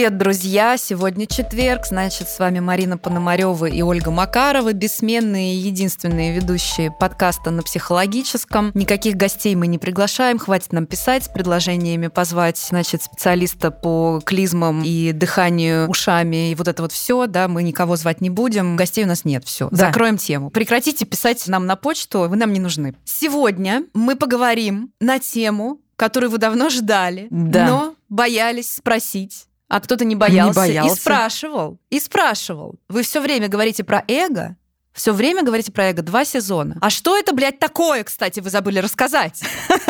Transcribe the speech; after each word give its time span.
Привет, 0.00 0.16
друзья! 0.16 0.78
Сегодня 0.78 1.26
четверг, 1.26 1.84
значит, 1.84 2.26
с 2.26 2.38
вами 2.38 2.58
Марина 2.58 2.96
Пономарева 2.96 3.66
и 3.66 3.82
Ольга 3.82 4.10
Макарова, 4.10 4.72
бессменные 4.72 5.54
и 5.54 5.58
единственные 5.58 6.32
ведущие 6.34 6.90
подкаста 6.90 7.50
на 7.50 7.62
психологическом. 7.62 8.70
Никаких 8.72 9.16
гостей 9.16 9.54
мы 9.54 9.66
не 9.66 9.76
приглашаем, 9.76 10.38
хватит 10.38 10.72
нам 10.72 10.86
писать 10.86 11.24
с 11.24 11.28
предложениями 11.28 12.06
позвать, 12.06 12.56
значит, 12.56 13.02
специалиста 13.02 13.70
по 13.70 14.22
клизмам 14.24 14.82
и 14.82 15.12
дыханию 15.12 15.86
ушами 15.86 16.52
и 16.52 16.54
вот 16.54 16.68
это 16.68 16.80
вот 16.80 16.92
все, 16.92 17.26
да, 17.26 17.46
мы 17.46 17.62
никого 17.62 17.96
звать 17.96 18.22
не 18.22 18.30
будем, 18.30 18.76
гостей 18.76 19.04
у 19.04 19.06
нас 19.06 19.26
нет, 19.26 19.44
все, 19.44 19.68
Да. 19.70 19.88
закроем 19.88 20.16
тему. 20.16 20.48
Прекратите 20.48 21.04
писать 21.04 21.46
нам 21.46 21.66
на 21.66 21.76
почту, 21.76 22.20
вы 22.20 22.36
нам 22.36 22.54
не 22.54 22.60
нужны. 22.60 22.94
Сегодня 23.04 23.84
мы 23.92 24.16
поговорим 24.16 24.94
на 24.98 25.18
тему, 25.18 25.82
которую 25.96 26.30
вы 26.30 26.38
давно 26.38 26.70
ждали, 26.70 27.26
Да. 27.28 27.66
но 27.66 27.94
боялись 28.08 28.72
спросить. 28.72 29.44
А 29.70 29.80
кто-то 29.80 30.04
не 30.04 30.16
боялся, 30.16 30.60
боялся. 30.60 30.92
и 30.92 30.98
спрашивал, 30.98 31.78
и 31.90 32.00
спрашивал. 32.00 32.74
Вы 32.88 33.04
все 33.04 33.20
время 33.20 33.46
говорите 33.46 33.84
про 33.84 34.02
эго, 34.08 34.56
все 34.92 35.12
время 35.12 35.44
говорите 35.44 35.70
про 35.70 35.90
эго, 35.90 36.02
два 36.02 36.24
сезона. 36.24 36.76
А 36.80 36.90
что 36.90 37.16
это, 37.16 37.32
блядь, 37.32 37.60
такое, 37.60 38.02
кстати, 38.02 38.40
вы 38.40 38.50
забыли 38.50 38.80
рассказать? 38.80 39.42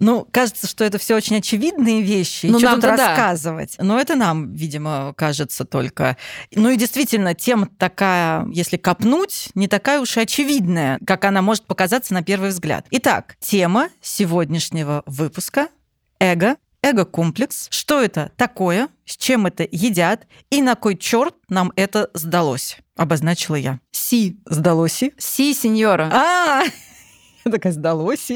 Ну, 0.00 0.26
кажется, 0.32 0.66
что 0.66 0.82
это 0.82 0.98
все 0.98 1.14
очень 1.14 1.36
очевидные 1.36 2.02
вещи. 2.02 2.46
Ну, 2.46 2.58
и 2.58 2.60
что 2.60 2.72
тут 2.72 2.80
да. 2.80 2.96
рассказывать? 2.96 3.76
Но 3.78 3.96
это 3.96 4.16
нам, 4.16 4.52
видимо, 4.52 5.14
кажется 5.16 5.64
только. 5.64 6.16
Ну 6.52 6.68
и 6.68 6.76
действительно, 6.76 7.34
тема 7.34 7.68
такая, 7.78 8.44
если 8.50 8.76
копнуть, 8.76 9.50
не 9.54 9.68
такая 9.68 10.00
уж 10.00 10.16
и 10.16 10.20
очевидная, 10.20 10.98
как 11.06 11.24
она 11.24 11.42
может 11.42 11.66
показаться 11.66 12.12
на 12.12 12.24
первый 12.24 12.50
взгляд. 12.50 12.86
Итак, 12.90 13.36
тема 13.38 13.88
сегодняшнего 14.02 15.04
выпуска– 15.06 15.68
эго, 16.18 16.56
эго-комплекс. 16.84 17.66
Что 17.70 18.02
это 18.02 18.30
такое, 18.36 18.88
с 19.06 19.16
чем 19.16 19.46
это 19.46 19.66
едят 19.70 20.26
и 20.50 20.60
на 20.62 20.74
кой 20.74 20.96
черт 20.96 21.34
нам 21.48 21.72
это 21.76 22.10
сдалось? 22.14 22.76
Обозначила 22.96 23.56
я. 23.56 23.80
Си. 23.90 24.38
Сдалось? 24.46 25.02
и? 25.02 25.12
Си, 25.18 25.54
сеньора. 25.54 26.10
А, 26.12 26.62
я 27.44 27.50
такая 27.50 27.72
сдалось. 27.72 28.30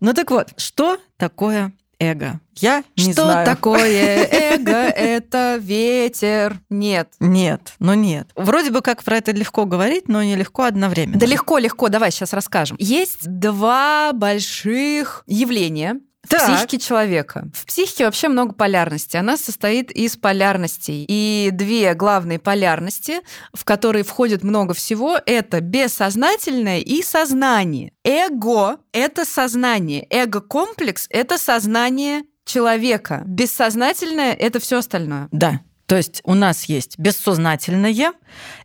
Ну 0.00 0.14
так 0.14 0.30
вот, 0.30 0.48
что 0.56 0.98
такое 1.16 1.72
эго? 1.98 2.40
Я 2.54 2.84
не 2.96 3.12
что 3.12 3.24
знаю. 3.24 3.44
такое 3.46 4.24
эго? 4.30 4.70
Это 4.70 5.58
ветер. 5.60 6.60
Нет. 6.70 7.12
Нет, 7.20 7.74
ну 7.78 7.94
нет. 7.94 8.30
Вроде 8.36 8.70
бы 8.70 8.80
как 8.80 9.02
про 9.02 9.16
это 9.16 9.32
легко 9.32 9.64
говорить, 9.66 10.08
но 10.08 10.22
нелегко 10.22 10.64
одновременно. 10.64 11.18
Да 11.18 11.26
легко, 11.26 11.58
легко, 11.58 11.88
давай 11.88 12.10
сейчас 12.10 12.32
расскажем. 12.32 12.76
Есть 12.80 13.26
два 13.28 14.12
больших 14.12 15.24
явления 15.26 16.00
Так. 16.28 16.56
психике 16.56 16.78
человека. 16.78 17.48
В 17.54 17.66
психике 17.66 18.04
вообще 18.04 18.28
много 18.28 18.52
полярности. 18.54 19.16
Она 19.16 19.36
состоит 19.36 19.90
из 19.90 20.16
полярностей. 20.16 21.04
И 21.08 21.50
две 21.52 21.94
главные 21.94 22.38
полярности, 22.38 23.20
в 23.52 23.64
которые 23.64 24.04
входит 24.04 24.42
много 24.42 24.74
всего, 24.74 25.18
это 25.24 25.60
бессознательное 25.60 26.80
и 26.80 27.02
сознание. 27.02 27.92
Эго— 28.04 28.78
это 28.92 29.24
сознание. 29.24 30.06
Эго-комплекс— 30.10 31.06
это 31.10 31.38
сознание 31.38 32.22
человека. 32.44 33.22
Бессознательное— 33.26 34.32
это 34.38 34.60
все 34.60 34.78
остальное. 34.78 35.28
Да. 35.30 35.60
То 35.88 35.96
есть 35.96 36.20
у 36.24 36.34
нас 36.34 36.66
есть 36.66 36.98
бессознательное, 36.98 38.12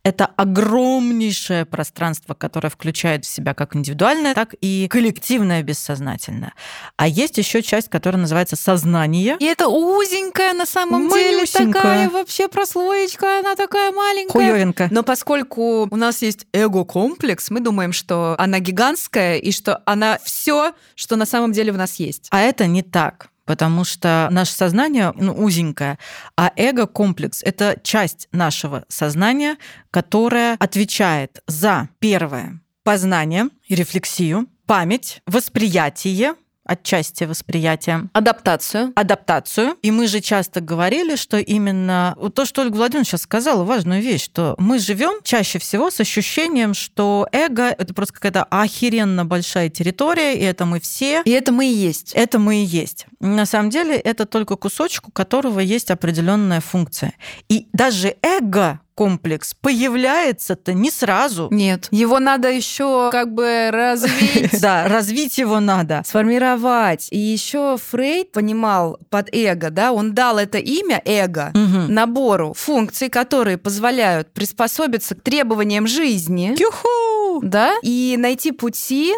это 0.04 0.26
огромнейшее 0.26 1.66
пространство, 1.66 2.34
которое 2.34 2.70
включает 2.70 3.23
в 3.23 3.30
себя 3.30 3.54
как 3.54 3.78
индивидуальное, 3.78 4.34
так 4.34 4.54
и 4.60 4.89
коллективное 4.89 5.64
бессознательное. 5.64 6.54
А 6.98 7.08
есть 7.08 7.38
еще 7.38 7.62
часть, 7.62 7.88
которая 7.88 8.20
называется 8.20 8.58
сознание. 8.58 9.38
И 9.39 9.45
это 9.45 9.70
узенькая 9.70 10.54
на 10.54 10.66
самом 10.66 11.08
деле 11.08 11.38
Малюсенькая. 11.38 11.73
такая 11.73 12.10
вообще 12.10 12.50
прослоечка, 12.50 13.39
она 13.39 13.56
такая 13.56 13.94
маленькая. 13.94 14.33
Хуёвенько. 14.33 14.89
Но 14.92 15.04
поскольку 15.04 15.88
у 15.89 15.95
нас 15.95 16.22
есть 16.22 16.45
эго-комплекс, 16.52 17.50
мы 17.52 17.62
думаем, 17.62 17.94
что 17.94 18.36
она 18.38 18.60
гигантская 18.60 19.38
и 19.38 19.54
что 19.54 19.82
она 19.86 20.20
все, 20.26 20.73
что 20.95 21.16
на 21.16 21.26
самом 21.26 21.54
деле 21.54 21.72
в 21.72 21.78
нас 21.78 21.95
есть. 21.95 22.28
А 22.32 22.42
это 22.42 22.67
не 22.67 22.83
так. 22.83 23.30
Потому 23.45 23.83
что 23.83 24.27
наше 24.31 24.54
сознание 24.54 25.14
ну, 25.15 25.33
узенькое, 25.33 25.99
а 26.37 26.52
эго-комплекс— 26.55 27.42
это 27.43 27.80
часть 27.83 28.27
нашего 28.31 28.86
сознания, 28.87 29.58
которая 29.92 30.55
отвечает 30.59 31.42
за 31.48 31.89
первое— 31.99 32.61
познание 32.83 33.49
и 33.67 33.76
рефлексию, 33.76 34.48
память, 34.65 35.21
восприятие, 35.26 36.36
отчасти 36.66 37.26
восприятие, 37.26 38.10
Адаптацию. 38.14 38.94
адаптацию. 38.96 39.76
И 39.82 39.92
мы 39.92 40.08
же 40.08 40.22
часто 40.22 40.62
говорили, 40.62 41.16
что 41.16 41.38
именно 41.38 42.16
вот 42.18 42.34
то, 42.36 42.46
что 42.46 42.62
Ольга 42.62 42.76
Владимировна 42.76 43.06
сейчас 43.06 43.22
сказала, 43.24 43.64
важную 43.64 44.02
вещь, 44.02 44.24
что 44.24 44.56
мы 44.58 44.80
живем 44.80 45.22
чаще 45.24 45.60
всего 45.60 45.92
с 45.92 46.00
ощущением, 46.00 46.74
что 46.74 47.28
эго— 47.32 47.64
это 47.78 47.94
просто 47.94 48.14
какая-то 48.14 48.44
охеренно 48.46 49.26
большая 49.26 49.70
территория, 49.70 50.36
и 50.36 50.44
это 50.44 50.66
мы 50.66 50.80
все, 50.80 51.22
И 51.26 51.32
это 51.32 51.52
мы 51.52 51.66
и 51.68 51.74
есть. 51.74 52.14
это 52.14 52.40
мы 52.40 52.58
и 52.64 52.66
есть. 52.66 53.06
На 53.20 53.45
самом 53.45 53.70
деле 53.70 53.95
это 53.98 54.26
только 54.26 54.56
кусочек, 54.56 55.08
у 55.08 55.12
которого 55.12 55.60
есть 55.60 55.92
определенная 55.92 56.62
функция. 56.62 57.14
И 57.50 57.68
даже 57.74 58.16
эго 58.22 58.80
комплекс 58.95 59.54
появляется-то 59.59 60.73
не 60.73 60.92
сразу. 60.92 61.48
Нет. 61.52 61.87
Его 61.92 62.20
надо 62.20 62.49
еще 62.52 63.09
как 63.11 63.33
бы 63.33 63.70
развить. 63.71 64.52
Да, 64.61 64.87
развить 64.87 65.37
его 65.37 65.59
надо. 65.59 66.04
сформировать. 66.05 67.08
И 67.11 67.17
еще 67.17 67.77
Фрейд 67.77 68.32
понимал 68.32 68.98
под 69.09 69.30
эго, 69.33 69.70
да, 69.70 69.92
он 69.92 70.14
дал 70.14 70.37
это 70.37 70.58
имя 70.58 71.02
эго 71.05 71.52
набору 71.53 72.53
функций, 72.55 73.09
которые 73.09 73.58
позволяют 73.58 74.32
приспособиться 74.33 75.15
к 75.15 75.21
требованиям 75.21 75.87
жизни, 75.87 76.55
Юху! 76.58 77.42
да, 77.45 77.73
и 77.82 78.15
найти 78.17 78.52
пути, 78.52 79.14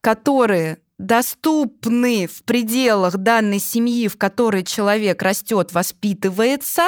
которые 0.00 0.78
доступны 1.00 2.26
в 2.26 2.42
пределах 2.42 3.16
данной 3.16 3.58
семьи, 3.58 4.06
в 4.06 4.16
которой 4.16 4.62
человек 4.62 5.22
растет, 5.22 5.72
воспитывается, 5.72 6.82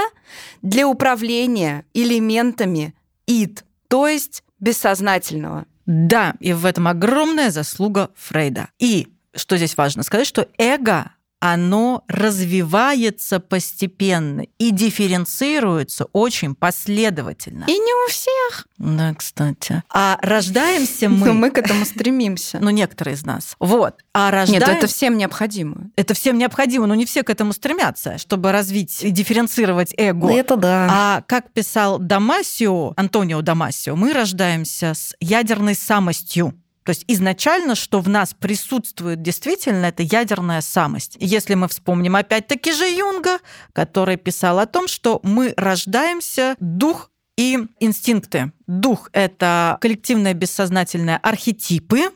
для 0.60 0.86
управления 0.86 1.84
элементами 1.94 2.94
ид, 3.26 3.64
то 3.88 4.06
есть 4.06 4.44
бессознательного. 4.60 5.64
Да, 5.86 6.34
и 6.40 6.52
в 6.52 6.66
этом 6.66 6.88
огромная 6.88 7.50
заслуга 7.50 8.10
Фрейда. 8.14 8.68
И 8.78 9.08
что 9.34 9.56
здесь 9.56 9.76
важно 9.76 10.02
сказать, 10.02 10.26
что 10.26 10.46
эго 10.58 11.11
оно 11.42 12.04
развивается 12.06 13.40
постепенно 13.40 14.44
и 14.58 14.70
дифференцируется 14.70 16.04
очень 16.12 16.54
последовательно. 16.54 17.64
И 17.66 17.72
не 17.72 18.06
у 18.06 18.08
всех. 18.08 18.68
Да, 18.78 19.12
кстати. 19.12 19.82
А 19.92 20.20
рождаемся 20.22 21.08
Мы, 21.08 21.16
мы, 21.26 21.32
мы 21.32 21.50
к 21.50 21.58
этому 21.58 21.84
стремимся. 21.84 22.60
ну, 22.60 22.70
некоторые 22.70 23.16
из 23.16 23.26
нас. 23.26 23.56
Вот. 23.58 23.96
А 24.14 24.30
рождаем... 24.30 24.60
Нет, 24.60 24.68
это 24.68 24.86
всем 24.86 25.18
необходимо. 25.18 25.90
Это 25.96 26.14
всем 26.14 26.38
необходимо, 26.38 26.86
но 26.86 26.94
не 26.94 27.06
все 27.06 27.24
к 27.24 27.30
этому 27.30 27.52
стремятся, 27.52 28.18
чтобы 28.18 28.52
развить 28.52 29.02
и 29.02 29.10
дифференцировать 29.10 29.94
эго. 29.96 30.30
это 30.30 30.56
да. 30.56 30.88
А 30.92 31.22
как 31.26 31.50
писал 31.50 31.98
Дамасио, 31.98 32.92
Антонио 32.96 33.42
Дамасио, 33.42 33.96
мы 33.96 34.12
рождаемся 34.12 34.94
с 34.94 35.16
ядерной 35.18 35.74
самостью. 35.74 36.54
То 36.84 36.90
есть 36.90 37.04
изначально, 37.06 37.74
что 37.74 38.00
в 38.00 38.08
нас 38.08 38.34
присутствует 38.34 39.22
действительно, 39.22 39.86
это 39.86 40.02
ядерная 40.02 40.60
самость. 40.60 41.16
Если 41.20 41.54
мы 41.54 41.68
вспомним 41.68 42.16
опять-таки 42.16 42.72
же 42.72 42.84
Юнга, 42.84 43.38
который 43.72 44.16
писал 44.16 44.58
о 44.58 44.66
том, 44.66 44.88
что 44.88 45.20
мы 45.22 45.54
рождаемся 45.56 46.56
дух 46.58 47.11
и 47.36 47.58
инстинкты. 47.80 48.52
Дух— 48.66 49.10
это 49.12 49.78
коллективное 49.80 50.34
бессознательное 50.34 51.18
архетипы. 51.18 52.10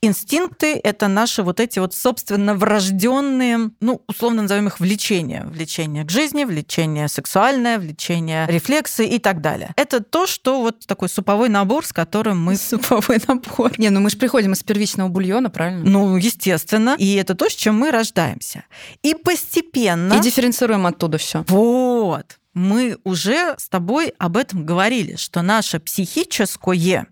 Инстинкты— 0.00 0.78
это 0.84 1.08
наши 1.08 1.42
вот 1.42 1.58
эти 1.58 1.78
вот 1.78 1.94
собственно 1.94 2.54
врожденные, 2.54 3.70
ну, 3.80 4.02
условно 4.06 4.42
назовем 4.42 4.66
их 4.68 4.78
влечения. 4.78 5.44
Влечение 5.46 6.04
к 6.04 6.10
жизни, 6.10 6.44
влечение 6.44 7.08
сексуальное, 7.08 7.78
влечение 7.78 8.46
рефлексы 8.48 9.06
и 9.06 9.18
так 9.18 9.40
далее. 9.40 9.72
Это 9.76 10.00
то, 10.00 10.26
что 10.26 10.60
вот 10.60 10.86
такой 10.86 11.08
суповой 11.08 11.48
набор, 11.48 11.84
с 11.84 11.92
которым 11.92 12.42
мы 12.42 12.56
суповой 12.56 13.18
набор. 13.26 13.72
Не, 13.78 13.90
ну 13.90 14.00
мы 14.00 14.10
же 14.10 14.16
приходим 14.16 14.52
из 14.52 14.62
первичного 14.62 15.08
бульона, 15.08 15.50
правильно? 15.50 15.88
ну, 15.88 16.16
естественно. 16.16 16.96
И 16.98 17.14
это 17.14 17.34
то, 17.34 17.48
с 17.48 17.54
чем 17.54 17.78
мы 17.78 17.90
рождаемся. 17.90 18.64
И 19.02 19.14
постепенно... 19.14 20.14
И 20.14 20.20
дифференцируем 20.20 20.86
оттуда 20.86 21.18
все. 21.18 21.44
Вот. 21.48 22.38
Мы 22.56 22.96
уже 23.04 23.54
с 23.58 23.68
тобой 23.68 24.14
об 24.18 24.38
этом 24.38 24.64
говорили, 24.64 25.16
что 25.16 25.42
наше 25.42 25.78
психическое, 25.78 27.06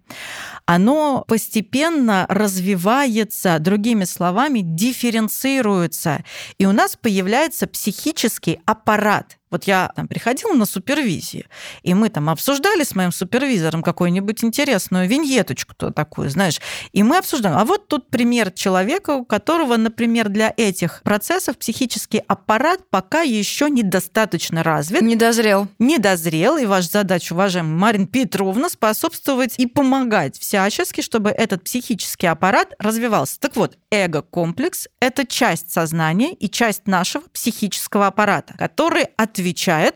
оно 0.64 1.22
постепенно 1.28 2.24
развивается, 2.30 3.58
другими 3.58 4.04
словами, 4.04 4.60
дифференцируется. 4.62 6.24
И 6.56 6.64
у 6.64 6.72
нас 6.72 6.96
появляется 6.96 7.66
психический 7.66 8.60
аппарат. 8.64 9.36
Вот 9.54 9.68
я 9.68 9.92
там 9.94 10.08
приходила 10.08 10.52
на 10.52 10.66
супервизии, 10.66 11.46
и 11.84 11.94
мы 11.94 12.08
там 12.08 12.28
обсуждали 12.28 12.82
с 12.82 12.96
моим 12.96 13.12
супервизором 13.12 13.84
какую-нибудь 13.84 14.42
интересную 14.42 15.08
виньеточку 15.08 15.76
то 15.76 15.92
такую, 15.92 16.28
знаешь, 16.28 16.60
и 16.90 17.04
мы 17.04 17.18
обсуждаем. 17.18 17.56
А 17.56 17.64
вот 17.64 17.86
тут 17.86 18.10
пример 18.10 18.50
человека, 18.50 19.12
у 19.12 19.24
которого, 19.24 19.76
например, 19.76 20.28
для 20.28 20.52
этих 20.56 21.02
процессов 21.04 21.56
психический 21.56 22.20
аппарат 22.26 22.80
пока 22.90 23.20
еще 23.20 23.70
недостаточно 23.70 24.64
развит. 24.64 25.02
Не 25.02 25.14
дозрел. 25.14 25.68
Не 25.78 25.98
дозрел, 25.98 26.56
и 26.56 26.66
ваша 26.66 26.88
задача, 26.88 27.32
уважаемая 27.32 27.78
Марина 27.78 28.08
Петровна, 28.08 28.68
способствовать 28.68 29.54
и 29.56 29.66
помогать 29.66 30.36
всячески, 30.36 31.00
чтобы 31.00 31.30
этот 31.30 31.62
психический 31.62 32.26
аппарат 32.26 32.74
развивался. 32.80 33.38
Так 33.38 33.54
вот, 33.54 33.78
эго-комплекс– 33.92 34.88
это 35.00 35.24
часть 35.24 35.70
сознания 35.70 36.32
и 36.32 36.50
часть 36.50 36.88
нашего 36.88 37.22
психического 37.32 38.08
аппарата, 38.08 38.54
который 38.58 39.04
отвечает, 39.16 39.43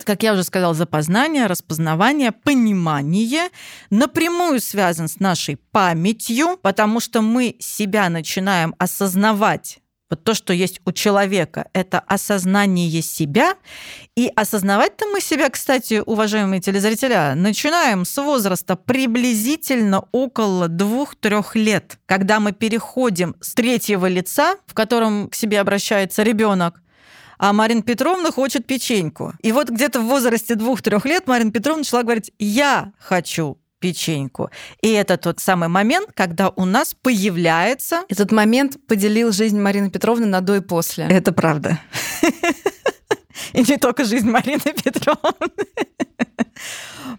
как 0.04 0.22
я 0.22 0.32
уже 0.32 0.44
сказала, 0.44 0.74
за 0.74 0.86
познание, 0.86 1.46
распознавание, 1.46 2.32
понимание, 2.32 3.48
напрямую 3.90 4.60
связан 4.60 5.08
с 5.08 5.20
нашей 5.20 5.56
памятью, 5.56 6.58
потому 6.62 7.00
что 7.00 7.22
мы 7.22 7.56
себя 7.58 8.08
начинаем 8.08 8.74
осознавать 8.78 9.80
вот 10.10 10.24
то, 10.24 10.34
что 10.34 10.54
есть 10.54 10.80
у 10.86 10.92
человека, 10.92 11.68
это 11.74 12.00
осознание 12.00 13.02
себя. 13.02 13.56
И 14.16 14.30
осознавать-то 14.34 15.06
мы 15.06 15.20
себя, 15.20 15.50
кстати, 15.50 16.02
уважаемые 16.04 16.60
телезрители, 16.60 17.34
начинаем 17.34 18.04
с 18.04 18.16
возраста 18.16 18.76
приблизительно 18.76 20.04
около 20.12 20.68
двух-трех 20.68 21.54
лет, 21.56 21.98
когда 22.06 22.40
мы 22.40 22.52
переходим 22.52 23.36
с 23.40 23.52
третьего 23.54 24.06
лица, 24.06 24.56
в 24.66 24.72
котором 24.72 25.28
к 25.28 25.34
себе 25.34 25.60
обращается 25.60 26.22
ребенок, 26.22 26.80
а 27.38 27.52
Марина 27.52 27.82
Петровна 27.82 28.30
хочет 28.30 28.66
печеньку. 28.66 29.32
И 29.42 29.52
вот 29.52 29.70
где-то 29.70 30.00
в 30.00 30.04
возрасте 30.04 30.54
двух-трех 30.54 31.04
лет 31.06 31.26
Марина 31.26 31.50
Петровна 31.50 31.78
начала 31.78 32.02
говорить, 32.02 32.32
я 32.38 32.92
хочу 32.98 33.58
печеньку. 33.80 34.50
И 34.82 34.90
это 34.90 35.16
тот 35.16 35.40
самый 35.40 35.68
момент, 35.68 36.10
когда 36.14 36.50
у 36.50 36.64
нас 36.64 36.94
появляется... 37.00 38.02
Этот 38.08 38.32
момент 38.32 38.76
поделил 38.86 39.32
жизнь 39.32 39.58
Марины 39.60 39.90
Петровны 39.90 40.26
на 40.26 40.40
до 40.40 40.56
и 40.56 40.60
после. 40.60 41.04
Это 41.04 41.32
правда. 41.32 41.78
И 43.52 43.62
не 43.62 43.76
только 43.76 44.04
жизнь 44.04 44.28
Марины 44.28 44.60
Петровны. 44.60 45.50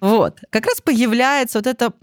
Вот. 0.02 0.40
Как 0.50 0.66
раз 0.66 0.82
появляется 0.82 1.60
вот 1.60 1.68
это 1.68 1.94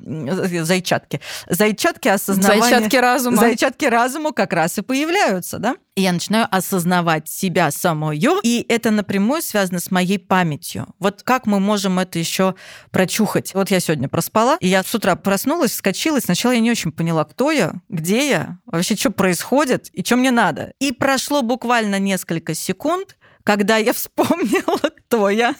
зайчатки. 0.64 1.20
Зайчатки 1.48 2.08
осознавания. 2.08 2.62
Зайчатки 2.62 2.96
разума. 2.96 3.36
Зайчатки 3.36 3.84
разума 3.86 4.32
как 4.32 4.52
раз 4.52 4.78
и 4.78 4.82
появляются, 4.82 5.58
да? 5.58 5.76
И 5.94 6.02
я 6.02 6.12
начинаю 6.12 6.46
осознавать 6.50 7.28
себя 7.28 7.70
самую, 7.70 8.18
и 8.42 8.66
это 8.68 8.90
напрямую 8.90 9.40
связано 9.40 9.80
с 9.80 9.90
моей 9.90 10.18
памятью. 10.18 10.88
Вот 10.98 11.22
как 11.22 11.46
мы 11.46 11.58
можем 11.58 11.98
это 11.98 12.18
еще 12.18 12.54
прочухать? 12.90 13.54
Вот 13.54 13.70
я 13.70 13.80
сегодня 13.80 14.08
проспала, 14.08 14.58
и 14.60 14.68
я 14.68 14.82
с 14.82 14.94
утра 14.94 15.16
проснулась, 15.16 15.70
вскочила, 15.70 16.18
и 16.18 16.20
сначала 16.20 16.52
я 16.52 16.60
не 16.60 16.70
очень 16.70 16.92
поняла, 16.92 17.24
кто 17.24 17.50
я, 17.50 17.72
где 17.88 18.28
я, 18.28 18.58
вообще 18.66 18.94
что 18.94 19.10
происходит 19.10 19.88
и 19.94 20.04
что 20.04 20.16
мне 20.16 20.30
надо. 20.30 20.74
И 20.80 20.92
прошло 20.92 21.40
буквально 21.40 21.98
несколько 21.98 22.54
секунд, 22.54 23.16
когда 23.46 23.76
я 23.76 23.92
вспомнила, 23.94 24.90
кто 25.06 25.30
я, 25.30 25.54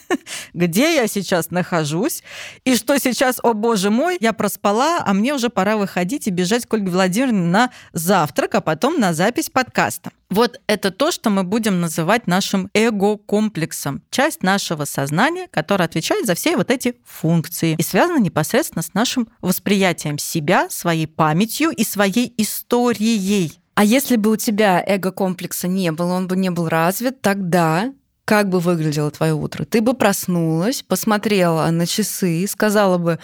где 0.52 0.96
я 0.96 1.06
сейчас 1.06 1.50
нахожусь, 1.50 2.22
и 2.64 2.74
что 2.74 2.98
сейчас, 2.98 3.38
о 3.42 3.54
боже 3.54 3.90
мой, 3.90 4.18
я 4.20 4.32
проспала, 4.32 4.98
а 5.06 5.14
мне 5.14 5.32
уже 5.32 5.48
пора 5.48 5.76
выходить 5.76 6.26
и 6.26 6.30
бежать 6.30 6.66
к 6.66 6.74
Ольге 6.74 6.90
Владимировне 6.90 7.46
на 7.46 7.70
завтрак, 7.92 8.56
а 8.56 8.60
потом 8.60 8.98
на 8.98 9.14
запись 9.14 9.48
подкаста. 9.50 10.10
Вот 10.28 10.60
это 10.66 10.90
то, 10.90 11.12
что 11.12 11.30
мы 11.30 11.44
будем 11.44 11.80
называть 11.80 12.26
нашим 12.26 12.68
эго-комплексом, 12.74 14.02
часть 14.10 14.42
нашего 14.42 14.84
сознания, 14.84 15.46
которая 15.52 15.86
отвечает 15.86 16.26
за 16.26 16.34
все 16.34 16.56
вот 16.56 16.72
эти 16.72 16.96
функции 17.04 17.76
и 17.78 17.82
связана 17.84 18.18
непосредственно 18.18 18.82
с 18.82 18.94
нашим 18.94 19.28
восприятием 19.40 20.18
себя, 20.18 20.68
своей 20.70 21.06
памятью 21.06 21.70
и 21.70 21.84
своей 21.84 22.34
историей. 22.36 23.60
А 23.76 23.84
если 23.84 24.16
бы 24.16 24.30
у 24.30 24.36
тебя 24.36 24.82
эго-комплекса 24.84 25.68
не 25.68 25.92
было, 25.92 26.14
он 26.14 26.28
бы 26.28 26.36
не 26.36 26.50
был 26.50 26.66
развит, 26.66 27.20
тогда 27.20 27.92
как 28.24 28.48
бы 28.48 28.58
выглядело 28.58 29.10
твое 29.10 29.34
утро? 29.34 29.66
Ты 29.66 29.82
бы 29.82 29.92
проснулась, 29.92 30.82
посмотрела 30.82 31.70
на 31.70 31.86
часы, 31.86 32.46
сказала 32.48 32.96
бы 32.96 33.18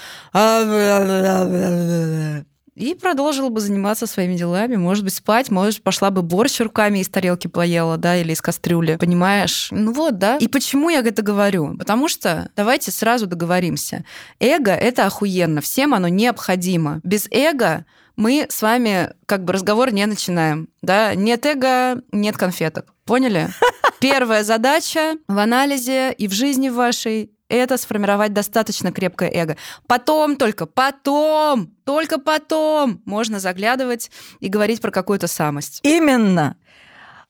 и 2.75 2.94
продолжила 2.94 3.49
бы 3.49 3.60
заниматься 3.60 4.06
своими 4.06 4.37
делами, 4.37 4.76
может 4.76 5.04
быть, 5.04 5.14
спать, 5.14 5.50
может, 5.50 5.82
пошла 5.82 6.10
бы 6.10 6.20
борщ 6.20 6.60
руками 6.60 6.99
из 6.99 7.08
тарелки 7.08 7.46
поела, 7.46 7.96
да, 7.96 8.16
или 8.16 8.32
из 8.32 8.43
кастрюли, 8.43 8.96
понимаешь? 8.96 9.69
Ну 9.70 9.93
вот, 9.93 10.19
да. 10.19 10.37
И 10.37 10.49
почему 10.49 10.90
я 10.90 11.00
это 11.00 11.22
говорю? 11.22 11.76
Потому 11.78 12.08
что, 12.08 12.50
давайте 12.56 12.90
сразу 12.90 13.26
договоримся, 13.26 14.04
эго— 14.38 14.70
это 14.72 15.06
охуенно, 15.06 15.62
всем 15.62 15.94
оно 15.94 16.08
необходимо. 16.08 17.00
Без 17.04 17.26
эго 17.31 17.87
мы 18.17 18.47
с 18.49 18.62
вами 18.62 19.12
как 19.26 19.44
бы 19.44 19.53
разговор 19.53 19.93
не 19.93 20.06
начинаем. 20.06 20.69
Да? 20.82 21.14
Нет 21.14 21.47
эго, 21.47 22.03
нет 22.12 22.37
конфеток. 22.37 22.93
Поняли? 23.05 23.49
Первая 24.00 24.44
задача 24.44 25.17
в 25.29 25.38
анализе 25.38 26.12
и 26.12 26.29
в 26.29 26.32
жизни 26.32 26.69
вашей 26.69 27.31
это 27.49 27.76
сформировать 27.76 28.32
достаточно 28.32 28.93
крепкое 28.93 29.31
эго. 29.31 29.56
Потом, 29.87 30.37
только 30.37 30.64
потом, 30.64 31.67
только 31.85 32.19
потом 32.19 33.03
можно 33.05 33.41
заглядывать 33.41 34.11
и 34.41 34.49
говорить 34.49 34.81
про 34.81 34.91
какую-то 34.91 35.26
самость. 35.26 35.81
Именно. 35.82 36.56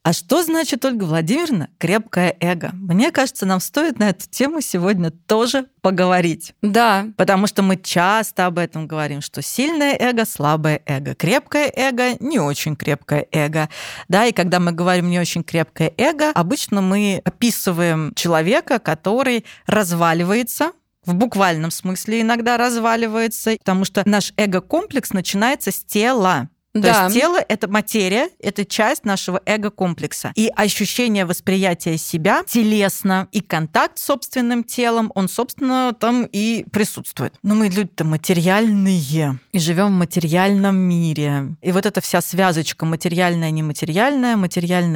А 0.04 0.12
что 0.12 0.42
значит, 0.42 0.84
Ольга 0.84 1.04
Владимировна, 1.04 1.68
крепкое 1.78 2.36
эго? 2.40 2.70
Мне 2.72 3.12
кажется, 3.12 3.46
нам 3.46 3.60
стоит 3.60 4.00
на 4.00 4.08
эту 4.08 4.28
тему 4.28 4.60
сегодня 4.60 5.12
тоже 5.12 5.66
поговорить. 5.80 6.54
Да. 6.60 7.06
Потому 7.16 7.46
что 7.46 7.62
мы 7.62 7.76
часто 7.76 8.46
об 8.46 8.58
этом 8.58 8.88
говорим, 8.88 9.20
что 9.20 9.42
сильное 9.42 9.96
эго, 9.96 10.24
слабое 10.24 10.82
эго, 10.86 11.14
крепкое 11.14 11.72
эго, 11.72 12.16
не 12.18 12.40
очень 12.40 12.74
крепкое 12.74 13.28
эго. 13.30 13.68
Да, 14.08 14.26
и 14.26 14.32
когда 14.32 14.58
мы 14.58 14.72
говорим 14.72 15.08
не 15.08 15.20
очень 15.20 15.44
крепкое 15.44 15.92
эго, 15.96 16.30
обычно 16.30 16.80
мы 16.80 17.22
описываем 17.24 18.12
человека, 18.16 18.80
который 18.80 19.44
разваливается, 19.66 20.72
в 21.04 21.14
буквальном 21.14 21.70
смысле 21.70 22.22
иногда 22.22 22.56
разваливается, 22.56 23.56
потому 23.58 23.84
что 23.84 24.02
наш 24.04 24.32
эго-комплекс 24.36 25.12
начинается 25.12 25.70
с 25.70 25.84
тела. 25.84 26.48
То 26.74 26.80
да. 26.80 27.04
есть 27.04 27.14
тело— 27.14 27.38
это 27.48 27.68
материя, 27.68 28.30
это 28.40 28.64
часть 28.64 29.04
нашего 29.04 29.42
эго-комплекса. 29.44 30.32
И 30.36 30.50
ощущение 30.56 31.26
восприятия 31.26 31.98
себя 31.98 32.44
телесно 32.46 33.28
и 33.30 33.42
контакт 33.42 33.98
с 33.98 34.06
собственным 34.06 34.64
телом, 34.64 35.12
он, 35.14 35.28
собственно, 35.28 35.94
там 35.98 36.26
и 36.32 36.64
присутствует. 36.72 37.34
Но 37.42 37.54
мы 37.54 37.68
люди-то 37.68 38.04
материальные 38.04 39.38
и 39.52 39.58
живем 39.58 39.88
в 39.88 39.98
материальном 39.98 40.76
мире. 40.76 41.54
И 41.60 41.72
вот 41.72 41.84
эта 41.84 42.00
вся 42.00 42.22
связочка 42.22 42.86
материальное, 42.86 43.50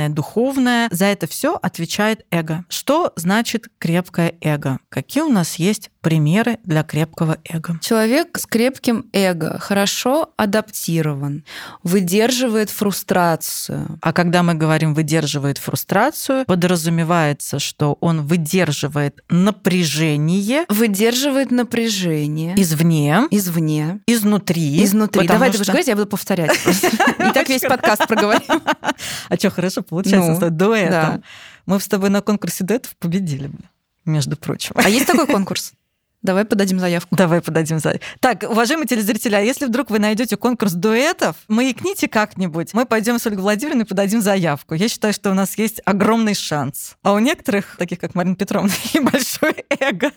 духовное, 0.08 0.88
за 0.90 1.06
это 1.06 1.26
все 1.26 1.58
отвечает 1.60 2.24
эго. 2.30 2.64
Что 2.70 3.12
значит 3.16 3.68
крепкое 3.78 4.34
эго? 4.40 4.78
Какие 4.88 5.24
у 5.24 5.28
нас 5.28 5.56
есть 5.56 5.90
примеры 6.00 6.58
для 6.64 6.84
крепкого 6.84 7.36
эго? 7.44 7.78
Человек 7.82 8.38
с 8.38 8.46
крепким 8.46 9.04
эго 9.12 9.58
хорошо 9.58 10.32
адаптирован 10.36 11.44
выдерживает 11.82 12.70
фрустрацию. 12.70 13.98
А 14.00 14.12
когда 14.12 14.42
мы 14.42 14.54
говорим 14.54 14.94
выдерживает 14.94 15.58
фрустрацию, 15.58 16.44
подразумевается, 16.46 17.58
что 17.58 17.96
он 18.00 18.26
выдерживает 18.26 19.22
напряжение. 19.28 20.64
Выдерживает 20.68 21.50
напряжение. 21.50 22.54
Извне. 22.60 23.24
Извне. 23.30 24.00
Изнутри. 24.06 24.82
Изнутри. 24.84 25.26
Давай 25.26 25.50
ты 25.50 25.58
будешь 25.58 25.68
говорить, 25.68 25.88
я 25.88 25.96
буду 25.96 26.08
повторять. 26.08 26.58
И 26.66 27.32
так 27.32 27.48
весь 27.48 27.62
подкаст 27.62 28.06
проговорим. 28.06 28.62
А 29.28 29.36
что, 29.36 29.50
хорошо 29.50 29.82
получается 29.82 30.34
с 30.34 30.50
дуэтом. 30.50 31.22
Мы 31.66 31.80
с 31.80 31.88
тобой 31.88 32.10
на 32.10 32.22
конкурсе 32.22 32.64
дуэтов 32.64 32.96
победили 32.96 33.50
между 34.04 34.36
прочим. 34.36 34.72
А 34.76 34.88
есть 34.88 35.06
такой 35.06 35.26
конкурс? 35.26 35.72
Давай 36.26 36.44
подадим 36.44 36.80
заявку. 36.80 37.14
Давай 37.14 37.40
подадим 37.40 37.78
заявку. 37.78 38.04
Так, 38.18 38.42
уважаемые 38.42 38.88
телезрители, 38.88 39.36
а 39.36 39.40
если 39.40 39.66
вдруг 39.66 39.90
вы 39.90 40.00
найдете 40.00 40.36
конкурс 40.36 40.72
дуэтов, 40.72 41.36
маякните 41.46 42.08
как-нибудь. 42.08 42.74
Мы 42.74 42.84
пойдем 42.84 43.20
с 43.20 43.26
Ольгой 43.26 43.42
Владимировной 43.42 43.84
и 43.84 43.86
подадим 43.86 44.20
заявку. 44.20 44.74
Я 44.74 44.88
считаю, 44.88 45.14
что 45.14 45.30
у 45.30 45.34
нас 45.34 45.56
есть 45.56 45.80
огромный 45.84 46.34
шанс. 46.34 46.96
А 47.04 47.12
у 47.12 47.20
некоторых, 47.20 47.76
таких 47.78 48.00
как 48.00 48.16
Марина 48.16 48.34
Петровна, 48.34 48.72
и 48.92 48.98
большое 48.98 49.64
эго. 49.78 50.10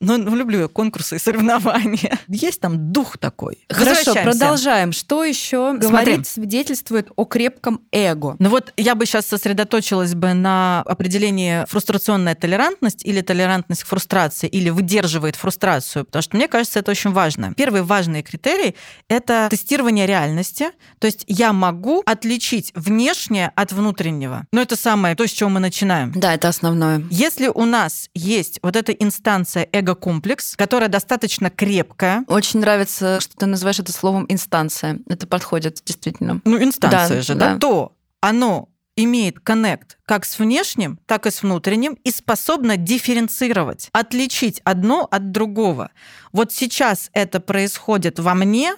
Ну, 0.00 0.16
ну, 0.16 0.34
люблю 0.36 0.60
я 0.60 0.68
конкурсы 0.68 1.16
и 1.16 1.18
соревнования. 1.18 2.18
Есть 2.28 2.60
там 2.60 2.92
дух 2.92 3.18
такой. 3.18 3.64
Хорошо, 3.68 4.14
продолжаем. 4.14 4.92
Что 4.92 5.24
еще 5.24 5.76
говорит, 5.76 6.26
свидетельствует 6.26 7.08
о 7.16 7.24
крепком 7.24 7.80
эго? 7.92 8.36
Ну 8.38 8.48
вот 8.48 8.72
я 8.76 8.94
бы 8.94 9.06
сейчас 9.06 9.26
сосредоточилась 9.26 10.14
бы 10.14 10.34
на 10.34 10.82
определении 10.86 11.64
фрустрационная 11.68 12.34
толерантность 12.34 13.04
или 13.04 13.20
толерантность 13.20 13.84
к 13.84 13.86
фрустрации, 13.86 14.48
или 14.48 14.70
выдерживает 14.70 15.36
фрустрацию, 15.36 16.04
потому 16.04 16.22
что 16.22 16.36
мне 16.36 16.48
кажется, 16.48 16.78
это 16.78 16.90
очень 16.90 17.10
важно. 17.10 17.54
Первый 17.54 17.82
важный 17.82 18.22
критерий— 18.22 18.74
это 19.08 19.48
тестирование 19.50 20.06
реальности. 20.06 20.70
То 20.98 21.06
есть 21.06 21.24
я 21.26 21.52
могу 21.52 22.02
отличить 22.06 22.72
внешнее 22.74 23.52
от 23.54 23.72
внутреннего. 23.72 24.46
Но 24.52 24.60
это 24.60 24.76
самое 24.76 25.14
то, 25.14 25.26
с 25.26 25.30
чего 25.30 25.50
мы 25.50 25.60
начинаем. 25.60 26.12
Да, 26.12 26.34
это 26.34 26.48
основное. 26.48 27.02
Если 27.10 27.48
у 27.48 27.64
нас 27.64 28.08
есть 28.14 28.58
вот 28.62 28.76
эта 28.76 28.92
инстанция 28.92 29.68
эго 29.72 29.87
эго-комплекс, 29.88 30.56
которая 30.56 30.88
достаточно 30.88 31.50
крепкая. 31.50 32.24
Очень 32.26 32.60
нравится, 32.60 33.20
что 33.20 33.36
ты 33.36 33.46
называешь 33.46 33.78
это 33.78 33.92
словом 33.92 34.26
инстанция. 34.28 34.98
Это 35.08 35.26
подходит 35.26 35.80
действительно. 35.84 36.40
Ну, 36.44 36.62
инстанция 36.62 37.16
да, 37.16 37.22
же, 37.22 37.34
да. 37.34 37.54
да. 37.54 37.58
То 37.58 37.92
оно 38.20 38.68
имеет 38.96 39.38
коннект 39.40 39.98
как 40.04 40.24
с 40.24 40.38
внешним, 40.38 40.98
так 41.06 41.26
и 41.26 41.30
с 41.30 41.42
внутренним 41.42 41.94
и 42.04 42.10
способна 42.10 42.76
дифференцировать, 42.76 43.90
отличить 43.92 44.60
одно 44.64 45.06
от 45.10 45.30
другого. 45.30 45.90
Вот 46.32 46.52
сейчас 46.52 47.10
это 47.12 47.38
происходит 47.40 48.18
во 48.18 48.34
мне, 48.34 48.74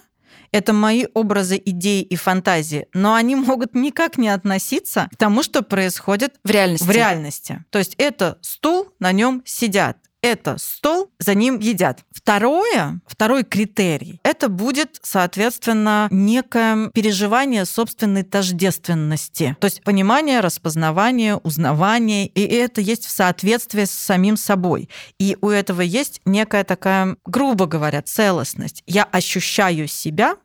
это 0.52 0.72
мои 0.72 1.06
образы, 1.14 1.60
идеи 1.64 2.02
и 2.02 2.16
фантазии, 2.16 2.86
но 2.92 3.14
они 3.14 3.34
могут 3.34 3.74
никак 3.74 4.18
не 4.18 4.28
относиться 4.28 5.08
к 5.12 5.16
тому, 5.16 5.42
что 5.42 5.62
происходит 5.62 6.34
в 6.44 6.50
реальности. 6.50 6.84
В 6.84 6.90
реальности. 6.90 7.64
То 7.70 7.78
есть 7.78 7.94
это 7.96 8.38
стул, 8.42 8.88
на 8.98 9.12
нем 9.12 9.42
сидят 9.46 9.96
это 10.22 10.56
стол, 10.58 11.10
за 11.18 11.34
ним 11.34 11.58
едят. 11.58 12.04
Второе, 12.12 13.00
второй 13.06 13.44
критерий, 13.44 14.20
это 14.22 14.48
будет, 14.48 14.98
соответственно, 15.02 16.08
некое 16.10 16.90
переживание 16.90 17.64
собственной 17.64 18.22
тождественности. 18.22 19.56
То 19.60 19.66
есть 19.66 19.82
понимание, 19.82 20.40
распознавание, 20.40 21.36
узнавание, 21.36 22.26
и 22.26 22.42
это 22.42 22.80
есть 22.80 23.06
в 23.06 23.10
соответствии 23.10 23.84
с 23.84 23.90
самим 23.90 24.36
собой. 24.36 24.88
И 25.18 25.36
у 25.40 25.48
этого 25.48 25.80
есть 25.80 26.20
некая 26.24 26.64
такая, 26.64 27.16
грубо 27.24 27.66
говоря, 27.66 28.02
целостность. 28.02 28.82
Я 28.86 29.04
ощущаю 29.04 29.88
себя 29.88 30.36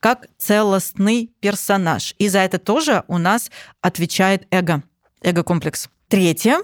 как 0.00 0.26
целостный 0.38 1.30
персонаж. 1.40 2.14
И 2.18 2.28
за 2.28 2.40
это 2.40 2.58
тоже 2.58 3.04
у 3.08 3.18
нас 3.18 3.50
отвечает 3.80 4.46
эго, 4.50 4.82
эго-комплекс. 5.22 5.88
Третье 6.08 6.58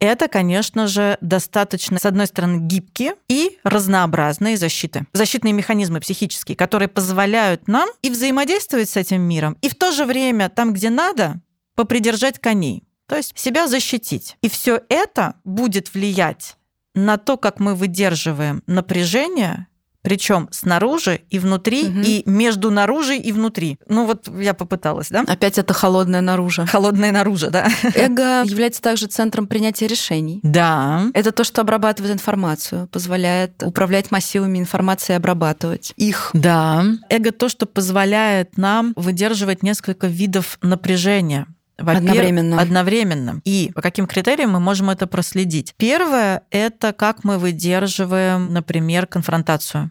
это, 0.00 0.28
конечно 0.28 0.86
же, 0.86 1.18
достаточно, 1.20 1.98
с 1.98 2.06
одной 2.06 2.26
стороны, 2.26 2.60
гибкие 2.60 3.14
и 3.28 3.58
разнообразные 3.62 4.56
защиты. 4.56 5.06
Защитные 5.12 5.52
механизмы 5.52 6.00
психические, 6.00 6.56
которые 6.56 6.88
позволяют 6.88 7.68
нам 7.68 7.88
и 8.02 8.10
взаимодействовать 8.10 8.88
с 8.90 8.96
этим 8.96 9.20
миром, 9.20 9.56
и 9.60 9.68
в 9.68 9.74
то 9.74 9.92
же 9.92 10.06
время 10.06 10.48
там, 10.48 10.72
где 10.72 10.90
надо, 10.90 11.40
попридержать 11.74 12.38
коней. 12.38 12.82
То 13.06 13.16
есть 13.16 13.38
себя 13.38 13.68
защитить. 13.68 14.36
И 14.40 14.48
все 14.48 14.80
это 14.88 15.34
будет 15.44 15.92
влиять 15.92 16.56
на 16.94 17.18
то, 17.18 17.36
как 17.36 17.60
мы 17.60 17.74
выдерживаем 17.74 18.62
напряжение 18.66 19.66
причем 20.02 20.48
снаружи 20.50 21.20
и 21.30 21.38
внутри, 21.38 21.88
угу. 21.88 22.00
и 22.00 22.22
между 22.26 22.70
наружу 22.70 23.12
и 23.12 23.32
внутри. 23.32 23.78
Ну 23.88 24.06
вот 24.06 24.28
я 24.38 24.54
попыталась, 24.54 25.08
да? 25.08 25.24
Опять 25.26 25.58
это 25.58 25.74
холодное 25.74 26.20
наружу. 26.20 26.66
Холодное 26.66 27.12
наружу, 27.12 27.50
да. 27.50 27.68
Эго 27.94 28.42
является 28.44 28.80
также 28.82 29.06
центром 29.06 29.46
принятия 29.46 29.86
решений. 29.86 30.40
Да. 30.42 31.06
Это 31.14 31.32
то, 31.32 31.44
что 31.44 31.60
обрабатывает 31.60 32.14
информацию, 32.14 32.88
позволяет 32.88 33.62
управлять 33.62 34.10
массивами 34.10 34.58
информации 34.58 35.12
и 35.12 35.16
обрабатывать 35.16 35.92
их. 35.96 36.30
Да. 36.32 36.84
Эго 37.08 37.32
то, 37.32 37.48
что 37.48 37.66
позволяет 37.66 38.56
нам 38.56 38.92
выдерживать 38.96 39.62
несколько 39.62 40.06
видов 40.06 40.58
напряжения. 40.62 41.46
Одновременно. 41.80 42.60
Одновременно. 42.60 43.40
И 43.44 43.72
по 43.74 43.82
каким 43.82 44.06
критериям 44.06 44.50
мы 44.50 44.60
можем 44.60 44.90
это 44.90 45.06
проследить? 45.06 45.74
Первое— 45.76 46.42
это 46.50 46.92
как 46.92 47.24
мы 47.24 47.38
выдерживаем, 47.38 48.52
например, 48.52 49.06
конфронтацию 49.06 49.90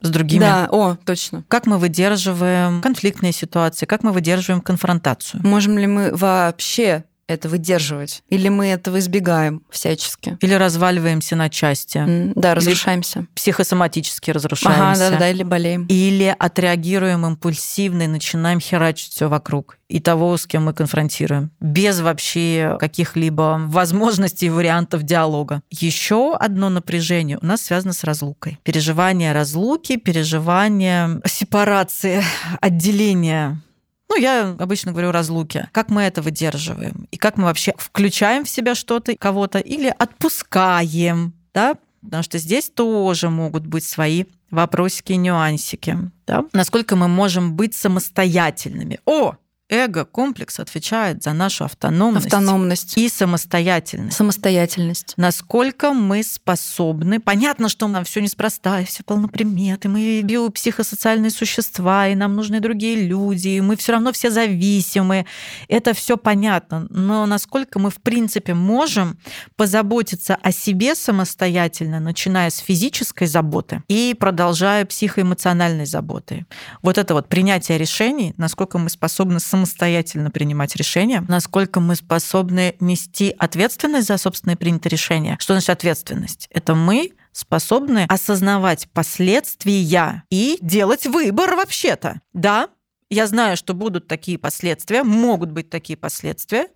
с 0.00 0.10
другими. 0.10 0.40
Да, 0.40 0.68
о, 0.70 0.96
точно. 1.04 1.44
Как 1.48 1.66
мы 1.66 1.78
выдерживаем 1.78 2.80
конфликтные 2.82 3.32
ситуации, 3.32 3.86
как 3.86 4.02
мы 4.02 4.12
выдерживаем 4.12 4.60
конфронтацию. 4.60 5.44
Можем 5.44 5.76
ли 5.76 5.86
мы 5.86 6.14
вообще 6.14 7.04
это 7.28 7.48
выдерживать? 7.48 8.22
Или 8.30 8.48
мы 8.48 8.68
этого 8.68 8.98
избегаем 8.98 9.62
всячески? 9.70 10.36
Или 10.40 10.54
разваливаемся 10.54 11.36
на 11.36 11.48
части? 11.48 11.98
Mm, 11.98 12.32
да, 12.34 12.54
разрушаемся. 12.54 13.20
Или 13.20 13.30
психосоматически 13.34 14.30
разрушаемся. 14.30 15.06
Ага, 15.06 15.10
да, 15.10 15.18
да, 15.18 15.30
или 15.30 15.42
болеем. 15.42 15.86
Или 15.86 16.34
отреагируем 16.36 17.26
импульсивно 17.26 18.02
и 18.02 18.06
начинаем 18.06 18.60
херачить 18.60 19.12
все 19.12 19.28
вокруг 19.28 19.78
и 19.88 20.00
того, 20.00 20.36
с 20.36 20.46
кем 20.46 20.66
мы 20.66 20.74
конфронтируем, 20.74 21.50
без 21.60 22.00
вообще 22.00 22.76
каких-либо 22.78 23.58
возможностей 23.66 24.46
и 24.46 24.50
вариантов 24.50 25.02
диалога. 25.02 25.62
Еще 25.70 26.36
одно 26.36 26.68
напряжение 26.68 27.38
у 27.40 27.46
нас 27.46 27.62
связано 27.62 27.92
с 27.92 28.04
разлукой. 28.04 28.58
Переживание 28.64 29.32
разлуки, 29.32 29.96
переживание 29.96 31.20
сепарации, 31.26 32.22
отделения 32.60 33.60
ну, 34.08 34.16
я 34.16 34.56
обычно 34.58 34.92
говорю 34.92 35.12
разлуки. 35.12 35.68
Как 35.72 35.90
мы 35.90 36.02
это 36.02 36.22
выдерживаем? 36.22 37.06
И 37.10 37.16
как 37.16 37.36
мы 37.36 37.44
вообще 37.44 37.74
включаем 37.76 38.44
в 38.44 38.48
себя 38.48 38.74
что-то, 38.74 39.16
кого-то, 39.16 39.58
или 39.58 39.94
отпускаем, 39.98 41.34
да? 41.52 41.76
Потому 42.02 42.22
что 42.22 42.38
здесь 42.38 42.70
тоже 42.70 43.28
могут 43.28 43.66
быть 43.66 43.84
свои 43.84 44.24
вопросики 44.50 45.12
и 45.12 45.16
нюансики. 45.16 45.98
Да? 46.26 46.44
Насколько 46.52 46.96
мы 46.96 47.08
можем 47.08 47.54
быть 47.54 47.74
самостоятельными. 47.74 49.00
О, 49.04 49.36
Эго-комплекс 49.70 50.60
отвечает 50.60 51.22
за 51.22 51.34
нашу 51.34 51.64
автономность, 51.64 52.26
автономность 52.26 52.96
и 52.96 53.08
самостоятельность. 53.08 54.16
Самостоятельность. 54.16 55.12
Насколько 55.18 55.92
мы 55.92 56.22
способны. 56.22 57.20
Понятно, 57.20 57.68
что 57.68 57.86
нам 57.86 58.04
все 58.04 58.22
неспроста, 58.22 58.80
и 58.80 58.86
все 58.86 59.02
полноприметы, 59.04 59.90
мы 59.90 60.22
биопсихосоциальные 60.22 61.30
существа, 61.30 62.08
и 62.08 62.14
нам 62.14 62.34
нужны 62.34 62.60
другие 62.60 63.06
люди, 63.06 63.48
и 63.48 63.60
мы 63.60 63.76
все 63.76 63.92
равно 63.92 64.12
все 64.12 64.30
зависимы. 64.30 65.26
Это 65.68 65.92
все 65.92 66.16
понятно. 66.16 66.86
Но 66.88 67.26
насколько 67.26 67.78
мы, 67.78 67.90
в 67.90 68.00
принципе, 68.00 68.54
можем 68.54 69.18
позаботиться 69.56 70.38
о 70.42 70.50
себе 70.50 70.94
самостоятельно, 70.94 72.00
начиная 72.00 72.48
с 72.48 72.56
физической 72.56 73.26
заботы 73.26 73.82
и 73.88 74.16
продолжая 74.18 74.86
психоэмоциональной 74.86 75.84
заботы. 75.84 76.46
Вот 76.80 76.96
это 76.96 77.12
вот 77.12 77.28
принятие 77.28 77.76
решений, 77.76 78.32
насколько 78.38 78.78
мы 78.78 78.88
способны 78.88 79.40
самостоятельно 79.40 79.57
самостоятельно 79.58 80.30
принимать 80.30 80.76
решения, 80.76 81.24
насколько 81.28 81.80
мы 81.80 81.96
способны 81.96 82.76
нести 82.80 83.34
ответственность 83.38 84.08
за 84.08 84.16
собственные 84.18 84.56
принятые 84.56 84.90
решения. 84.90 85.36
Что 85.40 85.54
значит 85.54 85.70
ответственность? 85.70 86.48
Это 86.50 86.74
мы 86.74 87.12
способны 87.32 88.04
осознавать 88.08 88.88
последствия 88.92 90.24
и 90.30 90.58
делать 90.60 91.06
выбор 91.06 91.54
вообще-то. 91.54 92.20
Да, 92.32 92.68
я 93.10 93.26
знаю, 93.26 93.56
что 93.56 93.74
будут 93.74 94.06
такие 94.06 94.38
последствия, 94.38 95.02
могут 95.02 95.50
быть 95.50 95.70
такие 95.70 95.96
последствия, 95.96 96.66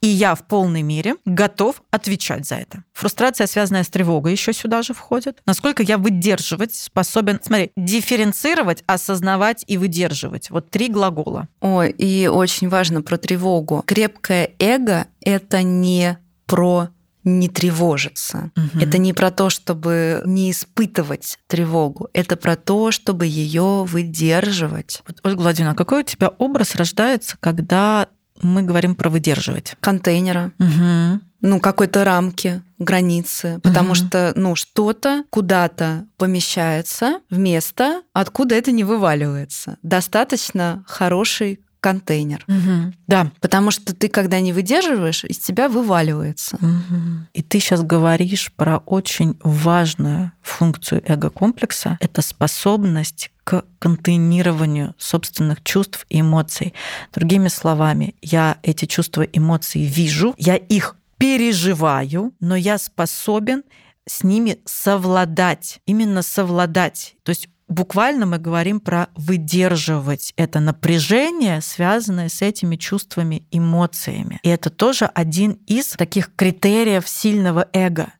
и 0.00 0.06
я 0.06 0.34
в 0.34 0.46
полной 0.46 0.82
мере 0.82 1.16
готов 1.24 1.82
отвечать 1.90 2.46
за 2.46 2.56
это. 2.56 2.84
Фрустрация, 2.92 3.46
связанная 3.46 3.84
с 3.84 3.88
тревогой, 3.88 4.32
еще 4.32 4.52
сюда 4.52 4.82
же 4.82 4.94
входит. 4.94 5.40
Насколько 5.46 5.82
я 5.82 5.98
выдерживать 5.98 6.74
способен, 6.74 7.40
смотри, 7.42 7.72
дифференцировать, 7.76 8.82
осознавать 8.86 9.64
и 9.66 9.78
выдерживать. 9.78 10.50
Вот 10.50 10.70
три 10.70 10.88
глагола. 10.88 11.48
О, 11.60 11.82
и 11.82 12.26
очень 12.26 12.68
важно 12.68 13.02
про 13.02 13.16
тревогу. 13.16 13.82
Крепкое 13.86 14.50
эго— 14.58 15.06
это 15.20 15.62
не 15.62 16.18
про 16.46 16.88
не 17.24 17.48
тревожиться. 17.48 18.50
Угу. 18.56 18.82
Это 18.82 18.98
не 18.98 19.12
про 19.12 19.30
то, 19.30 19.50
чтобы 19.50 20.22
не 20.24 20.50
испытывать 20.50 21.38
тревогу. 21.46 22.08
Это 22.12 22.36
про 22.36 22.56
то, 22.56 22.90
чтобы 22.90 23.26
ее 23.26 23.84
выдерживать. 23.84 25.02
Вот, 25.06 25.20
Ольга 25.24 25.40
Владимировна, 25.40 25.76
какой 25.76 26.00
у 26.00 26.04
тебя 26.04 26.28
образ 26.28 26.74
рождается, 26.74 27.36
когда 27.40 28.08
мы 28.40 28.62
говорим 28.62 28.94
про 28.94 29.08
выдерживать? 29.08 29.74
Контейнера. 29.80 30.52
Угу. 30.58 31.20
Ну, 31.42 31.60
какой-то 31.60 32.04
рамки, 32.04 32.62
границы. 32.78 33.60
Потому 33.62 33.90
угу. 33.90 33.94
что, 33.96 34.32
ну, 34.36 34.54
что-то 34.54 35.24
куда-то 35.30 36.06
помещается 36.16 37.20
в 37.30 37.38
место, 37.38 38.02
откуда 38.12 38.54
это 38.54 38.72
не 38.72 38.84
вываливается. 38.84 39.78
Достаточно 39.82 40.84
хороший 40.86 41.60
контейнер. 41.82 42.44
Угу. 42.48 42.94
Да. 43.08 43.30
Потому 43.40 43.70
что 43.70 43.94
ты, 43.94 44.08
когда 44.08 44.40
не 44.40 44.52
выдерживаешь, 44.52 45.24
из 45.24 45.38
тебя 45.38 45.68
вываливается. 45.68 46.56
Угу. 46.56 47.26
И 47.34 47.42
ты 47.42 47.58
сейчас 47.58 47.82
говоришь 47.82 48.52
про 48.56 48.78
очень 48.78 49.36
важную 49.42 50.32
функцию 50.40 51.02
эго-комплекса. 51.04 51.98
Это 52.00 52.22
способность 52.22 53.32
к 53.44 53.64
контейнированию 53.80 54.94
собственных 54.96 55.62
чувств 55.64 56.06
и 56.08 56.20
эмоций. 56.20 56.72
Другими 57.12 57.48
словами, 57.48 58.14
я 58.22 58.58
эти 58.62 58.84
чувства 58.84 59.22
и 59.22 59.38
эмоции 59.38 59.80
вижу, 59.80 60.34
я 60.38 60.54
их 60.56 60.96
переживаю, 61.18 62.32
но 62.38 62.54
я 62.54 62.78
способен 62.78 63.64
с 64.06 64.22
ними 64.22 64.58
совладать, 64.64 65.80
именно 65.86 66.22
совладать. 66.22 67.16
То 67.24 67.30
есть 67.30 67.48
буквально 67.72 68.26
мы 68.26 68.38
говорим 68.38 68.80
про 68.80 69.08
выдерживать 69.16 70.32
это 70.36 70.60
напряжение, 70.60 71.60
связанное 71.60 72.28
с 72.28 72.42
этими 72.42 72.76
чувствами, 72.76 73.44
эмоциями. 73.50 74.40
И 74.42 74.48
это 74.48 74.70
тоже 74.70 75.06
один 75.06 75.58
из 75.66 75.88
таких 75.88 76.34
критериев 76.34 77.08
сильного 77.08 77.68
эго. 77.72 78.12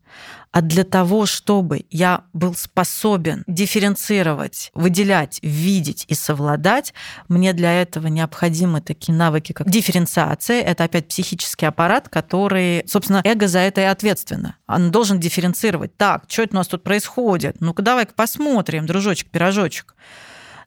А 0.53 0.61
для 0.61 0.85
того, 0.85 1.25
чтобы 1.25 1.87
я 1.91 2.25
был 2.35 2.55
способен 2.55 3.43
дифференцировать, 3.47 4.71
выделять, 4.75 5.39
видеть 5.43 6.05
и 6.09 6.15
совладать, 6.15 6.93
мне 7.29 7.55
для 7.55 7.81
этого 7.81 8.09
необходимы 8.09 8.83
такие 8.83 9.15
навыки, 9.15 9.53
как 9.53 9.71
дифференциация. 9.71 10.61
Это 10.61 10.85
опять 10.85 11.09
психический 11.09 11.65
аппарат, 11.65 12.11
который, 12.11 12.85
собственно, 12.87 13.23
эго 13.25 13.49
за 13.49 13.61
это 13.61 13.81
и 13.81 13.85
ответственно. 13.85 14.57
Он 14.67 14.91
должен 14.91 15.19
дифференцировать. 15.19 15.97
Так, 15.97 16.25
что 16.29 16.43
это 16.43 16.55
у 16.55 16.59
нас 16.59 16.69
тут 16.69 16.85
происходит? 16.85 17.57
Ну-ка 17.61 17.81
давай-ка 17.81 18.13
посмотрим, 18.15 18.85
дружочек-пирожочек. 18.85 19.95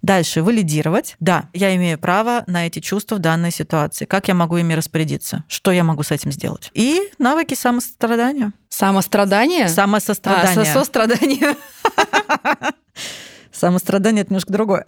Дальше 0.06 0.44
валидировать. 0.44 1.16
Да, 1.20 1.50
я 1.52 1.76
имею 1.76 1.98
право 1.98 2.44
на 2.46 2.68
эти 2.68 2.78
чувства 2.78 3.16
в 3.16 3.20
данной 3.20 3.50
ситуации. 3.50 4.06
Как 4.06 4.28
я 4.28 4.36
могу 4.36 4.56
ими 4.58 4.76
распорядиться? 4.76 5.46
Что 5.48 5.72
я 5.72 5.84
могу 5.84 6.04
с 6.04 6.12
этим 6.12 6.32
сделать? 6.32 6.70
И 6.76 7.10
навыки 7.18 7.56
самострадания. 7.56 8.54
Самострадание? 8.70 9.68
Самосострадание. 9.68 10.72
А, 10.72 10.74
сострадание. 10.74 11.56
Самострадание 13.52 14.22
это 14.22 14.30
немножко 14.30 14.54
другое. 14.54 14.86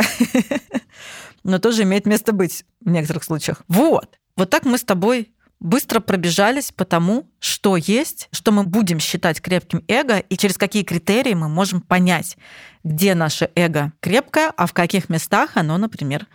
Но 1.44 1.58
тоже 1.58 1.82
имеет 1.82 2.06
место 2.06 2.32
быть 2.32 2.64
в 2.86 2.90
некоторых 2.92 3.24
случаях. 3.24 3.64
Вот. 3.68 4.20
Вот 4.36 4.52
так 4.52 4.66
мы 4.66 4.78
с 4.78 4.84
тобой 4.84 5.34
быстро 5.60 6.00
пробежались 6.00 6.72
по 6.72 6.86
тому, 6.86 7.30
что 7.40 7.78
есть, 7.78 8.30
что 8.32 8.52
мы 8.52 8.64
будем 8.64 9.00
считать 9.00 9.42
крепким 9.42 9.84
эго 9.88 10.20
и 10.20 10.38
через 10.38 10.58
какие 10.58 10.84
критерии 10.84 11.34
мы 11.34 11.50
можем 11.50 11.82
понять, 11.82 12.38
где 12.84 13.16
наше 13.16 13.50
эго 13.56 13.94
крепкое, 14.00 14.52
а 14.56 14.68
в 14.68 14.74
каких 14.74 15.10
местах 15.10 15.52
оно, 15.56 15.78
например, 15.78 16.28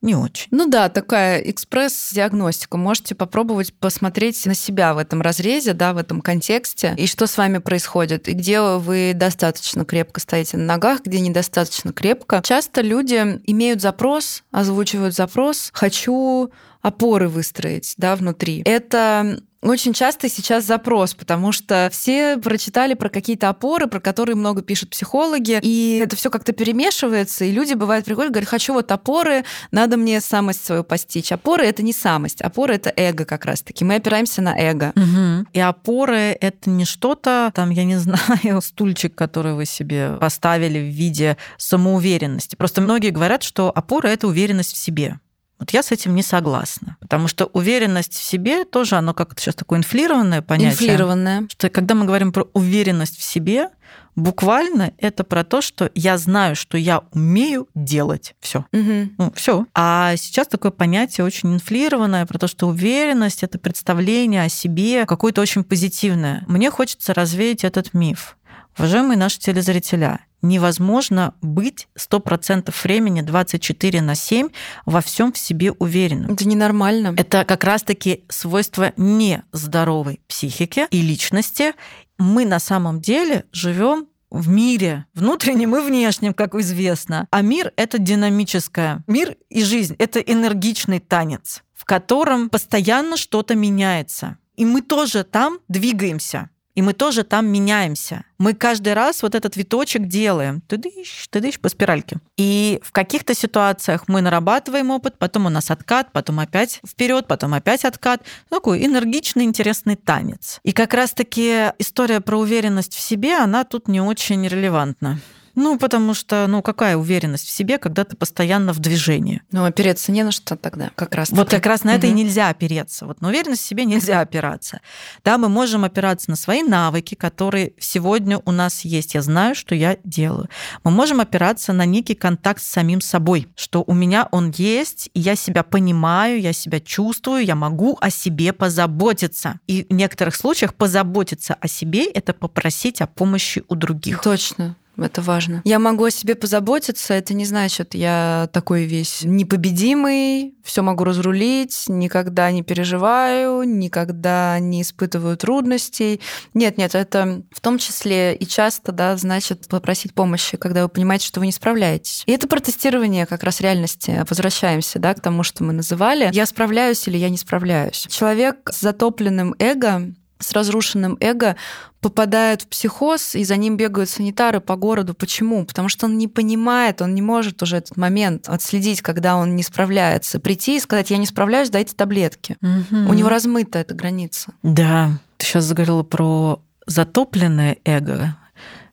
не 0.00 0.14
очень. 0.14 0.46
Ну 0.52 0.68
да, 0.68 0.88
такая 0.88 1.40
экспресс-диагностика. 1.40 2.76
Можете 2.76 3.16
попробовать 3.16 3.74
посмотреть 3.74 4.46
на 4.46 4.54
себя 4.54 4.94
в 4.94 4.98
этом 4.98 5.20
разрезе, 5.20 5.72
да, 5.72 5.92
в 5.92 5.96
этом 5.96 6.20
контексте, 6.20 6.94
и 6.96 7.08
что 7.08 7.26
с 7.26 7.36
вами 7.36 7.58
происходит, 7.58 8.28
и 8.28 8.32
где 8.32 8.60
вы 8.60 9.12
достаточно 9.14 9.84
крепко 9.84 10.20
стоите 10.20 10.56
на 10.56 10.64
ногах, 10.64 11.00
где 11.04 11.18
недостаточно 11.18 11.92
крепко. 11.92 12.42
Часто 12.44 12.80
люди 12.80 13.40
имеют 13.44 13.80
запрос, 13.80 14.44
озвучивают 14.52 15.14
запрос 15.14 15.70
«хочу 15.72 16.52
опоры 16.82 17.28
выстроить 17.28 17.94
да, 17.96 18.16
внутри. 18.16 18.62
Это 18.64 19.40
очень 19.60 19.92
часто 19.92 20.28
сейчас 20.28 20.64
запрос, 20.64 21.14
потому 21.14 21.50
что 21.50 21.88
все 21.90 22.36
прочитали 22.38 22.94
про 22.94 23.08
какие-то 23.08 23.48
опоры, 23.48 23.88
про 23.88 23.98
которые 23.98 24.36
много 24.36 24.62
пишут 24.62 24.90
психологи, 24.90 25.58
и 25.60 26.00
это 26.02 26.14
все 26.14 26.30
как-то 26.30 26.52
перемешивается, 26.52 27.44
и 27.44 27.50
люди 27.50 27.74
бывают 27.74 28.04
приходят, 28.04 28.30
говорят, 28.30 28.48
хочу 28.48 28.72
вот 28.72 28.92
опоры, 28.92 29.44
надо 29.72 29.96
мне 29.96 30.20
самость 30.20 30.64
свою 30.64 30.84
постичь. 30.84 31.32
Опоры 31.32 31.64
это 31.64 31.82
не 31.82 31.92
самость, 31.92 32.40
опоры 32.40 32.74
это 32.74 32.92
эго 32.94 33.24
как 33.24 33.44
раз-таки. 33.44 33.84
Мы 33.84 33.96
опираемся 33.96 34.42
на 34.42 34.56
эго. 34.56 34.92
Угу. 34.94 35.48
И 35.52 35.60
опоры 35.60 36.36
это 36.40 36.70
не 36.70 36.84
что-то, 36.84 37.50
там, 37.54 37.70
я 37.70 37.84
не 37.84 37.96
знаю, 37.98 38.62
стульчик, 38.62 39.14
который 39.14 39.54
вы 39.54 39.64
себе 39.64 40.12
поставили 40.20 40.78
в 40.78 40.94
виде 40.94 41.36
самоуверенности. 41.56 42.54
Просто 42.54 42.80
многие 42.80 43.10
говорят, 43.10 43.42
что 43.42 43.72
опора 43.74 44.08
это 44.08 44.28
уверенность 44.28 44.72
в 44.72 44.76
себе. 44.76 45.18
Вот 45.58 45.70
я 45.70 45.82
с 45.82 45.90
этим 45.90 46.14
не 46.14 46.22
согласна, 46.22 46.96
потому 47.00 47.26
что 47.26 47.46
уверенность 47.46 48.14
в 48.14 48.22
себе 48.22 48.64
тоже, 48.64 48.96
оно 48.96 49.12
как-то 49.12 49.40
сейчас 49.40 49.56
такое 49.56 49.80
инфлированное 49.80 50.40
понятие. 50.40 50.90
Инфлированное. 50.90 51.48
Что 51.50 51.68
когда 51.68 51.94
мы 51.94 52.04
говорим 52.04 52.32
про 52.32 52.46
уверенность 52.52 53.18
в 53.18 53.22
себе, 53.22 53.70
буквально 54.14 54.92
это 54.98 55.24
про 55.24 55.44
то, 55.44 55.60
что 55.60 55.90
я 55.94 56.16
знаю, 56.18 56.54
что 56.54 56.78
я 56.78 57.02
умею 57.12 57.68
делать 57.74 58.34
все. 58.40 58.66
Угу. 58.72 59.10
Ну, 59.18 59.32
все. 59.34 59.66
А 59.74 60.14
сейчас 60.16 60.46
такое 60.46 60.70
понятие 60.70 61.24
очень 61.24 61.54
инфлированное 61.54 62.26
про 62.26 62.38
то, 62.38 62.46
что 62.46 62.68
уверенность 62.68 63.42
это 63.42 63.58
представление 63.58 64.44
о 64.44 64.48
себе 64.48 65.06
какое-то 65.06 65.40
очень 65.40 65.64
позитивное. 65.64 66.44
Мне 66.46 66.70
хочется 66.70 67.14
развеять 67.14 67.64
этот 67.64 67.94
миф. 67.94 68.36
Уважаемые 68.78 69.18
наши 69.18 69.40
телезрителя, 69.40 70.20
невозможно 70.42 71.34
быть 71.42 71.88
100% 71.98 72.74
времени 72.82 73.20
24 73.20 74.00
на 74.00 74.14
7 74.14 74.48
во 74.86 75.00
всем 75.00 75.32
в 75.32 75.38
себе 75.38 75.72
уверенным. 75.72 76.32
Это 76.32 76.46
ненормально. 76.46 77.14
Это 77.16 77.44
как 77.44 77.64
раз-таки 77.64 78.24
свойство 78.28 78.92
нездоровой 78.96 80.20
психики 80.28 80.86
и 80.90 81.00
личности. 81.00 81.74
Мы 82.18 82.44
на 82.44 82.58
самом 82.58 83.00
деле 83.00 83.44
живем 83.52 84.06
в 84.30 84.48
мире, 84.48 85.06
внутреннем 85.14 85.76
и 85.76 85.80
внешнем, 85.80 86.34
как 86.34 86.54
известно. 86.54 87.26
А 87.30 87.40
мир— 87.40 87.72
это 87.76 87.98
динамическое. 87.98 89.02
Мир 89.06 89.36
и 89.48 89.62
жизнь— 89.62 89.96
это 89.98 90.20
энергичный 90.20 91.00
танец, 91.00 91.62
в 91.74 91.84
котором 91.84 92.50
постоянно 92.50 93.16
что-то 93.16 93.54
меняется. 93.54 94.36
И 94.56 94.64
мы 94.64 94.82
тоже 94.82 95.24
там 95.24 95.60
двигаемся 95.68 96.50
и 96.78 96.82
мы 96.82 96.92
тоже 96.92 97.24
там 97.24 97.48
меняемся. 97.48 98.22
Мы 98.38 98.54
каждый 98.54 98.92
раз 98.92 99.22
вот 99.22 99.34
этот 99.34 99.56
виточек 99.56 100.06
делаем, 100.06 100.60
ты 100.68 100.76
дышь, 100.76 101.26
ты 101.28 101.40
дышь 101.40 101.58
по 101.58 101.68
спиральке. 101.68 102.18
И 102.36 102.78
в 102.84 102.92
каких-то 102.92 103.34
ситуациях 103.34 104.04
мы 104.06 104.20
нарабатываем 104.20 104.92
опыт, 104.92 105.18
потом 105.18 105.46
у 105.46 105.48
нас 105.48 105.72
откат, 105.72 106.12
потом 106.12 106.38
опять 106.38 106.80
вперед, 106.86 107.26
потом 107.26 107.54
опять 107.54 107.84
откат. 107.84 108.22
Такой 108.48 108.86
энергичный, 108.86 109.42
интересный 109.42 109.96
танец. 109.96 110.60
И 110.62 110.70
как 110.70 110.94
раз-таки 110.94 111.72
история 111.80 112.20
про 112.20 112.38
уверенность 112.38 112.94
в 112.94 113.00
себе, 113.00 113.36
она 113.38 113.64
тут 113.64 113.88
не 113.88 114.00
очень 114.00 114.46
релевантна. 114.46 115.18
Ну, 115.58 115.76
потому 115.76 116.14
что, 116.14 116.46
ну, 116.46 116.62
какая 116.62 116.96
уверенность 116.96 117.48
в 117.48 117.50
себе, 117.50 117.78
когда 117.78 118.04
ты 118.04 118.16
постоянно 118.16 118.72
в 118.72 118.78
движении? 118.78 119.42
Ну, 119.50 119.64
опереться 119.64 120.12
не 120.12 120.22
на 120.22 120.30
что 120.30 120.54
тогда, 120.54 120.92
как 120.94 121.16
раз. 121.16 121.30
Вот 121.32 121.50
как 121.50 121.66
раз 121.66 121.82
на 121.82 121.96
это 121.96 122.06
угу. 122.06 122.14
и 122.14 122.22
нельзя 122.22 122.48
опереться. 122.48 123.06
Вот 123.06 123.20
на 123.20 123.28
уверенность 123.28 123.62
в 123.62 123.66
себе 123.66 123.84
нельзя 123.84 124.20
опираться. 124.20 124.80
Да, 125.24 125.36
мы 125.36 125.48
можем 125.48 125.82
опираться 125.82 126.30
на 126.30 126.36
свои 126.36 126.62
навыки, 126.62 127.16
которые 127.16 127.72
сегодня 127.80 128.40
у 128.44 128.52
нас 128.52 128.84
есть. 128.84 129.14
Я 129.14 129.22
знаю, 129.22 129.56
что 129.56 129.74
я 129.74 129.98
делаю. 130.04 130.48
Мы 130.84 130.92
можем 130.92 131.20
опираться 131.20 131.72
на 131.72 131.84
некий 131.84 132.14
контакт 132.14 132.62
с 132.62 132.66
самим 132.66 133.00
собой, 133.00 133.48
что 133.56 133.82
у 133.84 133.94
меня 133.94 134.28
он 134.30 134.54
есть, 134.56 135.10
и 135.12 135.18
я 135.18 135.34
себя 135.34 135.64
понимаю, 135.64 136.40
я 136.40 136.52
себя 136.52 136.78
чувствую, 136.78 137.44
я 137.44 137.56
могу 137.56 137.98
о 138.00 138.10
себе 138.10 138.52
позаботиться. 138.52 139.58
И 139.66 139.84
в 139.90 139.92
некоторых 139.92 140.36
случаях 140.36 140.74
позаботиться 140.74 141.56
о 141.60 141.66
себе— 141.66 142.04
это 142.14 142.32
попросить 142.32 143.00
о 143.00 143.08
помощи 143.08 143.64
у 143.66 143.74
других. 143.74 144.22
Точно. 144.22 144.76
Это 144.98 145.22
важно. 145.22 145.62
Я 145.64 145.78
могу 145.78 146.04
о 146.04 146.10
себе 146.10 146.34
позаботиться. 146.34 147.14
Это 147.14 147.34
не 147.34 147.44
значит, 147.44 147.94
я 147.94 148.48
такой 148.52 148.84
весь 148.84 149.22
непобедимый, 149.22 150.54
все 150.64 150.82
могу 150.82 151.04
разрулить, 151.04 151.84
никогда 151.88 152.50
не 152.50 152.62
переживаю, 152.62 153.62
никогда 153.62 154.58
не 154.58 154.82
испытываю 154.82 155.36
трудностей. 155.36 156.20
Нет, 156.54 156.78
нет, 156.78 156.94
это 156.94 157.42
в 157.52 157.60
том 157.60 157.78
числе 157.78 158.34
и 158.34 158.46
часто, 158.46 158.92
да, 158.92 159.16
значит 159.16 159.68
попросить 159.68 160.14
помощи, 160.14 160.56
когда 160.56 160.82
вы 160.82 160.88
понимаете, 160.88 161.26
что 161.26 161.40
вы 161.40 161.46
не 161.46 161.52
справляетесь. 161.52 162.22
И 162.26 162.32
это 162.32 162.48
протестирование 162.48 163.26
как 163.26 163.44
раз 163.44 163.60
реальности. 163.60 164.24
Возвращаемся, 164.28 164.98
да, 164.98 165.14
к 165.14 165.20
тому, 165.20 165.42
что 165.42 165.64
мы 165.64 165.72
называли. 165.72 166.30
Я 166.32 166.46
справляюсь 166.46 167.06
или 167.08 167.16
я 167.16 167.30
не 167.30 167.38
справляюсь. 167.38 168.06
Человек 168.08 168.70
с 168.70 168.80
затопленным 168.80 169.54
эго 169.58 170.12
с 170.38 170.52
разрушенным 170.52 171.16
эго 171.20 171.56
попадает 172.00 172.62
в 172.62 172.68
психоз, 172.68 173.34
и 173.34 173.44
за 173.44 173.56
ним 173.56 173.76
бегают 173.76 174.08
санитары 174.08 174.60
по 174.60 174.76
городу. 174.76 175.14
Почему? 175.14 175.64
Потому 175.64 175.88
что 175.88 176.06
он 176.06 176.16
не 176.16 176.28
понимает, 176.28 177.02
он 177.02 177.14
не 177.14 177.22
может 177.22 177.62
уже 177.62 177.76
этот 177.76 177.96
момент 177.96 178.48
отследить, 178.48 179.02
когда 179.02 179.36
он 179.36 179.56
не 179.56 179.62
справляется. 179.62 180.38
Прийти 180.38 180.76
и 180.76 180.80
сказать, 180.80 181.10
я 181.10 181.16
не 181.16 181.26
справляюсь, 181.26 181.70
дайте 181.70 181.94
таблетки. 181.94 182.56
Угу. 182.62 183.10
У 183.10 183.14
него 183.14 183.28
размыта 183.28 183.80
эта 183.80 183.94
граница. 183.94 184.52
Да, 184.62 185.18
ты 185.36 185.46
сейчас 185.46 185.64
заговорила 185.64 186.04
про 186.04 186.62
затопленное 186.86 187.78
эго. 187.84 188.36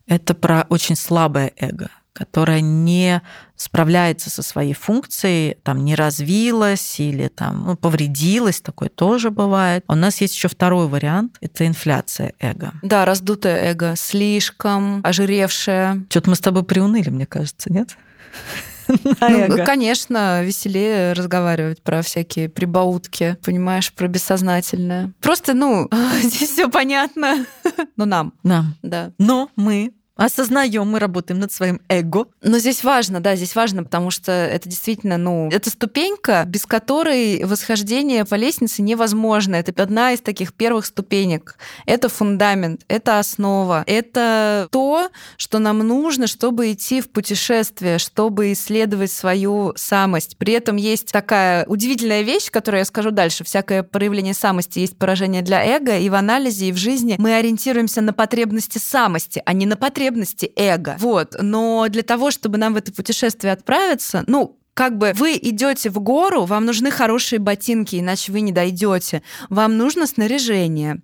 Это 0.08 0.34
про 0.34 0.66
очень 0.70 0.96
слабое 0.96 1.52
эго 1.58 1.90
которая 2.16 2.62
не 2.62 3.22
справляется 3.58 4.30
со 4.30 4.42
своей 4.42 4.74
функцией, 4.74 5.58
там 5.64 5.84
не 5.84 5.96
развилась 5.96 7.00
или 7.00 7.28
там 7.28 7.66
ну, 7.66 7.76
повредилась, 7.76 8.62
такое 8.62 8.90
тоже 8.90 9.32
бывает. 9.32 9.84
У 9.88 9.96
нас 9.96 10.22
есть 10.22 10.36
еще 10.36 10.48
второй 10.48 10.88
вариант, 10.88 11.38
это 11.42 11.68
инфляция 11.68 12.34
эго. 12.40 12.72
Да, 12.82 13.06
раздутое 13.06 13.72
эго, 13.72 13.96
слишком 13.98 15.02
ожиревшее. 15.04 16.06
Что-то 16.10 16.30
мы 16.30 16.36
с 16.36 16.40
тобой 16.40 16.64
приуныли, 16.64 17.10
мне 17.10 17.26
кажется, 17.26 17.72
нет? 17.72 17.98
Ну, 18.88 19.66
конечно, 19.66 20.44
веселее 20.44 21.14
разговаривать 21.14 21.82
про 21.82 22.04
всякие 22.04 22.50
прибаутки, 22.50 23.36
понимаешь, 23.44 23.92
про 23.92 24.08
бессознательное. 24.08 25.12
Просто, 25.22 25.56
ну, 25.56 25.90
здесь 26.22 26.52
все 26.52 26.70
понятно. 26.70 27.48
Но 27.96 28.06
нам. 28.06 28.34
Нам. 28.44 28.76
Да. 28.84 29.12
Но 29.18 29.50
мы 29.56 29.92
осознаем, 30.16 30.88
мы 30.88 31.00
работаем 31.00 31.40
над 31.40 31.52
своим 31.52 31.82
эго. 31.90 32.28
Но 32.42 32.58
здесь 32.58 32.84
важно, 32.84 33.20
да, 33.20 33.36
здесь 33.36 33.56
важно, 33.56 33.84
потому 33.84 34.12
что 34.12 34.32
это 34.32 34.70
действительно, 34.70 35.18
ну, 35.18 35.50
это 35.52 35.70
ступенька, 35.70 36.44
без 36.48 36.66
которой 36.66 37.44
восхождение 37.44 38.24
по 38.24 38.36
лестнице 38.36 38.82
невозможно. 38.82 39.56
Это 39.56 39.84
одна 39.84 40.14
из 40.14 40.22
таких 40.22 40.54
первых 40.54 40.86
ступенек. 40.86 41.58
Это 41.86 42.08
фундамент, 42.08 42.82
это 42.88 43.20
основа, 43.20 43.84
это 43.88 44.70
то, 44.72 45.10
что 45.38 45.60
нам 45.60 45.80
нужно, 45.80 46.28
чтобы 46.28 46.72
идти 46.72 47.02
в 47.02 47.10
путешествие, 47.10 47.98
чтобы 47.98 48.54
исследовать 48.54 49.12
свою 49.12 49.74
самость. 49.76 50.38
При 50.38 50.54
этом 50.54 50.78
есть 50.78 51.12
такая 51.12 51.66
удивительная 51.66 52.22
вещь, 52.22 52.50
которую 52.50 52.80
я 52.80 52.86
скажу 52.86 53.12
дальше. 53.12 53.44
Всякое 53.44 53.84
проявление 53.84 54.34
самости 54.34 54.80
есть 54.80 54.98
поражение 54.98 55.42
для 55.42 55.64
эго, 55.64 55.98
и 55.98 56.10
в 56.10 56.16
анализе, 56.16 56.70
и 56.70 56.72
в 56.72 56.78
жизни 56.78 57.16
мы 57.18 57.36
ориентируемся 57.36 58.02
на 58.02 58.14
потребности 58.14 58.78
самости, 58.78 59.42
а 59.46 59.52
не 59.54 59.66
на 59.66 59.76
потребности 59.76 60.05
потребности 60.06 60.52
эго. 60.56 60.96
Вот. 61.00 61.36
Но 61.40 61.88
для 61.90 62.04
того, 62.04 62.32
чтобы 62.32 62.58
нам 62.58 62.74
в 62.74 62.78
это 62.78 62.92
путешествие 62.94 63.54
отправиться, 63.54 64.24
ну, 64.28 64.60
как 64.74 64.98
бы 64.98 65.14
вы 65.16 65.40
идете 65.42 65.90
в 65.90 66.00
гору, 66.00 66.46
вам 66.46 66.66
нужны 66.66 66.92
хорошие 66.92 67.40
ботинки, 67.40 67.96
иначе 67.96 68.32
вы 68.32 68.42
не 68.42 68.52
дойдете. 68.52 69.24
Вам 69.50 69.78
нужно 69.78 70.06
снаряжение. 70.06 71.02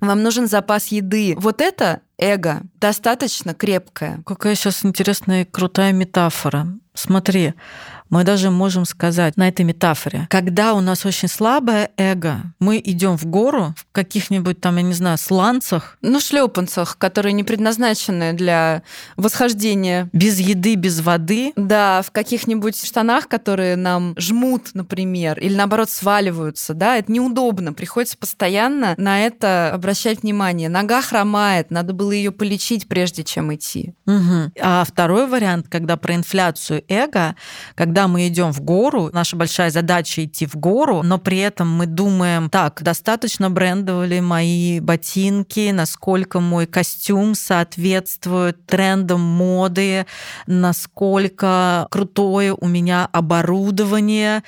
Вам 0.00 0.22
нужен 0.22 0.46
запас 0.46 0.88
еды. 0.88 1.34
Вот 1.38 1.60
это 1.60 2.00
эго 2.18 2.62
достаточно 2.80 3.54
крепкое. 3.54 4.22
Какая 4.26 4.54
сейчас 4.54 4.84
интересная 4.84 5.42
и 5.42 5.44
крутая 5.44 5.92
метафора. 5.92 6.66
Смотри, 6.94 7.54
мы 8.10 8.22
даже 8.22 8.50
можем 8.50 8.84
сказать 8.84 9.36
на 9.36 9.48
этой 9.48 9.64
метафоре, 9.64 10.28
когда 10.30 10.74
у 10.74 10.80
нас 10.80 11.04
очень 11.04 11.26
слабое 11.26 11.90
эго, 11.96 12.42
мы 12.60 12.80
идем 12.84 13.16
в 13.18 13.26
гору 13.26 13.74
в 13.76 13.86
каких-нибудь 13.92 14.60
там, 14.60 14.76
я 14.76 14.82
не 14.82 14.92
знаю, 14.92 15.18
сланцах. 15.18 15.98
Ну, 16.00 16.20
шлепанцах, 16.20 16.96
которые 16.96 17.32
не 17.32 17.42
предназначены 17.42 18.32
для 18.32 18.84
восхождения. 19.16 20.08
Без 20.12 20.38
еды, 20.38 20.76
без 20.76 21.00
воды. 21.00 21.52
Да, 21.56 22.02
в 22.02 22.12
каких-нибудь 22.12 22.84
штанах, 22.84 23.26
которые 23.26 23.74
нам 23.74 24.14
жмут, 24.16 24.70
например, 24.74 25.38
или 25.40 25.56
наоборот 25.56 25.90
сваливаются, 25.90 26.74
да, 26.74 26.98
это 26.98 27.10
неудобно. 27.10 27.72
Приходится 27.72 28.16
постоянно 28.16 28.94
на 28.96 29.26
это 29.26 29.72
обращать 29.74 30.22
внимание. 30.22 30.68
Нога 30.68 31.02
хромает, 31.02 31.72
надо 31.72 31.92
было 31.92 32.03
ее 32.10 32.32
полечить, 32.32 32.88
прежде 32.88 33.24
чем 33.24 33.54
идти. 33.54 33.94
Угу. 34.06 34.52
А 34.60 34.84
второй 34.84 35.26
вариант, 35.26 35.66
когда 35.68 35.96
про 35.96 36.14
инфляцию 36.14 36.82
эго, 36.88 37.36
когда 37.74 38.08
мы 38.08 38.28
идем 38.28 38.52
в 38.52 38.60
гору, 38.60 39.10
наша 39.12 39.36
большая 39.36 39.70
задача 39.70 40.24
идти 40.24 40.46
в 40.46 40.56
гору, 40.56 41.02
но 41.02 41.18
при 41.18 41.38
этом 41.38 41.70
мы 41.70 41.86
думаем, 41.86 42.50
так, 42.50 42.82
достаточно 42.82 43.50
брендовали 43.50 44.20
мои 44.20 44.80
ботинки, 44.80 45.70
насколько 45.70 46.40
мой 46.40 46.66
костюм 46.66 47.34
соответствует 47.34 48.66
трендам 48.66 49.20
моды, 49.20 50.06
насколько 50.46 51.86
крутое 51.90 52.54
у 52.54 52.66
меня 52.66 53.08
оборудование. 53.12 54.42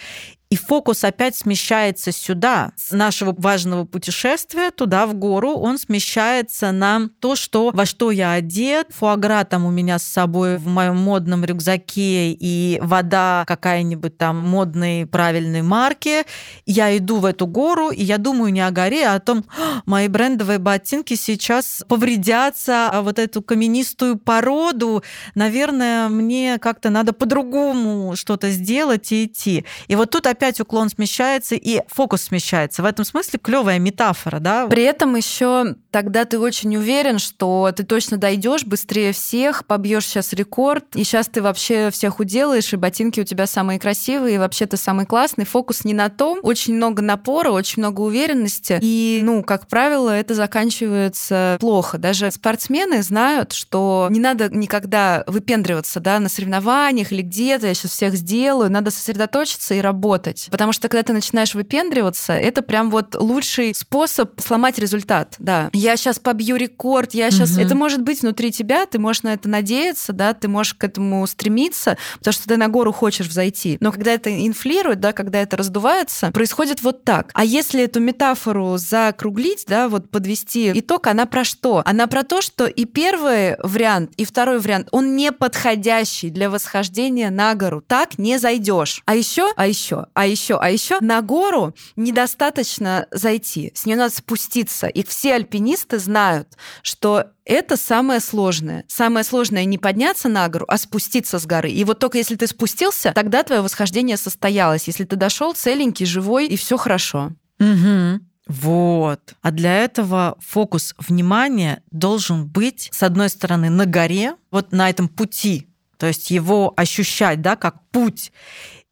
И 0.48 0.54
фокус 0.54 1.02
опять 1.02 1.34
смещается 1.34 2.12
сюда, 2.12 2.72
с 2.76 2.92
нашего 2.92 3.34
важного 3.36 3.84
путешествия 3.84 4.70
туда, 4.70 5.06
в 5.06 5.14
гору, 5.14 5.54
он 5.54 5.76
смещается 5.76 6.70
на 6.70 7.08
то, 7.18 7.34
что, 7.34 7.72
во 7.74 7.84
что 7.84 8.12
я 8.12 8.32
одет. 8.32 8.88
Фуагра 8.90 9.42
там 9.44 9.64
у 9.64 9.72
меня 9.72 9.98
с 9.98 10.04
собой 10.04 10.58
в 10.58 10.68
моем 10.68 10.98
модном 10.98 11.44
рюкзаке 11.44 12.30
и 12.30 12.78
вода 12.80 13.44
какая-нибудь 13.48 14.18
там 14.18 14.36
модной 14.36 15.06
правильной 15.06 15.62
марки. 15.62 16.24
Я 16.64 16.96
иду 16.96 17.16
в 17.18 17.24
эту 17.24 17.48
гору, 17.48 17.90
и 17.90 18.04
я 18.04 18.18
думаю 18.18 18.52
не 18.52 18.60
о 18.60 18.70
горе, 18.70 19.08
а 19.08 19.16
о 19.16 19.20
том, 19.20 19.44
мои 19.84 20.06
брендовые 20.06 20.60
ботинки 20.60 21.14
сейчас 21.14 21.84
повредятся, 21.88 22.88
а 22.88 23.02
вот 23.02 23.18
эту 23.18 23.42
каменистую 23.42 24.16
породу, 24.16 25.02
наверное, 25.34 26.08
мне 26.08 26.58
как-то 26.60 26.90
надо 26.90 27.12
по-другому 27.12 28.14
что-то 28.14 28.50
сделать 28.50 29.10
и 29.10 29.24
идти. 29.24 29.64
И 29.88 29.96
вот 29.96 30.10
тут 30.10 30.26
опять 30.36 30.60
уклон 30.60 30.90
смещается 30.90 31.54
и 31.54 31.80
фокус 31.88 32.22
смещается. 32.22 32.82
В 32.82 32.86
этом 32.86 33.04
смысле 33.04 33.38
клевая 33.42 33.78
метафора, 33.78 34.38
да? 34.38 34.66
При 34.66 34.82
этом 34.82 35.16
еще 35.16 35.74
тогда 35.90 36.26
ты 36.26 36.38
очень 36.38 36.76
уверен, 36.76 37.18
что 37.18 37.72
ты 37.74 37.82
точно 37.82 38.18
дойдешь 38.18 38.64
быстрее 38.64 39.12
всех, 39.12 39.64
побьешь 39.66 40.04
сейчас 40.04 40.34
рекорд, 40.34 40.84
и 40.94 41.04
сейчас 41.04 41.28
ты 41.28 41.40
вообще 41.40 41.90
всех 41.90 42.20
уделаешь, 42.20 42.72
и 42.72 42.76
ботинки 42.76 43.20
у 43.20 43.24
тебя 43.24 43.46
самые 43.46 43.80
красивые, 43.80 44.34
и 44.34 44.38
вообще 44.38 44.66
ты 44.66 44.76
самый 44.76 45.06
классный. 45.06 45.46
Фокус 45.46 45.84
не 45.84 45.94
на 45.94 46.10
том, 46.10 46.40
очень 46.42 46.74
много 46.74 47.00
напора, 47.00 47.50
очень 47.50 47.82
много 47.82 48.02
уверенности, 48.02 48.78
и, 48.82 49.20
ну, 49.22 49.42
как 49.42 49.68
правило, 49.68 50.10
это 50.10 50.34
заканчивается 50.34 51.56
плохо. 51.60 51.96
Даже 51.96 52.30
спортсмены 52.30 53.02
знают, 53.02 53.52
что 53.52 54.08
не 54.10 54.20
надо 54.20 54.54
никогда 54.54 55.24
выпендриваться, 55.26 56.00
да, 56.00 56.20
на 56.20 56.28
соревнованиях 56.28 57.10
или 57.10 57.22
где-то, 57.22 57.68
я 57.68 57.74
сейчас 57.74 57.92
всех 57.92 58.14
сделаю, 58.14 58.70
надо 58.70 58.90
сосредоточиться 58.90 59.74
и 59.74 59.80
работать 59.80 60.25
работать. 60.26 60.48
Потому 60.50 60.72
что 60.72 60.88
когда 60.88 61.02
ты 61.02 61.12
начинаешь 61.12 61.54
выпендриваться, 61.54 62.32
это 62.32 62.62
прям 62.62 62.90
вот 62.90 63.14
лучший 63.14 63.74
способ 63.74 64.40
сломать 64.40 64.78
результат. 64.78 65.34
Да. 65.38 65.70
Я 65.72 65.96
сейчас 65.96 66.18
побью 66.18 66.56
рекорд, 66.56 67.14
я 67.14 67.30
сейчас... 67.30 67.52
Угу. 67.52 67.60
Это 67.60 67.74
может 67.74 68.02
быть 68.02 68.22
внутри 68.22 68.52
тебя, 68.52 68.86
ты 68.86 68.98
можешь 68.98 69.22
на 69.22 69.32
это 69.34 69.48
надеяться, 69.48 70.12
да, 70.12 70.34
ты 70.34 70.48
можешь 70.48 70.74
к 70.74 70.84
этому 70.84 71.26
стремиться, 71.26 71.96
потому 72.18 72.32
что 72.32 72.48
ты 72.48 72.56
на 72.56 72.68
гору 72.68 72.92
хочешь 72.92 73.26
взойти. 73.26 73.78
Но 73.80 73.92
когда 73.92 74.12
это 74.12 74.46
инфлирует, 74.46 75.00
да, 75.00 75.12
когда 75.12 75.40
это 75.40 75.56
раздувается, 75.56 76.30
происходит 76.32 76.82
вот 76.82 77.04
так. 77.04 77.30
А 77.34 77.44
если 77.44 77.82
эту 77.82 78.00
метафору 78.00 78.76
закруглить, 78.76 79.64
да, 79.66 79.88
вот 79.88 80.10
подвести 80.10 80.72
итог, 80.74 81.06
она 81.06 81.26
про 81.26 81.44
что? 81.44 81.82
Она 81.84 82.06
про 82.06 82.22
то, 82.22 82.40
что 82.40 82.66
и 82.66 82.84
первый 82.84 83.56
вариант, 83.62 84.12
и 84.16 84.24
второй 84.24 84.58
вариант, 84.58 84.88
он 84.92 85.16
не 85.16 85.32
подходящий 85.32 86.30
для 86.30 86.50
восхождения 86.50 87.30
на 87.30 87.54
гору. 87.54 87.82
Так 87.86 88.18
не 88.18 88.38
зайдешь. 88.38 89.02
А 89.04 89.14
еще, 89.14 89.52
а 89.56 89.66
еще, 89.66 90.06
а 90.16 90.24
еще, 90.24 90.56
а 90.56 90.70
еще 90.70 90.98
на 91.00 91.20
гору 91.20 91.74
недостаточно 91.94 93.06
зайти, 93.10 93.70
с 93.74 93.84
нее 93.84 93.98
надо 93.98 94.14
спуститься. 94.14 94.86
И 94.86 95.04
все 95.04 95.34
альпинисты 95.34 95.98
знают, 95.98 96.56
что 96.80 97.26
это 97.44 97.76
самое 97.76 98.20
сложное. 98.20 98.86
Самое 98.88 99.24
сложное 99.26 99.66
не 99.66 99.76
подняться 99.76 100.30
на 100.30 100.48
гору, 100.48 100.64
а 100.68 100.78
спуститься 100.78 101.38
с 101.38 101.44
горы. 101.44 101.70
И 101.70 101.84
вот 101.84 101.98
только 101.98 102.16
если 102.16 102.34
ты 102.34 102.46
спустился, 102.46 103.12
тогда 103.14 103.42
твое 103.42 103.60
восхождение 103.60 104.16
состоялось. 104.16 104.86
Если 104.86 105.04
ты 105.04 105.16
дошел 105.16 105.52
целенький, 105.52 106.06
живой, 106.06 106.46
и 106.46 106.56
все 106.56 106.78
хорошо. 106.78 107.32
Угу. 107.60 108.20
Вот. 108.46 109.20
А 109.42 109.50
для 109.50 109.84
этого 109.84 110.38
фокус 110.40 110.94
внимания 110.96 111.82
должен 111.90 112.46
быть, 112.46 112.88
с 112.90 113.02
одной 113.02 113.28
стороны, 113.28 113.68
на 113.68 113.84
горе, 113.84 114.36
вот 114.50 114.72
на 114.72 114.88
этом 114.88 115.08
пути, 115.08 115.68
то 115.98 116.06
есть 116.06 116.30
его 116.30 116.72
ощущать, 116.74 117.42
да, 117.42 117.56
как 117.56 117.82
путь 117.90 118.32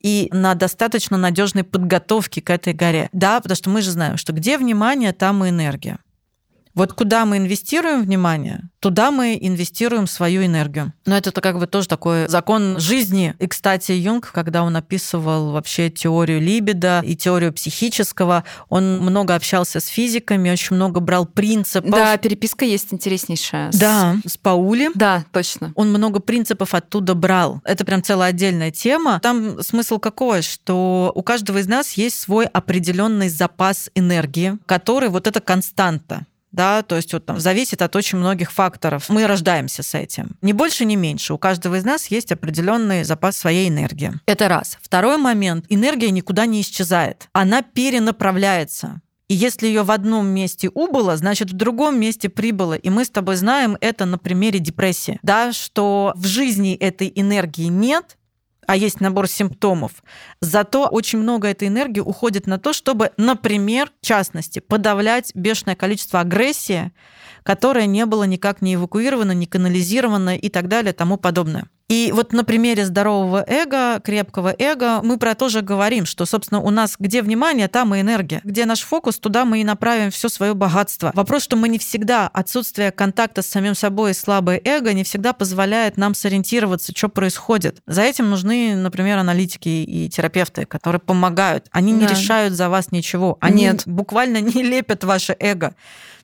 и 0.04 0.28
на 0.32 0.54
достаточно 0.54 1.16
надежной 1.16 1.64
подготовке 1.64 2.42
к 2.42 2.50
этой 2.50 2.74
горе. 2.74 3.08
Да, 3.12 3.40
потому 3.40 3.56
что 3.56 3.70
мы 3.70 3.80
же 3.80 3.90
знаем, 3.90 4.18
что 4.18 4.34
где 4.34 4.58
внимание, 4.58 5.14
там 5.14 5.42
и 5.44 5.48
энергия. 5.48 5.98
Вот 6.74 6.92
куда 6.92 7.24
мы 7.24 7.38
инвестируем 7.38 8.02
внимание, 8.02 8.68
туда 8.80 9.10
мы 9.10 9.38
инвестируем 9.40 10.06
свою 10.06 10.44
энергию. 10.44 10.92
Но 11.06 11.16
это 11.16 11.30
как 11.40 11.58
бы 11.58 11.66
тоже 11.66 11.88
такой 11.88 12.28
закон 12.28 12.80
жизни. 12.80 13.34
И, 13.38 13.46
кстати, 13.46 13.92
Юнг, 13.92 14.30
когда 14.32 14.64
он 14.64 14.76
описывал 14.76 15.52
вообще 15.52 15.88
теорию 15.88 16.40
либидо 16.40 17.00
и 17.04 17.14
теорию 17.14 17.52
психического, 17.52 18.44
он 18.68 18.98
много 18.98 19.34
общался 19.34 19.78
с 19.80 19.86
физиками, 19.86 20.50
очень 20.50 20.74
много 20.76 21.00
брал 21.00 21.26
принципов. 21.26 21.90
Да, 21.90 22.16
переписка 22.16 22.64
есть 22.64 22.92
интереснейшая. 22.92 23.70
Да, 23.72 24.16
с 24.26 24.36
Паули. 24.36 24.90
Да, 24.94 25.24
точно. 25.32 25.72
Он 25.76 25.90
много 25.90 26.20
принципов 26.20 26.74
оттуда 26.74 27.14
брал. 27.14 27.60
Это 27.64 27.84
прям 27.84 28.02
целая 28.02 28.30
отдельная 28.30 28.72
тема. 28.72 29.20
Там 29.22 29.62
смысл 29.62 29.98
какой, 29.98 30.42
что 30.42 31.12
у 31.14 31.22
каждого 31.22 31.58
из 31.58 31.68
нас 31.68 31.92
есть 31.92 32.20
свой 32.20 32.46
определенный 32.46 33.28
запас 33.28 33.90
энергии, 33.94 34.58
который 34.66 35.08
вот 35.08 35.26
это 35.26 35.40
константа 35.40 36.26
да, 36.54 36.82
то 36.82 36.96
есть 36.96 37.12
вот 37.12 37.26
там 37.26 37.40
зависит 37.40 37.82
от 37.82 37.96
очень 37.96 38.18
многих 38.18 38.52
факторов. 38.52 39.08
Мы 39.08 39.26
рождаемся 39.26 39.82
с 39.82 39.94
этим. 39.94 40.36
Ни 40.40 40.52
больше, 40.52 40.84
ни 40.84 40.96
меньше. 40.96 41.34
У 41.34 41.38
каждого 41.38 41.74
из 41.76 41.84
нас 41.84 42.06
есть 42.06 42.32
определенный 42.32 43.04
запас 43.04 43.36
своей 43.36 43.68
энергии. 43.68 44.12
Это 44.26 44.48
раз. 44.48 44.78
Второй 44.80 45.16
момент. 45.16 45.66
Энергия 45.68 46.10
никуда 46.10 46.46
не 46.46 46.60
исчезает. 46.60 47.28
Она 47.32 47.62
перенаправляется. 47.62 49.00
И 49.28 49.34
если 49.34 49.66
ее 49.66 49.82
в 49.82 49.90
одном 49.90 50.26
месте 50.26 50.70
убыло, 50.72 51.16
значит 51.16 51.50
в 51.50 51.54
другом 51.54 51.98
месте 51.98 52.28
прибыло. 52.28 52.74
И 52.74 52.90
мы 52.90 53.04
с 53.04 53.10
тобой 53.10 53.36
знаем 53.36 53.76
это 53.80 54.04
на 54.04 54.18
примере 54.18 54.58
депрессии. 54.58 55.18
Да, 55.22 55.52
что 55.52 56.12
в 56.14 56.26
жизни 56.26 56.74
этой 56.74 57.10
энергии 57.14 57.66
нет, 57.66 58.18
а 58.66 58.76
есть 58.76 59.00
набор 59.00 59.28
симптомов. 59.28 60.02
Зато 60.40 60.86
очень 60.86 61.18
много 61.18 61.48
этой 61.48 61.68
энергии 61.68 62.00
уходит 62.00 62.46
на 62.46 62.58
то, 62.58 62.72
чтобы, 62.72 63.12
например, 63.16 63.90
в 64.00 64.06
частности, 64.06 64.58
подавлять 64.58 65.32
бешеное 65.34 65.76
количество 65.76 66.20
агрессии, 66.20 66.92
которое 67.42 67.86
не 67.86 68.06
было 68.06 68.24
никак 68.24 68.62
не 68.62 68.74
эвакуировано, 68.74 69.32
не 69.32 69.46
канализировано 69.46 70.36
и 70.36 70.48
так 70.48 70.68
далее, 70.68 70.92
тому 70.92 71.16
подобное. 71.16 71.68
И 71.88 72.12
вот 72.12 72.32
на 72.32 72.44
примере 72.44 72.86
здорового 72.86 73.44
эго, 73.46 74.00
крепкого 74.00 74.54
эго, 74.58 75.00
мы 75.02 75.18
про 75.18 75.34
то 75.34 75.50
же 75.50 75.60
говорим, 75.60 76.06
что, 76.06 76.24
собственно, 76.24 76.60
у 76.60 76.70
нас 76.70 76.96
где 76.98 77.20
внимание, 77.20 77.68
там 77.68 77.94
и 77.94 78.00
энергия. 78.00 78.40
Где 78.42 78.64
наш 78.64 78.80
фокус, 78.80 79.18
туда 79.18 79.44
мы 79.44 79.60
и 79.60 79.64
направим 79.64 80.10
все 80.10 80.30
свое 80.30 80.54
богатство. 80.54 81.12
Вопрос, 81.14 81.42
что 81.42 81.56
мы 81.56 81.68
не 81.68 81.78
всегда, 81.78 82.28
отсутствие 82.28 82.90
контакта 82.90 83.42
с 83.42 83.46
самим 83.46 83.74
собой 83.74 84.12
и 84.12 84.14
слабое 84.14 84.60
эго 84.64 84.94
не 84.94 85.04
всегда 85.04 85.34
позволяет 85.34 85.98
нам 85.98 86.14
сориентироваться, 86.14 86.92
что 86.96 87.10
происходит. 87.10 87.80
За 87.86 88.00
этим 88.00 88.30
нужны, 88.30 88.74
например, 88.76 89.18
аналитики 89.18 89.68
и 89.68 90.08
терапевты, 90.08 90.64
которые 90.64 91.00
помогают. 91.00 91.66
Они 91.70 91.92
да. 91.92 92.00
не 92.00 92.06
решают 92.06 92.54
за 92.54 92.70
вас 92.70 92.92
ничего. 92.92 93.36
Они 93.40 93.64
Нет. 93.64 93.82
буквально 93.84 94.40
не 94.40 94.62
лепят 94.62 95.04
ваше 95.04 95.36
эго. 95.38 95.74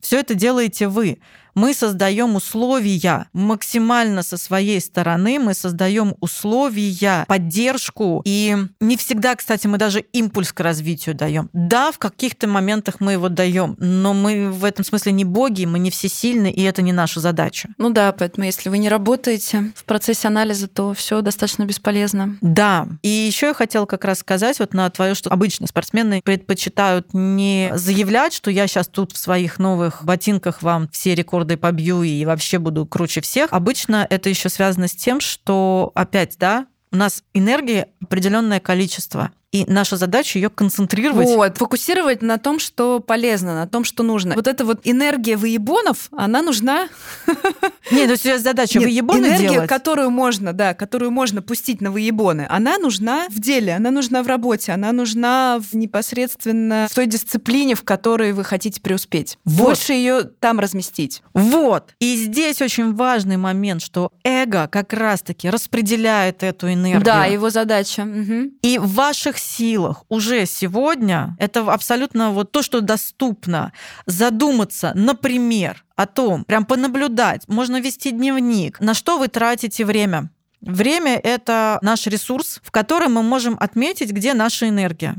Все 0.01 0.19
это 0.19 0.35
делаете 0.35 0.89
вы 0.89 1.19
мы 1.61 1.75
создаем 1.75 2.37
условия 2.37 3.29
максимально 3.35 4.23
со 4.23 4.39
своей 4.39 4.81
стороны, 4.81 5.39
мы 5.39 5.53
создаем 5.53 6.15
условия, 6.21 7.27
поддержку, 7.29 8.23
и 8.25 8.57
не 8.81 8.97
всегда, 8.97 9.37
кстати, 9.37 9.67
мы 9.67 9.77
даже 9.77 10.01
импульс 10.01 10.55
к 10.55 10.61
развитию 10.61 11.15
даем. 11.15 11.51
Да, 11.53 11.93
в 11.93 11.99
каких-то 11.99 12.49
моментах 12.49 12.97
мы 13.01 13.13
его 13.13 13.29
даем, 13.29 13.77
но 13.79 14.15
мы 14.15 14.51
в 14.51 14.65
этом 14.65 14.87
смысле 14.87 15.13
не 15.13 15.27
боги, 15.27 15.67
мы 15.67 15.79
не 15.79 15.91
всесильны, 15.91 16.51
и 16.51 16.63
это 16.63 16.81
не 16.81 16.93
наша 16.93 17.21
задача. 17.21 17.69
Ну 17.77 17.91
да, 17.91 18.13
поэтому 18.13 18.47
если 18.47 18.71
вы 18.71 18.79
не 18.79 18.89
работаете 18.89 19.71
в 19.77 19.85
процессе 19.85 20.29
анализа, 20.29 20.67
то 20.67 20.95
все 20.95 21.21
достаточно 21.21 21.65
бесполезно. 21.65 22.39
Да. 22.41 22.89
И 23.03 23.09
еще 23.09 23.49
я 23.49 23.55
хотела 23.55 23.85
как 23.85 24.07
раз 24.07 24.21
сказать 24.21 24.59
вот 24.61 24.73
на 24.73 24.89
твое, 24.89 25.15
что 25.15 25.29
обычно 25.29 25.67
спортсмены 25.67 26.23
предпочитают 26.25 27.13
не 27.13 27.71
заявлять, 27.75 28.33
что 28.33 28.51
я 28.51 28.67
сейчас 28.67 28.89
тут 28.89 29.13
в 29.13 29.19
своих 29.19 29.59
новых 29.59 30.05
ботинках 30.07 30.63
вам 30.63 30.89
все 30.89 31.15
рекорды 31.15 31.50
рекорды 31.51 31.57
побью 31.57 32.03
и 32.03 32.25
вообще 32.25 32.59
буду 32.59 32.87
круче 32.87 33.21
всех. 33.21 33.53
Обычно 33.53 34.07
это 34.09 34.29
еще 34.29 34.49
связано 34.49 34.89
с 34.89 34.93
тем, 34.93 35.21
что 35.21 35.93
опять, 35.95 36.37
да, 36.39 36.67
у 36.93 36.97
нас 36.97 37.23
энергии 37.35 37.87
определенное 38.03 38.61
количество. 38.61 39.31
И 39.53 39.65
наша 39.67 39.97
задача 39.97 40.39
ее 40.39 40.49
концентрировать. 40.49 41.27
Вот, 41.27 41.59
фокусировать 41.59 42.23
на 42.23 42.39
том, 42.39 42.61
что 42.61 43.01
полезно, 43.01 43.55
на 43.55 43.67
том, 43.67 43.83
что 43.83 44.05
нужно. 44.05 44.37
Вот 44.37 44.47
эта 44.47 44.65
вот 44.65 44.81
энергия 44.85 45.37
выебонов, 45.37 46.09
она 46.13 46.41
нужна. 46.41 46.89
Нет, 47.91 48.09
ну 48.09 48.15
сейчас 48.15 48.43
задача 48.43 48.79
Нет, 48.79 48.89
выебоны 48.89 49.27
энергия, 49.27 49.49
делать. 49.51 49.69
которую 49.69 50.11
можно, 50.11 50.53
да, 50.53 50.75
которую 50.75 51.11
можно 51.11 51.43
пустить 51.43 51.81
на 51.81 51.91
выебоны, 51.91 52.47
она 52.49 52.79
нужна 52.79 53.27
в 53.29 53.41
деле, 53.41 53.75
она 53.75 53.91
нужна 53.91 54.23
в 54.23 54.29
работе, 54.29 54.71
она 54.71 54.93
нужна 54.93 55.59
в 55.59 55.75
непосредственно 55.75 56.87
в 56.89 56.95
той 56.95 57.07
дисциплине, 57.07 57.75
в 57.75 57.83
которой 57.83 58.33
вы 58.33 58.45
хотите 58.45 58.81
преуспеть. 58.81 59.37
Вот. 59.45 59.67
Больше 59.67 59.95
ее 59.95 60.23
там 60.23 60.61
разместить. 60.61 61.23
Вот. 61.35 61.95
И 61.99 62.15
здесь 62.15 62.63
очень 62.63 62.95
важный 62.95 63.37
момент, 63.37 63.83
что 63.83 64.13
эго 64.23 64.69
как 64.69 64.93
раз-таки 64.93 65.51
распределяет 65.51 66.45
эту 66.45 66.73
энергию. 66.73 67.03
Да, 67.03 67.25
его 67.25 67.51
задача. 67.51 68.03
Угу. 68.03 68.53
И 68.63 68.79
в 68.79 68.95
ваших 68.95 69.40
силах 69.41 70.05
уже 70.09 70.47
сегодня, 70.47 71.37
это 71.39 71.61
абсолютно 71.73 72.31
вот 72.31 72.53
то, 72.53 72.63
что 72.63 72.81
доступно, 72.81 73.73
задуматься, 74.07 74.93
например, 74.95 75.85
о 75.97 76.07
том, 76.07 76.45
прям 76.45 76.65
понаблюдать, 76.65 77.49
можно 77.49 77.81
вести 77.81 78.11
дневник, 78.11 78.81
на 78.81 78.95
что 78.95 79.19
вы 79.19 79.29
тратите 79.29 79.85
время. 79.85 80.31
Время— 80.61 81.17
это 81.23 81.79
наш 81.83 82.07
ресурс, 82.07 82.61
в 82.63 82.71
котором 82.71 83.15
мы 83.15 83.23
можем 83.23 83.57
отметить, 83.59 84.11
где 84.11 84.35
наша 84.35 84.69
энергия. 84.69 85.17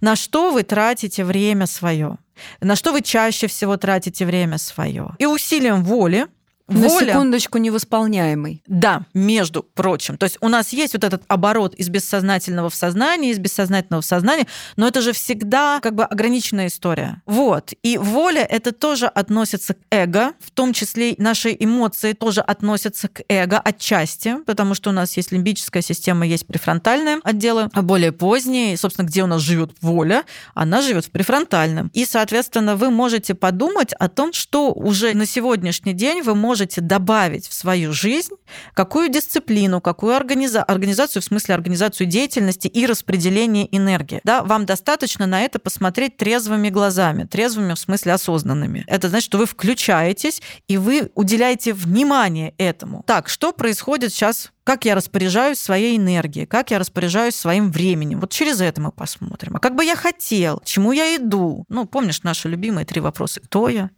На 0.00 0.16
что 0.16 0.50
вы 0.50 0.64
тратите 0.64 1.24
время 1.24 1.66
свое? 1.66 2.18
На 2.60 2.76
что 2.76 2.92
вы 2.92 3.02
чаще 3.02 3.46
всего 3.46 3.76
тратите 3.76 4.26
время 4.26 4.58
свое? 4.58 5.10
И 5.18 5.26
усилием 5.26 5.84
воли 5.84 6.26
на 6.72 6.88
секундочку 6.88 7.58
невосполняемый. 7.58 8.62
Да, 8.66 9.02
между 9.14 9.62
прочим. 9.62 10.16
То 10.16 10.24
есть 10.24 10.38
у 10.40 10.48
нас 10.48 10.72
есть 10.72 10.94
вот 10.94 11.04
этот 11.04 11.22
оборот 11.28 11.74
из 11.74 11.88
бессознательного 11.88 12.70
в 12.70 12.74
сознание, 12.74 13.32
из 13.32 13.38
бессознательного 13.38 14.02
в 14.02 14.04
сознание, 14.04 14.46
но 14.76 14.88
это 14.88 15.00
же 15.00 15.12
всегда 15.12 15.80
как 15.80 15.94
бы 15.94 16.04
ограниченная 16.04 16.66
история. 16.66 17.22
Вот. 17.26 17.72
И 17.82 17.98
воля 17.98 18.42
это 18.42 18.72
тоже 18.72 19.06
относится 19.06 19.74
к 19.74 19.78
эго, 19.90 20.32
в 20.40 20.50
том 20.50 20.72
числе 20.72 21.14
наши 21.18 21.56
эмоции 21.58 22.12
тоже 22.12 22.40
относятся 22.40 23.08
к 23.08 23.22
эго 23.28 23.58
отчасти, 23.58 24.36
потому 24.46 24.74
что 24.74 24.90
у 24.90 24.92
нас 24.92 25.16
есть 25.16 25.32
лимбическая 25.32 25.82
система, 25.82 26.26
есть 26.26 26.46
префронтальные 26.46 27.18
отделы, 27.22 27.68
а 27.72 27.82
более 27.82 28.12
поздние, 28.12 28.76
собственно, 28.76 29.06
где 29.06 29.22
у 29.22 29.26
нас 29.26 29.40
живет 29.40 29.72
воля, 29.80 30.24
она 30.54 30.82
живет 30.82 31.06
в 31.06 31.10
префронтальном. 31.10 31.90
И, 31.92 32.04
соответственно, 32.04 32.76
вы 32.76 32.90
можете 32.90 33.34
подумать 33.34 33.92
о 33.94 34.08
том, 34.08 34.32
что 34.32 34.72
уже 34.72 35.14
на 35.14 35.26
сегодняшний 35.26 35.92
день 35.92 36.22
вы 36.22 36.34
можете 36.34 36.61
можете 36.62 36.80
добавить 36.80 37.48
в 37.48 37.52
свою 37.52 37.92
жизнь, 37.92 38.34
какую 38.74 39.08
дисциплину, 39.08 39.80
какую 39.80 40.14
организа... 40.14 40.62
организацию, 40.62 41.20
в 41.20 41.24
смысле 41.24 41.56
организацию 41.56 42.06
деятельности 42.06 42.68
и 42.68 42.86
распределение 42.86 43.66
энергии. 43.76 44.20
Да, 44.22 44.42
вам 44.42 44.64
достаточно 44.64 45.26
на 45.26 45.42
это 45.42 45.58
посмотреть 45.58 46.16
трезвыми 46.16 46.68
глазами, 46.68 47.24
трезвыми 47.24 47.74
в 47.74 47.78
смысле 47.78 48.12
осознанными. 48.12 48.84
Это 48.86 49.08
значит, 49.08 49.24
что 49.24 49.38
вы 49.38 49.46
включаетесь 49.46 50.40
и 50.68 50.76
вы 50.76 51.10
уделяете 51.16 51.72
внимание 51.72 52.54
этому. 52.58 53.02
Так, 53.06 53.28
что 53.28 53.52
происходит 53.52 54.12
сейчас 54.12 54.52
как 54.64 54.84
я 54.84 54.94
распоряжаюсь 54.94 55.58
своей 55.58 55.96
энергией, 55.96 56.46
как 56.46 56.70
я 56.70 56.78
распоряжаюсь 56.78 57.34
своим 57.34 57.70
временем. 57.72 58.20
Вот 58.20 58.30
через 58.30 58.60
это 58.60 58.80
мы 58.80 58.92
посмотрим. 58.92 59.56
А 59.56 59.58
как 59.58 59.74
бы 59.74 59.84
я 59.84 59.96
хотел, 59.96 60.60
чему 60.64 60.92
я 60.92 61.16
иду? 61.16 61.64
Ну, 61.68 61.86
помнишь 61.86 62.22
наши 62.22 62.48
любимые 62.48 62.86
три 62.86 63.00
вопроса. 63.00 63.40
Кто 63.40 63.68
я? 63.68 63.90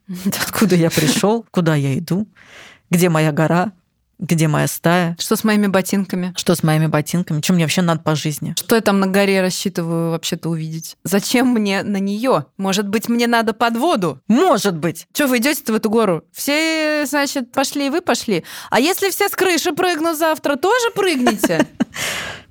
Откуда 0.46 0.74
я 0.74 0.90
пришел? 0.90 1.44
Куда 1.50 1.74
я 1.74 1.98
иду? 1.98 2.27
Где 2.90 3.09
моя 3.09 3.33
гора? 3.33 3.72
Где 4.18 4.48
моя 4.48 4.66
стая? 4.66 5.16
Что 5.18 5.37
с 5.37 5.44
моими 5.44 5.66
ботинками? 5.66 6.33
Что 6.37 6.55
с 6.55 6.62
моими 6.62 6.87
ботинками? 6.87 7.40
Чем 7.40 7.57
мне 7.57 7.64
вообще 7.64 7.83
надо 7.83 8.00
по 8.00 8.14
жизни? 8.14 8.55
Что 8.57 8.77
я 8.77 8.81
там 8.81 9.00
на 9.00 9.07
горе 9.07 9.40
рассчитываю 9.40 10.11
вообще-то 10.11 10.48
увидеть? 10.48 10.96
Зачем 11.05 11.48
мне 11.48 11.83
на 11.83 11.98
нее? 11.98 12.46
Может 12.57 12.88
быть, 12.88 13.09
мне 13.09 13.27
надо 13.27 13.53
под 13.53 13.77
воду? 13.77 14.20
Может 14.29 14.77
быть. 14.77 15.07
Что 15.12 15.27
вы 15.27 15.38
идете 15.38 15.72
в 15.72 15.74
эту 15.74 15.90
гору? 15.90 16.24
Все, 16.33 17.05
значит, 17.07 17.53
пошли, 17.53 17.87
и 17.87 17.90
вы 17.90 18.00
пошли. 18.00 18.44
А 18.70 18.81
если 18.81 19.11
все 19.11 19.29
с 19.29 19.33
крыши 19.33 19.72
прыгнут 19.72 20.18
завтра, 20.18 20.57
тоже 20.57 20.90
прыгните? 20.94 21.66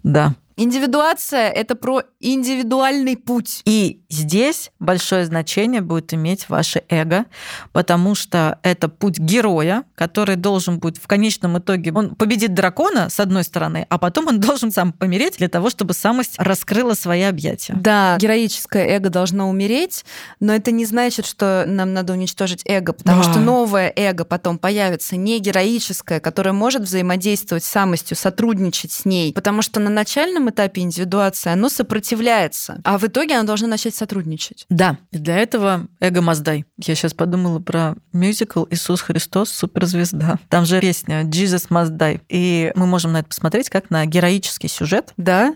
Да. 0.03 0.35
Индивидуация— 0.55 1.49
это 1.51 1.75
про 1.75 2.03
индивидуальный 2.19 3.17
путь. 3.17 3.61
И 3.65 4.01
здесь 4.09 4.71
большое 4.79 5.25
значение 5.25 5.81
будет 5.81 6.13
иметь 6.13 6.47
ваше 6.49 6.83
эго, 6.89 7.25
потому 7.71 8.13
что 8.15 8.59
это 8.61 8.87
путь 8.87 9.17
героя, 9.17 9.83
который 9.95 10.35
должен 10.35 10.79
быть 10.79 11.01
в 11.01 11.07
конечном 11.07 11.57
итоге... 11.57 11.91
Он 11.93 12.15
победит 12.15 12.53
дракона, 12.53 13.09
с 13.09 13.19
одной 13.19 13.43
стороны, 13.43 13.87
а 13.89 13.97
потом 13.97 14.27
он 14.27 14.39
должен 14.41 14.71
сам 14.71 14.93
помереть 14.93 15.37
для 15.37 15.49
того, 15.49 15.69
чтобы 15.69 15.93
самость 15.93 16.35
раскрыла 16.37 16.93
свои 16.93 17.23
объятия. 17.23 17.73
Да, 17.75 18.17
героическое 18.19 18.85
эго 18.85 19.09
должно 19.09 19.49
умереть, 19.49 20.05
но 20.39 20.53
это 20.53 20.71
не 20.71 20.85
значит, 20.85 21.25
что 21.25 21.65
нам 21.67 21.93
надо 21.93 22.13
уничтожить 22.13 22.61
эго, 22.65 22.93
потому 22.93 23.23
да. 23.23 23.31
что 23.31 23.39
новое 23.39 23.91
эго 23.95 24.23
потом 24.23 24.57
появится, 24.57 25.15
не 25.15 25.39
героическое, 25.39 26.19
которое 26.19 26.53
может 26.53 26.83
взаимодействовать 26.83 27.63
с 27.63 27.69
самостью, 27.69 28.15
сотрудничать 28.15 28.91
с 28.91 29.05
ней, 29.05 29.33
потому 29.33 29.61
что 29.61 29.79
на 29.79 29.89
начальном 29.89 30.42
начальном 30.43 30.49
этапе 30.49 30.81
индивидуации 30.81 31.51
оно 31.51 31.69
сопротивляется, 31.69 32.79
а 32.83 32.97
в 32.97 33.03
итоге 33.05 33.35
оно 33.35 33.47
должно 33.47 33.67
начать 33.67 33.95
сотрудничать. 33.95 34.65
Да, 34.69 34.97
и 35.11 35.17
для 35.17 35.37
этого 35.37 35.87
эго 35.99 36.21
Маздай. 36.21 36.65
Я 36.77 36.95
сейчас 36.95 37.13
подумала 37.13 37.59
про 37.59 37.95
мюзикл 38.11 38.65
«Иисус 38.69 39.01
Христос. 39.01 39.49
Суперзвезда». 39.49 40.39
Там 40.49 40.65
же 40.65 40.79
песня 40.79 41.23
«Jesus 41.23 41.69
Must 41.69 41.97
Die». 41.97 42.21
И 42.29 42.71
мы 42.75 42.85
можем 42.85 43.13
на 43.13 43.19
это 43.19 43.29
посмотреть 43.29 43.69
как 43.69 43.89
на 43.89 44.05
героический 44.05 44.67
сюжет. 44.67 45.13
Да, 45.17 45.55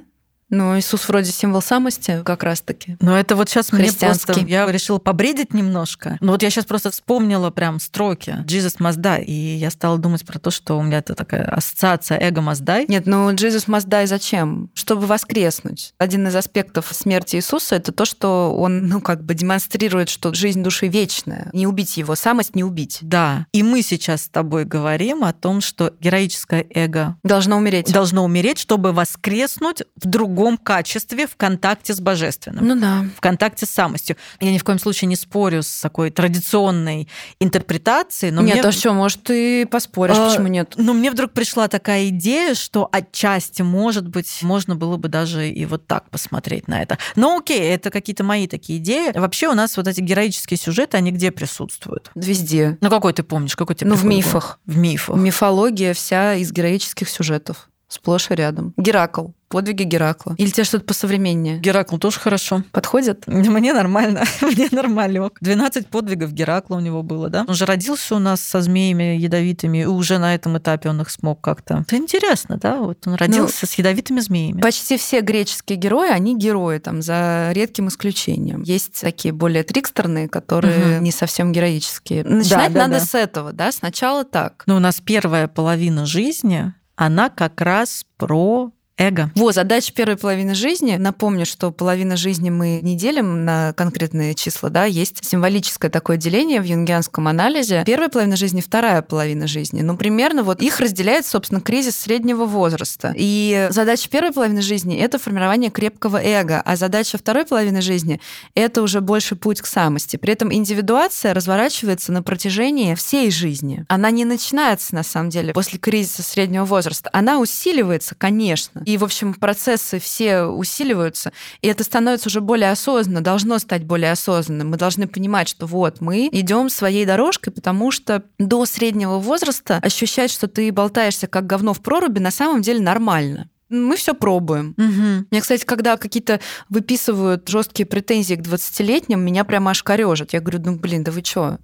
ну, 0.50 0.78
Иисус 0.80 1.08
вроде 1.10 1.32
символ 1.32 1.62
самости 1.62 2.22
как 2.24 2.44
раз-таки. 2.44 2.96
Но 3.02 3.18
это 3.18 3.36
вот 3.36 3.50
сейчас 3.50 3.74
мне 3.74 3.92
просто... 3.92 4.40
Я 4.48 4.66
решила 4.72 4.98
побредить 4.98 5.54
немножко. 5.54 6.18
Но 6.22 6.32
вот 6.32 6.44
я 6.44 6.50
сейчас 6.50 6.66
просто 6.66 6.92
вспомнила 6.92 7.50
прям 7.50 7.80
строки 7.80 8.38
«Jesus 8.46 8.78
must 8.80 9.00
die», 9.00 9.26
и 9.26 9.34
я 9.34 9.70
стала 9.72 9.98
думать 9.98 10.26
про 10.26 10.40
то, 10.40 10.50
что 10.50 10.78
у 10.78 10.84
меня 10.84 11.00
это 11.00 11.16
такая 11.16 11.44
ассоциация 11.44 12.18
«эго 12.18 12.40
must 12.40 12.64
die». 12.64 12.86
Нет, 12.88 13.06
ну 13.06 13.30
«Jesus 13.32 13.68
must 13.68 13.88
die» 13.88 14.08
зачем? 14.08 14.70
Чтобы 14.74 15.06
воскреснуть. 15.06 15.94
Один 15.98 16.28
из 16.28 16.36
аспектов 16.36 16.88
смерти 16.92 17.36
Иисуса— 17.36 17.76
это 17.78 17.92
то, 17.92 18.06
что 18.06 18.56
он, 18.58 18.88
ну, 18.88 19.02
как 19.02 19.26
бы 19.26 19.34
демонстрирует, 19.34 20.08
что 20.08 20.34
жизнь 20.34 20.64
души 20.64 20.88
вечная. 20.88 21.50
Не 21.52 21.68
убить 21.68 21.98
его, 21.98 22.16
самость 22.16 22.56
не 22.56 22.64
убить. 22.64 23.00
Да. 23.02 23.48
И 23.52 23.64
мы 23.64 23.82
сейчас 23.82 24.24
с 24.24 24.30
тобой 24.30 24.64
говорим 24.64 25.26
о 25.26 25.34
том, 25.34 25.60
что 25.60 25.94
героическое 26.00 26.66
эго... 26.70 27.18
Должно 27.24 27.58
умереть. 27.58 27.92
Должно 27.92 28.24
умереть, 28.24 28.60
чтобы 28.60 28.94
воскреснуть 28.94 29.84
в 30.02 30.08
другом 30.08 30.37
другом 30.38 30.58
качестве 30.58 31.28
в 31.28 31.36
контакте 31.36 31.94
с 31.94 32.00
божественным. 32.00 32.66
Ну 32.66 32.80
да. 32.80 33.06
В 33.16 33.22
контакте 33.22 33.66
с 33.66 33.70
самостью. 33.70 34.16
Я 34.40 34.52
ни 34.52 34.58
в 34.58 34.64
коем 34.64 34.80
случае 34.80 35.08
не 35.08 35.16
спорю 35.16 35.64
с 35.64 35.82
такой 35.82 36.12
традиционной 36.12 37.08
интерпретацией. 37.40 38.32
Но 38.32 38.42
нет, 38.42 38.58
мне... 38.58 38.64
а 38.64 38.72
что, 38.72 38.94
может, 38.94 39.24
ты 39.24 39.66
поспоришь, 39.66 40.16
а, 40.18 40.30
почему 40.30 40.48
нет? 40.48 40.76
Но 40.78 40.94
мне 40.94 41.10
вдруг 41.12 41.32
пришла 41.32 41.68
такая 41.68 42.10
идея, 42.10 42.54
что 42.54 42.88
отчасти, 42.92 43.64
может 43.64 44.08
быть, 44.08 44.44
можно 44.44 44.76
было 44.76 44.98
бы 44.98 45.08
даже 45.08 45.50
и 45.50 45.66
вот 45.66 45.88
так 45.88 46.10
посмотреть 46.10 46.68
на 46.68 46.82
это. 46.82 46.98
Но 47.16 47.38
окей, 47.38 47.62
это 47.62 47.90
какие-то 47.90 48.24
мои 48.24 48.48
такие 48.48 48.80
идеи. 48.80 49.12
Вообще 49.18 49.48
у 49.48 49.54
нас 49.54 49.76
вот 49.76 49.88
эти 49.88 50.02
героические 50.02 50.58
сюжеты, 50.58 50.98
они 50.98 51.12
где 51.12 51.32
присутствуют? 51.32 52.12
Везде. 52.14 52.78
Ну 52.82 52.90
какой 52.90 53.14
ты 53.14 53.24
помнишь? 53.24 53.56
Какой 53.56 53.76
тебе 53.76 53.90
Ну 53.90 53.96
в 53.96 54.06
мифах. 54.06 54.60
В 54.66 54.78
мифах. 54.78 55.18
Мифология 55.18 55.94
вся 55.94 56.36
из 56.36 56.52
героических 56.52 57.10
сюжетов. 57.10 57.70
Сплошь 57.88 58.32
и 58.32 58.36
рядом. 58.36 58.74
Геракл. 58.78 59.28
Подвиги 59.50 59.84
Геракла. 59.84 60.36
Или 60.38 60.50
тебе 60.50 60.66
что-то 60.66 60.84
посовременнее? 60.84 61.60
Геракл 61.60 61.98
тоже 61.98 62.20
хорошо. 62.20 62.64
Подходит? 62.74 63.24
Мне 63.28 63.74
нормально. 63.74 64.26
Мне 64.42 64.68
нормально. 64.72 65.32
12 65.40 65.88
подвигов 65.88 66.34
Геракла 66.34 66.76
у 66.76 66.80
него 66.82 67.02
было, 67.02 67.30
да? 67.30 67.46
Он 67.48 67.54
же 67.54 67.66
родился 67.66 68.16
у 68.16 68.20
нас 68.20 68.42
со 68.42 68.62
змеями 68.62 69.16
ядовитыми, 69.16 69.84
и 69.84 69.86
уже 69.86 70.18
на 70.18 70.36
этом 70.36 70.58
этапе 70.58 70.90
он 70.90 71.00
их 71.00 71.10
смог 71.10 71.40
как-то. 71.40 71.86
Это 71.88 71.96
интересно, 71.96 72.58
да? 72.58 72.78
Вот 72.78 73.08
он 73.08 73.16
родился 73.16 73.60
ну, 73.62 73.68
с 73.70 73.74
ядовитыми 73.76 74.20
змеями. 74.20 74.60
Почти 74.60 74.98
все 74.98 75.22
греческие 75.22 75.78
герои, 75.78 76.10
они 76.10 76.38
герои, 76.38 76.80
там, 76.80 77.02
за 77.02 77.52
редким 77.54 77.88
исключением. 77.88 78.64
Есть 78.64 79.00
такие 79.00 79.34
более 79.34 79.64
трикстерные, 79.64 80.28
которые 80.28 80.98
угу. 80.98 81.04
не 81.04 81.12
совсем 81.12 81.54
героические. 81.54 82.26
Начинать 82.26 82.74
да, 82.74 82.80
да, 82.82 82.88
надо 82.88 83.00
да. 83.00 83.06
с 83.06 83.16
этого, 83.16 83.54
да? 83.54 83.72
Сначала 83.72 84.26
так. 84.26 84.64
Но 84.66 84.76
у 84.76 84.80
нас 84.80 85.00
первая 85.00 85.48
половина 85.48 86.06
жизни 86.06 86.74
она 86.98 87.30
как 87.30 87.62
раз 87.62 88.06
про 88.18 88.72
эго. 88.98 89.32
Вот, 89.36 89.56
задача 89.56 89.94
первой 89.94 90.18
половины 90.18 90.56
жизни. 90.56 90.96
Напомню, 90.98 91.46
что 91.46 91.72
половина 91.72 92.18
жизни 92.18 92.50
мы 92.50 92.80
не 92.82 92.96
делим 92.96 93.46
на 93.46 93.74
конкретные 93.74 94.34
числа, 94.34 94.70
да, 94.70 94.86
есть 94.86 95.24
символическое 95.24 95.92
такое 95.92 96.18
деление 96.18 96.62
в 96.62 96.66
юнгианском 96.66 97.28
анализе. 97.28 97.84
Первая 97.86 98.10
половина 98.10 98.36
жизни, 98.36 98.62
вторая 98.62 99.02
половина 99.02 99.48
жизни. 99.48 99.82
Ну, 99.82 99.98
примерно 99.98 100.44
вот 100.44 100.62
их 100.62 100.80
разделяет, 100.80 101.26
собственно, 101.26 101.62
кризис 101.62 101.96
среднего 101.96 102.46
возраста. 102.46 103.14
И 103.16 103.68
задача 103.70 104.10
первой 104.10 104.32
половины 104.32 104.62
жизни— 104.62 104.98
это 105.00 105.20
формирование 105.20 105.70
крепкого 105.70 106.22
эго, 106.22 106.62
а 106.62 106.76
задача 106.76 107.18
второй 107.18 107.46
половины 107.46 107.82
жизни— 107.82 108.20
это 108.56 108.82
уже 108.82 109.02
больше 109.02 109.36
путь 109.36 109.62
к 109.62 109.68
самости. 109.68 110.18
При 110.18 110.34
этом 110.34 110.54
индивидуация 110.54 111.34
разворачивается 111.34 112.12
на 112.12 112.24
протяжении 112.24 112.96
всей 112.96 113.30
жизни. 113.30 113.86
Она 113.90 114.10
не 114.10 114.26
начинается, 114.26 114.96
на 114.96 115.04
самом 115.04 115.30
деле, 115.30 115.54
после 115.54 115.78
кризиса 115.78 116.24
среднего 116.24 116.66
возраста. 116.66 117.10
Она 117.14 117.40
усиливается, 117.40 118.16
конечно, 118.16 118.82
и, 118.88 118.98
в 118.98 119.04
общем, 119.04 119.34
процессы 119.34 120.00
все 120.00 120.44
усиливаются, 120.44 121.34
и 121.62 121.68
это 121.68 121.84
становится 121.84 122.30
уже 122.30 122.40
более 122.40 122.72
осознанно, 122.72 123.20
должно 123.20 123.60
стать 123.60 123.84
более 123.84 124.14
осознанным. 124.14 124.70
Мы 124.70 124.78
должны 124.78 125.10
понимать, 125.10 125.50
что 125.50 125.66
вот 125.66 126.00
мы 126.00 126.30
идем 126.32 126.70
своей 126.70 127.06
дорожкой, 127.06 127.52
потому 127.52 127.92
что 127.92 128.24
до 128.40 128.66
среднего 128.66 129.20
возраста 129.20 129.82
ощущать, 129.84 130.32
что 130.32 130.48
ты 130.48 130.72
болтаешься 130.72 131.28
как 131.28 131.46
говно 131.46 131.74
в 131.74 131.82
проруби, 131.82 132.20
на 132.20 132.32
самом 132.32 132.62
деле 132.62 132.80
нормально 132.80 133.50
мы 133.70 133.98
все 133.98 134.14
пробуем. 134.14 134.74
Угу. 134.78 135.28
Мне, 135.30 135.42
кстати, 135.42 135.66
когда 135.66 135.98
какие-то 135.98 136.40
выписывают 136.70 137.50
жесткие 137.50 137.86
претензии 137.86 138.36
к 138.36 138.40
20-летним, 138.40 139.20
меня 139.20 139.44
прямо 139.44 139.72
аж 139.72 139.84
корежит. 139.84 140.32
Я 140.32 140.40
говорю, 140.40 140.62
ну 140.64 140.78
блин, 140.78 141.04
да 141.04 141.12
вы 141.12 141.22
чё? 141.22 141.58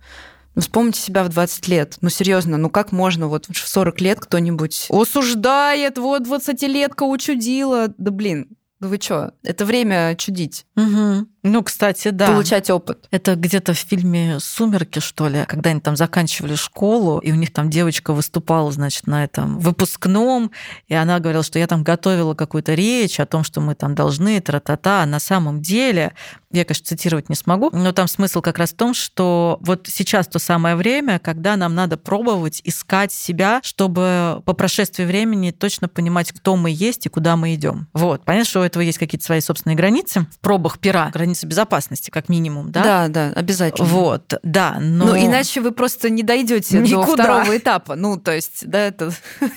Ну, 0.55 0.61
вспомните 0.61 0.99
себя 0.99 1.23
в 1.23 1.29
20 1.29 1.67
лет. 1.67 1.97
Ну, 2.01 2.09
серьезно, 2.09 2.57
ну 2.57 2.69
как 2.69 2.91
можно 2.91 3.27
вот 3.27 3.47
в 3.47 3.67
40 3.67 4.01
лет 4.01 4.19
кто-нибудь 4.19 4.87
осуждает, 4.89 5.97
вот 5.97 6.27
20-летка 6.27 7.03
учудила. 7.03 7.93
Да 7.97 8.11
блин, 8.11 8.49
да 8.79 8.87
вы 8.87 8.99
что? 9.01 9.33
Это 9.43 9.65
время 9.65 10.15
чудить. 10.15 10.65
Угу. 10.75 11.27
Ну, 11.43 11.61
кстати, 11.61 12.09
да. 12.09 12.27
Получать 12.27 12.69
опыт. 12.69 13.07
Это 13.11 13.35
где-то 13.35 13.73
в 13.73 13.77
фильме 13.77 14.39
«Сумерки», 14.39 14.99
что 14.99 15.27
ли, 15.27 15.43
когда 15.45 15.71
они 15.71 15.81
там 15.81 15.97
заканчивали 15.97 16.55
школу, 16.55 17.19
и 17.19 17.33
у 17.33 17.35
них 17.35 17.51
там 17.51 17.69
девочка 17.69 18.13
выступала, 18.13 18.71
значит, 18.71 19.07
на 19.07 19.25
этом 19.25 19.59
выпускном, 19.59 20.51
и 20.87 20.93
она 20.93 21.19
говорила, 21.19 21.43
что 21.43 21.59
я 21.59 21.67
там 21.67 21.83
готовила 21.83 22.33
какую-то 22.33 22.73
речь 22.73 23.19
о 23.19 23.25
том, 23.25 23.43
что 23.43 23.59
мы 23.59 23.75
там 23.75 23.93
должны, 23.93 24.39
тра-та-та. 24.39 25.03
А 25.03 25.05
на 25.05 25.19
самом 25.19 25.61
деле, 25.61 26.13
я, 26.51 26.63
конечно, 26.63 26.85
цитировать 26.85 27.27
не 27.27 27.35
смогу, 27.35 27.69
но 27.73 27.91
там 27.91 28.07
смысл 28.07 28.39
как 28.41 28.57
раз 28.57 28.71
в 28.71 28.77
том, 28.77 28.93
что 28.93 29.57
вот 29.61 29.87
сейчас 29.89 30.27
то 30.27 30.39
самое 30.39 30.77
время, 30.77 31.19
когда 31.19 31.57
нам 31.57 31.75
надо 31.75 31.97
пробовать 31.97 32.61
искать 32.63 33.11
себя, 33.11 33.59
чтобы 33.63 34.41
по 34.45 34.53
прошествии 34.53 35.03
времени 35.03 35.51
точно 35.51 35.89
понимать, 35.89 36.31
кто 36.31 36.55
мы 36.55 36.69
есть 36.69 37.05
и 37.05 37.09
куда 37.09 37.35
мы 37.35 37.53
идем. 37.55 37.87
Вот. 37.93 38.23
Понятно, 38.23 38.49
что 38.49 38.61
у 38.61 38.63
этого 38.63 38.81
есть 38.81 38.97
какие-то 38.97 39.25
свои 39.25 39.41
собственные 39.41 39.75
границы 39.75 40.27
в 40.31 40.39
пробах 40.39 40.79
пера, 40.79 41.09
границы 41.09 41.32
безопасности, 41.43 42.09
как 42.09 42.29
минимум, 42.29 42.71
да? 42.71 42.83
Да, 42.83 43.07
да, 43.07 43.33
обязательно. 43.35 43.87
Вот, 43.87 44.33
да. 44.43 44.77
Но... 44.79 45.05
Ну, 45.05 45.17
иначе 45.17 45.61
вы 45.61 45.71
просто 45.71 46.09
не 46.09 46.23
дойдете 46.23 46.81
до 46.81 47.03
второго 47.03 47.57
этапа. 47.57 47.95
Ну, 47.95 48.17
то 48.17 48.31
есть, 48.31 48.67
да, 48.67 48.79
это 48.79 49.11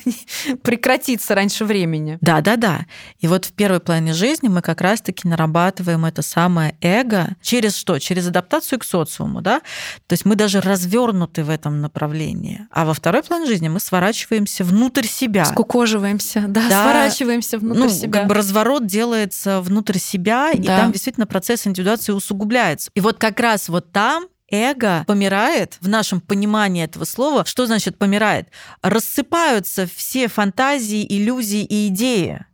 прекратится 0.62 1.34
раньше 1.34 1.64
времени. 1.64 2.18
Да, 2.20 2.40
да, 2.40 2.56
да. 2.56 2.86
И 3.20 3.28
вот 3.28 3.44
в 3.44 3.52
первой 3.52 3.80
плане 3.80 4.12
жизни 4.12 4.48
мы 4.48 4.62
как 4.62 4.80
раз-таки 4.80 5.28
нарабатываем 5.28 6.04
это 6.04 6.22
самое 6.22 6.76
эго 6.80 7.36
через 7.42 7.76
что? 7.76 7.98
Через 7.98 8.26
адаптацию 8.28 8.78
к 8.78 8.84
социуму, 8.84 9.42
да? 9.42 9.60
То 10.06 10.12
есть 10.12 10.24
мы 10.24 10.36
даже 10.36 10.60
развернуты 10.60 11.44
в 11.44 11.50
этом 11.50 11.80
направлении. 11.80 12.66
А 12.70 12.84
во 12.84 12.94
второй 12.94 13.22
плане 13.22 13.46
жизни 13.46 13.68
мы 13.68 13.80
сворачиваемся 13.80 14.64
внутрь 14.64 15.06
себя. 15.06 15.44
Скукоживаемся, 15.44 16.44
да, 16.48 16.68
да. 16.68 16.82
сворачиваемся 16.82 17.58
внутрь 17.58 17.80
ну, 17.80 17.88
себя. 17.88 18.20
Как 18.20 18.28
бы 18.28 18.34
разворот 18.34 18.86
делается 18.86 19.60
внутрь 19.60 19.98
себя, 19.98 20.50
да. 20.52 20.58
и 20.58 20.62
там 20.62 20.92
действительно 20.92 21.26
процесс 21.26 21.65
индивидуации 21.66 22.12
усугубляется. 22.12 22.90
И 22.94 23.00
вот 23.00 23.18
как 23.18 23.40
раз 23.40 23.68
вот 23.68 23.92
там 23.92 24.26
эго 24.50 25.04
помирает 25.06 25.76
в 25.80 25.88
нашем 25.88 26.20
понимании 26.20 26.84
этого 26.84 27.04
слова. 27.04 27.44
Что 27.44 27.66
значит 27.66 27.98
помирает? 27.98 28.48
Рассыпаются 28.82 29.86
все 29.86 30.28
фантазии, 30.28 31.06
иллюзии 31.08 31.64
и 31.64 31.88
идеи. 31.88 32.44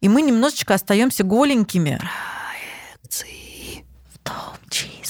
И 0.00 0.08
мы 0.08 0.22
немножечко 0.22 0.74
остаемся 0.74 1.24
голенькими. 1.24 1.98
Проекции. 3.00 3.84
В 4.12 4.18
том 4.18 4.56
числе, 4.70 5.03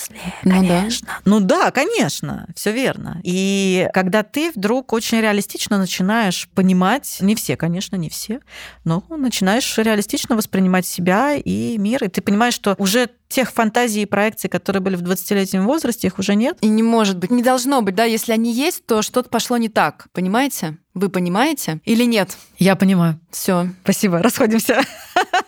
ну 0.44 0.50
конечно. 0.50 1.06
Да. 1.06 1.20
Ну 1.24 1.40
да, 1.40 1.70
конечно, 1.70 2.46
все 2.54 2.72
верно. 2.72 3.20
И 3.22 3.88
когда 3.92 4.22
ты 4.22 4.50
вдруг 4.54 4.92
очень 4.92 5.20
реалистично 5.20 5.78
начинаешь 5.78 6.48
понимать, 6.54 7.18
не 7.20 7.34
все, 7.34 7.56
конечно, 7.56 7.96
не 7.96 8.08
все, 8.08 8.40
но 8.84 9.02
начинаешь 9.08 9.76
реалистично 9.78 10.36
воспринимать 10.36 10.86
себя 10.86 11.34
и 11.34 11.76
мир, 11.78 12.04
и 12.04 12.08
ты 12.08 12.20
понимаешь, 12.20 12.54
что 12.54 12.74
уже 12.78 13.10
тех 13.28 13.52
фантазий 13.52 14.02
и 14.02 14.06
проекций, 14.06 14.48
которые 14.48 14.80
были 14.80 14.96
в 14.96 15.02
20-летнем 15.02 15.66
возрасте, 15.66 16.06
их 16.06 16.18
уже 16.18 16.34
нет. 16.34 16.56
И 16.60 16.68
не 16.68 16.82
может 16.82 17.18
быть, 17.18 17.30
не 17.30 17.42
должно 17.42 17.82
быть, 17.82 17.94
да, 17.94 18.04
если 18.04 18.32
они 18.32 18.52
есть, 18.52 18.86
то 18.86 19.02
что-то 19.02 19.28
пошло 19.28 19.56
не 19.56 19.68
так, 19.68 20.06
понимаете? 20.12 20.78
Вы 20.94 21.08
понимаете 21.08 21.80
или 21.84 22.04
нет? 22.04 22.36
Я 22.58 22.76
понимаю. 22.76 23.18
Все. 23.32 23.68
Спасибо, 23.82 24.22
расходимся. 24.22 24.80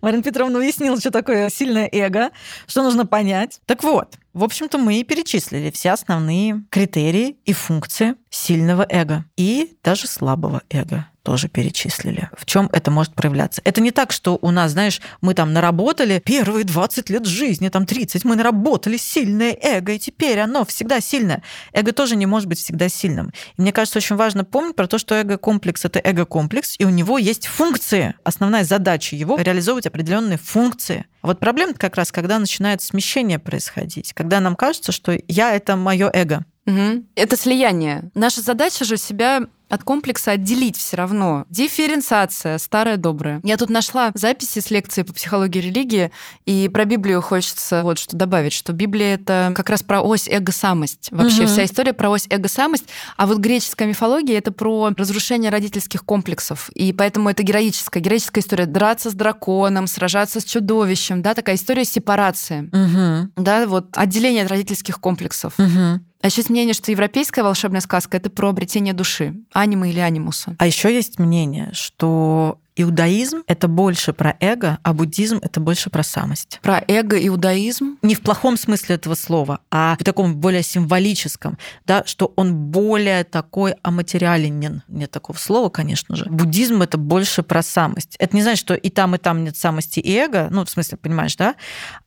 Марина 0.00 0.22
Петровна 0.22 0.58
уяснила, 0.58 0.98
что 0.98 1.10
такое 1.10 1.50
сильное 1.50 1.88
эго, 1.90 2.30
что 2.66 2.82
нужно 2.82 3.06
понять. 3.06 3.60
Так 3.66 3.82
вот, 3.82 4.16
в 4.32 4.44
общем-то, 4.44 4.78
мы 4.78 5.02
перечислили 5.04 5.70
все 5.70 5.90
основные 5.90 6.62
критерии 6.70 7.36
и 7.44 7.52
функции 7.52 8.14
сильного 8.30 8.86
эго 8.88 9.24
и 9.36 9.76
даже 9.82 10.06
слабого 10.06 10.62
эго 10.70 11.06
тоже 11.28 11.48
перечислили. 11.48 12.30
В 12.34 12.46
чем 12.46 12.70
это 12.72 12.90
может 12.90 13.12
проявляться? 13.12 13.60
Это 13.62 13.82
не 13.82 13.90
так, 13.90 14.12
что 14.12 14.38
у 14.40 14.50
нас, 14.50 14.72
знаешь, 14.72 15.02
мы 15.20 15.34
там 15.34 15.52
наработали 15.52 16.22
первые 16.24 16.64
20 16.64 17.10
лет 17.10 17.26
жизни, 17.26 17.68
там 17.68 17.84
30, 17.84 18.24
мы 18.24 18.34
наработали 18.34 18.96
сильное 18.96 19.54
эго, 19.60 19.92
и 19.92 19.98
теперь 19.98 20.40
оно 20.40 20.64
всегда 20.64 21.02
сильное. 21.02 21.42
Эго 21.74 21.92
тоже 21.92 22.16
не 22.16 22.24
может 22.24 22.48
быть 22.48 22.58
всегда 22.58 22.88
сильным. 22.88 23.30
И 23.58 23.60
мне 23.60 23.72
кажется, 23.72 23.98
очень 23.98 24.16
важно 24.16 24.44
помнить 24.44 24.74
про 24.74 24.86
то, 24.86 24.96
что 24.96 25.16
эго-комплекс— 25.16 25.84
это 25.84 26.00
эго-комплекс, 26.02 26.76
и 26.78 26.86
у 26.86 26.88
него 26.88 27.18
есть 27.18 27.46
функции. 27.46 28.14
Основная 28.24 28.64
задача 28.64 29.14
его— 29.14 29.36
реализовывать 29.38 29.86
определенные 29.86 30.38
функции. 30.38 31.04
А 31.20 31.26
вот 31.26 31.40
проблема 31.40 31.74
как 31.74 31.96
раз, 31.96 32.10
когда 32.10 32.38
начинает 32.38 32.80
смещение 32.80 33.38
происходить, 33.38 34.14
когда 34.14 34.40
нам 34.40 34.56
кажется, 34.56 34.92
что 34.92 35.14
я— 35.28 35.54
это 35.54 35.76
мое 35.76 36.10
эго. 36.10 36.46
Угу. 36.64 37.04
Это 37.16 37.36
слияние. 37.36 38.10
Наша 38.14 38.40
задача 38.40 38.86
же 38.86 38.96
себя 38.96 39.42
от 39.68 39.82
комплекса 39.84 40.32
отделить 40.32 40.76
все 40.76 40.96
равно. 40.96 41.44
Дифференциация, 41.50 42.58
старая 42.58 42.96
добрая. 42.96 43.40
Я 43.44 43.56
тут 43.56 43.70
нашла 43.70 44.10
записи 44.14 44.60
с 44.60 44.70
лекции 44.70 45.02
по 45.02 45.12
психологии 45.12 45.60
религии, 45.60 46.10
и 46.46 46.68
про 46.72 46.84
Библию 46.84 47.20
хочется 47.20 47.82
вот 47.82 47.98
что 47.98 48.16
добавить, 48.16 48.52
что 48.52 48.72
Библия— 48.72 49.14
это 49.16 49.52
как 49.54 49.70
раз 49.70 49.82
про 49.82 50.00
ось 50.00 50.28
эго-самость. 50.28 51.08
Вообще 51.10 51.42
угу. 51.42 51.48
вся 51.48 51.64
история 51.64 51.92
про 51.92 52.10
ось 52.10 52.26
эго-самость, 52.30 52.86
а 53.16 53.26
вот 53.26 53.38
греческая 53.38 53.88
мифология— 53.88 54.38
это 54.38 54.52
про 54.52 54.90
разрушение 54.96 55.50
родительских 55.50 56.04
комплексов, 56.04 56.70
и 56.70 56.92
поэтому 56.92 57.30
это 57.30 57.42
героическая, 57.42 58.02
героическая 58.02 58.42
история. 58.42 58.66
Драться 58.66 59.10
с 59.10 59.14
драконом, 59.14 59.86
сражаться 59.86 60.40
с 60.40 60.44
чудовищем, 60.44 61.22
да, 61.22 61.34
такая 61.34 61.56
история 61.56 61.84
сепарации. 61.84 62.68
Угу. 62.72 63.32
Да, 63.42 63.66
вот 63.66 63.88
отделение 63.92 64.44
от 64.44 64.50
родительских 64.50 65.00
комплексов. 65.00 65.54
Угу. 65.58 66.00
А 66.20 66.26
еще 66.26 66.40
есть 66.40 66.50
мнение, 66.50 66.74
что 66.74 66.90
европейская 66.90 67.42
волшебная 67.42 67.80
сказка— 67.80 68.16
это 68.18 68.28
про 68.28 68.48
обретение 68.48 68.92
души, 68.92 69.34
анима 69.52 69.88
или 69.88 70.00
анимуса. 70.00 70.56
А 70.58 70.66
еще 70.66 70.92
есть 70.92 71.18
мнение, 71.18 71.70
что 71.72 72.58
иудаизм— 72.78 73.42
это 73.46 73.68
больше 73.68 74.12
про 74.12 74.36
эго, 74.40 74.78
а 74.82 74.92
буддизм— 74.94 75.38
это 75.42 75.60
больше 75.60 75.90
про 75.90 76.02
самость. 76.02 76.60
Про 76.62 76.82
эго 76.86 77.24
иудаизм? 77.24 77.98
Не 78.02 78.14
в 78.14 78.20
плохом 78.20 78.56
смысле 78.56 78.96
этого 78.96 79.14
слова, 79.14 79.60
а 79.70 79.96
в 79.98 80.04
таком 80.04 80.36
более 80.36 80.62
символическом, 80.62 81.58
да, 81.86 82.04
что 82.06 82.32
он 82.36 82.54
более 82.54 83.24
такой 83.24 83.74
аматериаленен. 83.82 84.82
Нет 84.88 85.10
такого 85.10 85.36
слова, 85.36 85.68
конечно 85.68 86.16
же. 86.16 86.26
Буддизм— 86.26 86.82
это 86.82 86.98
больше 86.98 87.42
про 87.42 87.62
самость. 87.62 88.16
Это 88.18 88.34
не 88.34 88.42
значит, 88.42 88.60
что 88.60 88.74
и 88.74 88.90
там, 88.90 89.14
и 89.14 89.18
там 89.18 89.44
нет 89.44 89.56
самости 89.56 90.00
и 90.00 90.12
эго, 90.14 90.48
ну, 90.50 90.64
в 90.64 90.70
смысле, 90.70 90.98
понимаешь, 90.98 91.36
да? 91.36 91.56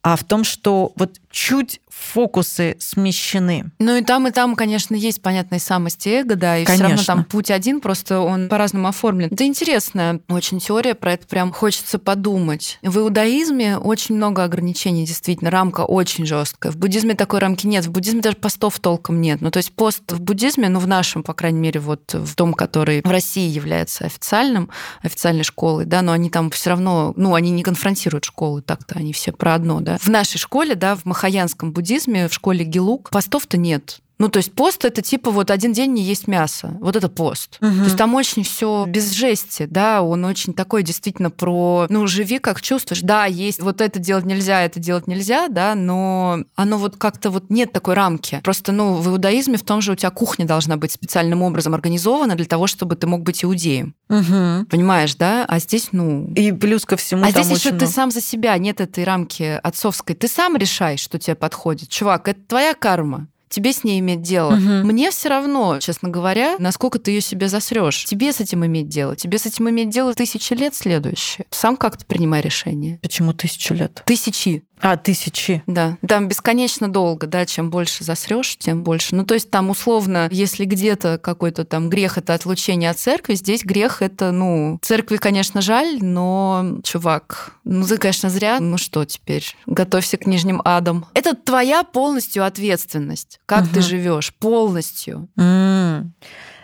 А 0.04 0.16
в 0.16 0.24
том, 0.24 0.44
что 0.44 0.94
вот 0.96 1.20
чуть 1.30 1.82
фокусы 1.92 2.78
смещены. 2.80 3.72
Ну 3.80 3.98
и 3.98 4.04
там, 4.04 4.28
и 4.28 4.32
там, 4.32 4.56
конечно, 4.56 4.96
есть 4.96 5.22
понятная 5.22 5.60
самость 5.60 6.08
и 6.08 6.12
эго, 6.12 6.36
да, 6.36 6.58
и 6.58 6.66
все 6.66 6.84
равно 6.84 7.04
там 7.04 7.24
путь 7.24 7.52
один, 7.52 7.82
просто 7.82 8.20
он 8.20 8.50
по-разному 8.50 8.88
оформлен. 8.88 9.30
Это 9.32 9.46
интересная 9.46 10.22
очень 10.30 10.60
теория, 10.60 10.96
про 10.96 11.14
это 11.14 11.28
прям 11.28 11.52
хочется 11.52 12.00
подумать. 12.00 12.80
В 12.82 12.98
иудаизме 13.00 13.78
очень 13.78 14.16
много 14.16 14.44
ограничений, 14.44 15.06
действительно, 15.06 15.52
рамка 15.52 15.82
очень 15.82 16.26
жесткая. 16.26 16.72
В 16.72 16.78
буддизме 16.78 17.14
такой 17.14 17.40
рамки 17.40 17.68
нет, 17.68 17.86
в 17.86 17.92
буддизме 17.92 18.22
даже 18.22 18.38
постов 18.38 18.80
толком 18.80 19.22
нет. 19.22 19.42
Ну 19.42 19.52
то 19.52 19.58
есть 19.58 19.74
пост 19.74 20.12
в 20.12 20.22
буддизме, 20.22 20.70
ну 20.70 20.80
в 20.80 20.88
нашем, 20.88 21.24
по 21.24 21.34
крайней 21.34 21.60
мере, 21.60 21.80
вот 21.80 22.14
в 22.14 22.36
том, 22.36 22.54
который 22.54 23.02
в 23.04 23.10
России 23.10 23.50
является 23.50 24.06
официальным, 24.06 24.70
официальной 25.02 25.44
школой, 25.44 25.86
да, 25.86 26.02
но 26.02 26.14
они 26.14 26.30
там 26.30 26.50
все 26.52 26.72
равно, 26.72 27.14
ну 27.16 27.36
они 27.36 27.52
не 27.52 27.64
конфронтируют 27.64 28.26
школы 28.26 28.62
так-то, 28.62 28.96
они 28.96 29.14
все 29.14 29.32
про 29.32 29.56
одно, 29.56 29.82
да. 29.82 29.98
В 29.98 30.08
нашей 30.08 30.38
школе, 30.38 30.76
да, 30.76 30.96
в 30.96 31.06
махаянском 31.06 31.72
буддизме, 31.72 31.81
в 32.28 32.34
школе 32.34 32.64
Гелук, 32.64 33.10
постов-то 33.10 33.58
нет. 33.58 34.00
Ну, 34.22 34.30
то 34.30 34.38
есть 34.38 34.54
пост 34.54 34.86
это 34.86 35.02
типа 35.02 35.32
вот 35.32 35.50
один 35.50 35.74
день 35.74 35.94
не 35.94 36.04
есть 36.04 36.28
мясо. 36.28 36.78
Вот 36.80 36.96
это 36.96 37.10
пост. 37.10 37.58
Угу. 37.60 37.72
То 37.72 37.84
есть 37.86 37.98
там 37.98 38.14
очень 38.14 38.44
все 38.44 38.86
без 38.88 39.10
жести, 39.14 39.66
да, 39.68 40.04
он 40.04 40.26
очень 40.26 40.54
такой 40.54 40.84
действительно 40.84 41.32
про, 41.32 41.88
ну, 41.90 42.06
живи 42.06 42.38
как 42.38 42.62
чувствуешь. 42.62 43.02
Да, 43.02 43.26
есть 43.26 43.64
вот 43.64 43.82
это 43.82 43.98
делать 43.98 44.26
нельзя, 44.26 44.62
это 44.62 44.80
делать 44.80 45.08
нельзя, 45.08 45.48
да, 45.48 45.74
но 45.74 46.44
оно 46.56 46.78
вот 46.78 46.98
как-то 46.98 47.32
вот 47.32 47.50
нет 47.50 47.72
такой 47.72 47.96
рамки. 47.96 48.42
Просто, 48.44 48.72
ну, 48.72 48.94
в 48.94 49.10
иудаизме 49.10 49.58
в 49.58 49.64
том 49.64 49.82
же 49.82 49.94
у 49.94 49.96
тебя 49.96 50.12
кухня 50.12 50.46
должна 50.46 50.78
быть 50.78 50.92
специальным 50.92 51.42
образом 51.42 51.74
организована 51.74 52.36
для 52.36 52.46
того, 52.46 52.68
чтобы 52.68 52.96
ты 52.96 53.08
мог 53.08 53.24
быть 53.24 53.44
иудеем. 53.44 53.96
Угу. 54.10 54.68
Понимаешь, 54.70 55.16
да? 55.16 55.46
А 55.48 55.58
здесь, 55.58 55.90
ну... 55.94 56.32
И 56.36 56.52
плюс 56.52 56.86
ко 56.86 56.96
всему 56.96 57.26
А 57.26 57.32
здесь 57.32 57.50
еще 57.50 57.72
ты 57.72 57.88
сам 57.88 58.12
за 58.12 58.22
себя, 58.22 58.56
нет 58.60 58.82
этой 58.82 59.04
рамки 59.04 59.60
отцовской. 59.64 60.14
Ты 60.14 60.28
сам 60.28 60.58
решаешь, 60.58 61.00
что 61.00 61.18
тебе 61.18 61.34
подходит. 61.34 61.90
Чувак, 61.90 62.28
это 62.28 62.40
твоя 62.48 62.76
карма 62.76 63.28
тебе 63.52 63.74
с 63.74 63.84
ней 63.84 64.00
иметь 64.00 64.22
дело. 64.22 64.54
Угу. 64.54 64.88
Мне 64.88 65.12
все 65.12 65.30
равно, 65.30 65.80
честно 65.80 66.10
говоря, 66.10 66.56
насколько 66.58 66.98
ты 66.98 67.12
ее 67.12 67.22
себе 67.22 67.48
засрешь. 67.48 68.06
Тебе 68.06 68.34
с 68.34 68.40
этим 68.40 68.66
иметь 68.66 68.88
дело. 68.88 69.16
Тебе 69.16 69.38
с 69.38 69.46
этим 69.46 69.70
иметь 69.70 69.90
дело 69.90 70.14
тысячи 70.16 70.54
лет 70.54 70.74
следующие. 70.74 71.46
Сам 71.52 71.78
как-то 71.78 72.06
принимай 72.06 72.42
решение. 72.42 72.98
Почему 73.02 73.34
тысячу 73.34 73.74
лет? 73.74 74.02
Тысячи. 74.06 74.64
А, 74.82 74.98
тысячи. 74.98 75.64
Да. 75.68 75.98
Там 76.08 76.28
бесконечно 76.28 76.92
долго, 76.92 77.28
да, 77.28 77.46
чем 77.46 77.70
больше 77.70 78.04
засрешь, 78.04 78.58
тем 78.58 78.84
больше. 78.84 79.16
Ну, 79.16 79.26
то 79.26 79.34
есть 79.34 79.50
там 79.50 79.70
условно, 79.70 80.28
если 80.32 80.66
где-то 80.66 81.20
какой-то 81.20 81.66
там 81.66 81.90
грех 81.90 82.18
это 82.18 82.34
отлучение 82.34 82.90
от 82.90 82.98
церкви, 83.00 83.36
здесь 83.36 83.64
грех 83.64 84.02
это, 84.02 84.32
ну, 84.32 84.80
церкви, 84.82 85.18
конечно, 85.18 85.62
жаль, 85.62 86.00
но, 86.02 86.80
чувак, 86.84 87.54
ну 87.64 87.86
ты, 87.86 87.98
конечно, 87.98 88.30
зря. 88.30 88.60
Ну 88.60 88.78
что 88.78 89.06
теперь? 89.06 89.56
Готовься 89.66 90.18
к 90.18 90.26
нижним 90.26 90.62
адам. 90.66 91.06
Это 91.14 91.36
твоя 91.36 91.84
полностью 91.84 92.46
ответственность. 92.46 93.40
Как 93.46 93.64
угу. 93.64 93.76
ты 93.76 93.82
живешь 93.82 94.34
полностью. 94.36 95.30
м 95.38 96.14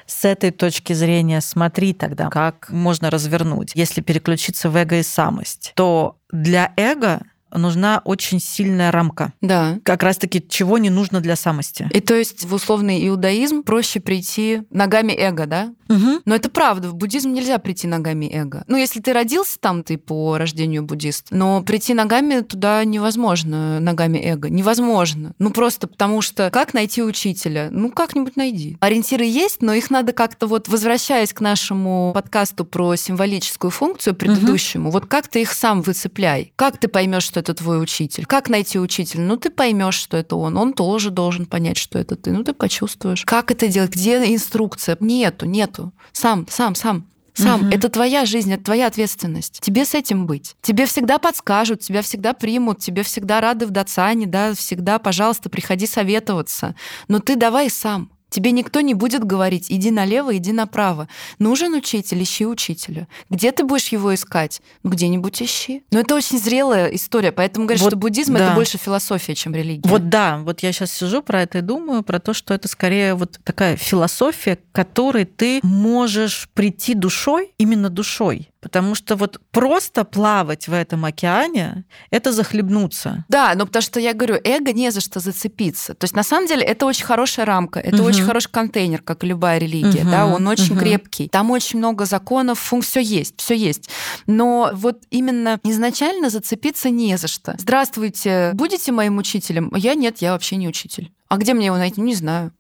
с 0.08 0.24
этой 0.24 0.52
точки 0.52 0.94
зрения 0.94 1.42
смотри 1.42 1.94
тогда, 1.94 2.30
как 2.30 2.70
можно 2.70 3.12
развернуть. 3.12 3.72
Если 3.76 4.00
переключиться 4.00 4.70
в 4.70 4.76
эго 4.78 5.00
и 5.00 5.04
самость, 5.04 5.74
то 5.76 6.18
для 6.32 6.72
эго 6.78 7.22
нужна 7.52 8.02
очень 8.06 8.40
сильная 8.40 8.92
рамка. 8.92 9.34
Да. 9.42 9.80
Как 9.84 10.04
раз-таки 10.04 10.44
чего 10.48 10.78
не 10.78 10.90
нужно 10.90 11.22
для 11.22 11.36
самости. 11.36 11.90
И 11.94 12.00
то 12.00 12.16
есть 12.16 12.46
в 12.46 12.54
условный 12.54 13.08
иудаизм 13.08 13.64
проще 13.64 14.00
прийти 14.00 14.64
ногами 14.72 15.14
эго, 15.14 15.46
да? 15.46 15.74
Угу. 15.90 16.22
Но 16.26 16.36
это 16.36 16.50
правда, 16.50 16.90
в 16.90 16.96
буддизм 16.96 17.32
нельзя 17.34 17.58
прийти 17.58 17.88
ногами 17.88 18.26
эго. 18.26 18.64
Ну, 18.68 18.78
если 18.78 19.00
ты 19.00 19.14
родился 19.14 19.60
там, 19.60 19.84
ты 19.84 19.98
по 19.98 20.38
рождению 20.38 20.84
буддист, 20.84 21.28
но 21.32 21.62
прийти 21.62 21.94
ногами 21.94 22.42
туда 22.42 22.84
невозможно, 22.84 23.80
ногами 23.80 24.18
эго. 24.18 24.50
Невозможно. 24.50 25.34
Ну, 25.40 25.52
просто 25.52 25.88
потому 25.88 26.22
что 26.22 26.50
как 26.52 26.74
найти 26.74 27.02
учителя? 27.04 27.70
Ну, 27.72 27.92
как-нибудь 27.92 28.36
найди. 28.36 28.78
Ориентиры 28.80 29.26
есть, 29.26 29.62
но 29.62 29.74
их 29.74 29.90
надо 29.90 30.14
как-то 30.14 30.48
вот, 30.48 30.68
возвращаясь 30.68 31.34
к 31.34 31.42
нашему 31.42 32.12
подкасту 32.14 32.66
про 32.66 32.96
символическую 32.96 33.72
функцию 33.72 34.16
предыдущему, 34.16 34.90
угу. 34.90 34.94
вот 34.94 35.06
как 35.06 35.28
ты 35.28 35.42
их 35.42 35.54
сам 35.54 35.82
выцепляй? 35.82 36.54
Как 36.56 36.78
ты 36.78 36.88
поймешь, 36.88 37.24
что 37.24 37.37
это 37.38 37.54
твой 37.54 37.82
учитель? 37.82 38.26
Как 38.26 38.50
найти 38.50 38.80
учителя? 38.80 39.22
Ну, 39.22 39.38
ты 39.38 39.50
поймешь, 39.50 39.96
что 39.96 40.18
это 40.18 40.36
он. 40.36 40.58
Он 40.58 40.74
тоже 40.74 41.12
должен 41.12 41.46
понять, 41.46 41.78
что 41.78 42.00
это 42.00 42.16
ты. 42.16 42.32
Ну, 42.32 42.44
ты 42.44 42.54
почувствуешь. 42.54 43.24
Как 43.26 43.52
это 43.52 43.68
делать? 43.68 43.92
Где 43.92 44.18
инструкция? 44.34 44.98
Нету, 45.00 45.46
нету 45.46 45.68
нету. 45.68 45.94
Сам, 46.12 46.48
сам, 46.50 46.76
сам. 46.76 47.08
Сам. 47.34 47.68
Угу. 47.68 47.76
Это 47.76 47.90
твоя 47.90 48.26
жизнь, 48.26 48.52
это 48.52 48.64
твоя 48.64 48.88
ответственность. 48.88 49.60
Тебе 49.62 49.86
с 49.86 49.94
этим 49.94 50.26
быть. 50.26 50.56
Тебе 50.62 50.88
всегда 50.88 51.20
подскажут, 51.20 51.82
тебя 51.82 52.02
всегда 52.02 52.34
примут, 52.34 52.80
тебе 52.80 53.04
всегда 53.04 53.42
рады 53.42 53.68
в 53.68 53.70
Дацане, 53.70 54.26
да, 54.26 54.56
всегда, 54.56 54.98
пожалуйста, 54.98 55.48
приходи 55.48 55.86
советоваться. 55.86 56.76
Но 57.08 57.20
ты 57.20 57.36
давай 57.36 57.70
сам. 57.70 58.10
Тебе 58.30 58.52
никто 58.52 58.82
не 58.82 58.94
будет 58.94 59.24
говорить, 59.24 59.68
иди 59.70 59.90
налево, 59.90 60.36
иди 60.36 60.52
направо. 60.52 61.08
Нужен 61.40 61.74
учитель, 61.74 62.22
ищи 62.22 62.46
учителя. 62.46 63.08
Где 63.30 63.52
ты 63.52 63.64
будешь 63.64 63.88
его 63.88 64.14
искать? 64.14 64.62
Ну, 64.84 64.90
где-нибудь 64.90 65.42
ищи. 65.42 65.84
Но 65.92 66.00
это 66.00 66.16
очень 66.16 66.38
зрелая 66.38 66.88
история, 66.90 67.32
поэтому 67.32 67.66
говорят, 67.66 67.82
вот, 67.82 67.90
что 67.92 67.98
буддизм 67.98 68.34
да. 68.34 68.48
это 68.48 68.56
больше 68.56 68.78
философия, 68.78 69.34
чем 69.34 69.56
религия. 69.56 69.90
Вот 69.90 70.10
да, 70.10 70.40
вот 70.40 70.62
я 70.62 70.74
сейчас 70.74 70.92
сижу 70.92 71.22
про 71.22 71.44
это 71.44 71.60
и 71.60 71.62
думаю, 71.62 72.04
про 72.04 72.20
то, 72.20 72.34
что 72.34 72.54
это 72.54 72.68
скорее 72.68 73.16
вот 73.16 73.40
такая 73.44 73.78
философия, 73.78 74.58
к 74.58 74.72
которой 74.74 75.26
ты 75.26 75.60
можешь 75.64 76.50
прийти 76.54 76.96
душой, 76.96 77.54
именно 77.58 77.90
душой. 77.90 78.50
Потому 78.68 78.96
что 78.96 79.16
вот 79.16 79.40
просто 79.52 80.04
плавать 80.04 80.68
в 80.68 80.74
этом 80.74 81.06
океане— 81.06 81.86
это 82.12 82.34
захлебнуться. 82.34 83.24
Да, 83.30 83.54
но 83.56 83.66
потому 83.66 83.82
что 83.82 84.02
я 84.02 84.14
говорю, 84.14 84.36
эго 84.44 84.74
не 84.74 84.92
за 84.92 85.00
что 85.00 85.22
зацепиться. 85.22 85.94
То 85.94 86.04
есть 86.04 86.14
на 86.14 86.24
самом 86.24 86.50
деле 86.50 86.64
это 86.64 86.86
очень 86.86 87.06
хорошая 87.06 87.46
рамка, 87.46 87.80
это 87.80 88.02
угу. 88.02 88.10
очень 88.10 88.24
хороший 88.26 88.52
контейнер, 88.52 89.02
как 89.02 89.24
и 89.24 89.28
любая 89.28 89.58
религия, 89.58 90.02
угу. 90.02 90.12
да, 90.12 90.26
он 90.26 90.46
очень 90.48 90.74
угу. 90.74 90.82
крепкий. 90.82 91.30
Там 91.30 91.50
очень 91.52 91.80
много 91.80 92.04
законов, 92.04 92.60
функций, 92.60 92.90
все 92.90 93.00
есть, 93.00 93.36
все 93.38 93.56
есть. 93.56 93.90
Но 94.26 94.72
вот 94.74 95.04
именно 95.12 95.62
изначально 95.64 96.30
зацепиться 96.30 96.90
не 96.90 97.18
за 97.18 97.30
что. 97.30 97.56
Здравствуйте, 97.58 98.52
будете 98.54 98.92
моим 98.92 99.18
учителем? 99.18 99.72
Я 99.78 99.96
нет, 99.96 100.18
я 100.18 100.34
вообще 100.34 100.58
не 100.58 100.68
учитель. 100.68 101.14
А 101.30 101.38
где 101.38 101.54
мне 101.54 101.68
его 101.68 101.78
найти? 101.78 102.02
Не 102.02 102.16
знаю 102.16 102.52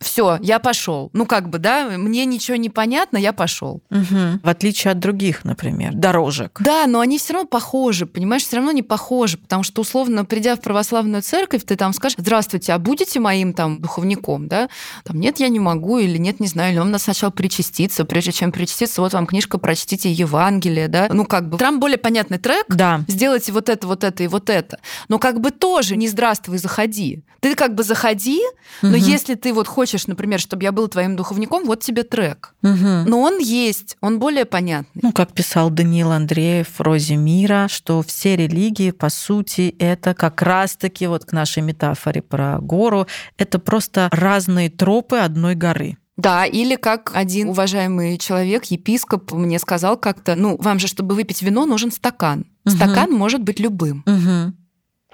все, 0.00 0.38
я 0.40 0.58
пошел. 0.58 1.10
Ну, 1.12 1.26
как 1.26 1.50
бы, 1.50 1.58
да, 1.58 1.90
мне 1.90 2.24
ничего 2.24 2.56
не 2.56 2.70
понятно, 2.70 3.18
я 3.18 3.34
пошел. 3.34 3.82
Угу. 3.90 4.40
В 4.42 4.48
отличие 4.48 4.92
от 4.92 4.98
других, 4.98 5.44
например, 5.44 5.92
дорожек. 5.94 6.58
Да, 6.60 6.86
но 6.86 7.00
они 7.00 7.18
все 7.18 7.34
равно 7.34 7.46
похожи, 7.46 8.06
понимаешь, 8.06 8.42
все 8.42 8.56
равно 8.56 8.72
не 8.72 8.82
похожи, 8.82 9.36
потому 9.36 9.62
что, 9.62 9.82
условно, 9.82 10.24
придя 10.24 10.56
в 10.56 10.60
православную 10.60 11.22
церковь, 11.22 11.64
ты 11.64 11.76
там 11.76 11.92
скажешь, 11.92 12.16
здравствуйте, 12.18 12.72
а 12.72 12.78
будете 12.78 13.20
моим 13.20 13.52
там 13.52 13.80
духовником, 13.80 14.48
да? 14.48 14.70
Там, 15.04 15.20
нет, 15.20 15.38
я 15.38 15.48
не 15.48 15.60
могу, 15.60 15.98
или 15.98 16.16
нет, 16.16 16.40
не 16.40 16.46
знаю, 16.46 16.72
или 16.72 16.78
он 16.80 16.90
нас 16.90 17.02
сначала 17.02 17.30
причаститься, 17.30 18.06
прежде 18.06 18.32
чем 18.32 18.52
причаститься, 18.52 19.02
вот 19.02 19.12
вам 19.12 19.26
книжка, 19.26 19.58
прочтите 19.58 20.10
Евангелие, 20.10 20.88
да? 20.88 21.08
Ну, 21.12 21.26
как 21.26 21.50
бы, 21.50 21.58
там 21.58 21.78
более 21.78 21.98
понятный 21.98 22.38
трек, 22.38 22.64
да. 22.68 23.04
сделайте 23.06 23.52
вот 23.52 23.68
это, 23.68 23.86
вот 23.86 24.02
это 24.02 24.22
и 24.22 24.28
вот 24.28 24.48
это. 24.48 24.78
Но 25.08 25.18
как 25.18 25.40
бы 25.40 25.50
тоже 25.50 25.96
не 25.96 26.08
здравствуй, 26.08 26.56
заходи. 26.56 27.22
Ты 27.40 27.54
как 27.54 27.74
бы 27.74 27.82
заходи, 27.82 28.40
но 28.82 28.90
угу. 28.90 28.96
если 28.96 29.34
ты 29.34 29.52
вот 29.52 29.66
хочешь 29.66 29.89
хочешь, 29.90 30.06
например, 30.06 30.38
чтобы 30.38 30.62
я 30.62 30.72
был 30.72 30.88
твоим 30.88 31.16
духовником, 31.16 31.64
вот 31.64 31.80
тебе 31.80 32.04
трек. 32.04 32.54
Угу. 32.62 33.08
Но 33.08 33.20
он 33.20 33.38
есть, 33.38 33.96
он 34.00 34.18
более 34.20 34.44
понятный. 34.44 35.00
Ну, 35.02 35.12
как 35.12 35.32
писал 35.32 35.70
Даниил 35.70 36.12
Андреев 36.12 36.68
в 36.78 36.80
«Розе 36.80 37.16
мира», 37.16 37.66
что 37.68 38.02
все 38.02 38.36
религии, 38.36 38.92
по 38.92 39.10
сути, 39.10 39.74
это 39.78 40.14
как 40.14 40.42
раз-таки 40.42 41.08
вот 41.08 41.24
к 41.24 41.32
нашей 41.32 41.62
метафоре 41.62 42.22
про 42.22 42.60
гору, 42.60 43.06
это 43.36 43.58
просто 43.58 44.08
разные 44.12 44.70
тропы 44.70 45.16
одной 45.16 45.56
горы. 45.56 45.96
Да, 46.16 46.44
или 46.44 46.76
как 46.76 47.12
один 47.14 47.48
уважаемый 47.48 48.18
человек, 48.18 48.66
епископ, 48.66 49.32
мне 49.32 49.58
сказал 49.58 49.96
как-то, 49.96 50.36
ну, 50.36 50.56
вам 50.60 50.78
же, 50.78 50.86
чтобы 50.86 51.14
выпить 51.14 51.42
вино, 51.42 51.66
нужен 51.66 51.90
стакан. 51.90 52.46
Угу. 52.64 52.76
Стакан 52.76 53.10
может 53.10 53.42
быть 53.42 53.58
любым. 53.58 54.04
Угу. 54.06 54.54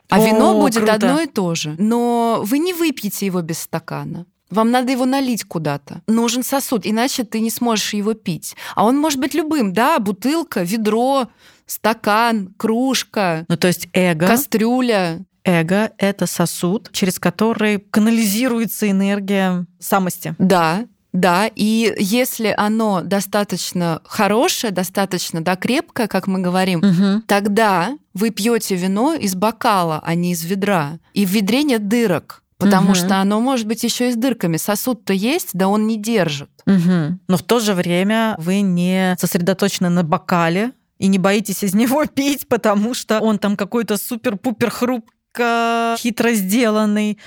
А 0.09 0.17
О, 0.21 0.27
вино 0.27 0.61
будет 0.61 0.85
круто. 0.85 0.95
одно 0.95 1.21
и 1.21 1.27
то 1.27 1.55
же. 1.55 1.75
Но 1.79 2.43
вы 2.45 2.59
не 2.59 2.73
выпьете 2.75 3.27
его 3.27 3.41
без 3.43 3.61
стакана. 3.61 4.27
Вам 4.51 4.71
надо 4.71 4.93
его 4.93 5.05
налить 5.07 5.45
куда-то. 5.45 6.03
Нужен 6.07 6.43
сосуд, 6.43 6.83
иначе 6.85 7.25
ты 7.25 7.41
не 7.41 7.51
сможешь 7.51 7.95
его 7.95 8.15
пить. 8.15 8.55
А 8.75 8.85
он 8.85 8.97
может 8.99 9.19
быть 9.19 9.35
любым, 9.35 9.73
да, 9.73 9.99
бутылка, 9.99 10.63
ведро, 10.63 11.29
стакан, 11.67 12.55
кружка. 12.57 13.45
Ну, 13.49 13.57
то 13.57 13.67
есть 13.67 13.89
эго. 13.93 14.27
Кастрюля. 14.27 15.25
Эго— 15.45 15.93
это 15.99 16.27
сосуд, 16.27 16.91
через 16.93 17.19
который 17.19 17.79
канализируется 17.79 18.91
энергия 18.91 19.67
самости. 19.79 20.35
Да, 20.39 20.87
Да, 21.13 21.49
и 21.55 21.95
если 21.99 22.53
оно 22.59 23.01
достаточно 23.01 24.03
хорошее, 24.05 24.71
достаточно 24.71 25.41
да, 25.43 25.57
крепкое, 25.57 26.09
как 26.09 26.27
мы 26.27 26.41
говорим, 26.41 26.81
Мгм. 26.81 27.23
тогда 27.27 27.97
вы 28.13 28.29
пьете 28.29 28.75
вино 28.77 29.15
из 29.15 29.35
бокала, 29.35 30.03
а 30.05 30.15
не 30.15 30.33
из 30.33 30.45
ведра. 30.45 30.99
И 31.15 31.25
в 31.25 31.31
ведре 31.31 31.63
нет 31.63 31.89
дырок. 31.89 32.43
Потому 32.59 32.87
Мгм. 32.91 32.95
что 32.95 33.21
оно 33.21 33.41
может 33.41 33.67
быть 33.67 33.85
еще 33.85 34.09
и 34.09 34.13
с 34.13 34.17
дырками. 34.17 34.57
Сосуд-то 34.57 35.13
есть, 35.13 35.51
да 35.53 35.69
он 35.69 35.87
не 35.87 35.99
держит. 35.99 36.51
Мгм. 36.65 37.21
Но 37.29 37.37
в 37.37 37.43
то 37.43 37.61
же 37.61 37.75
время 37.75 38.35
вы 38.39 38.61
не 38.63 39.15
сосредоточены 39.21 39.91
на 39.91 40.03
бокале 40.05 40.73
и 40.99 41.07
не 41.09 41.19
боитесь 41.19 41.63
из 41.63 41.75
него 41.75 42.05
пить, 42.07 42.49
потому 42.49 42.95
что 42.95 43.21
он 43.21 43.39
там 43.39 43.57
какой-то 43.57 43.99
супер-пупер 43.99 44.71
хрупко 44.71 45.97
хитро 45.99 46.33
сделанный. 46.33 47.19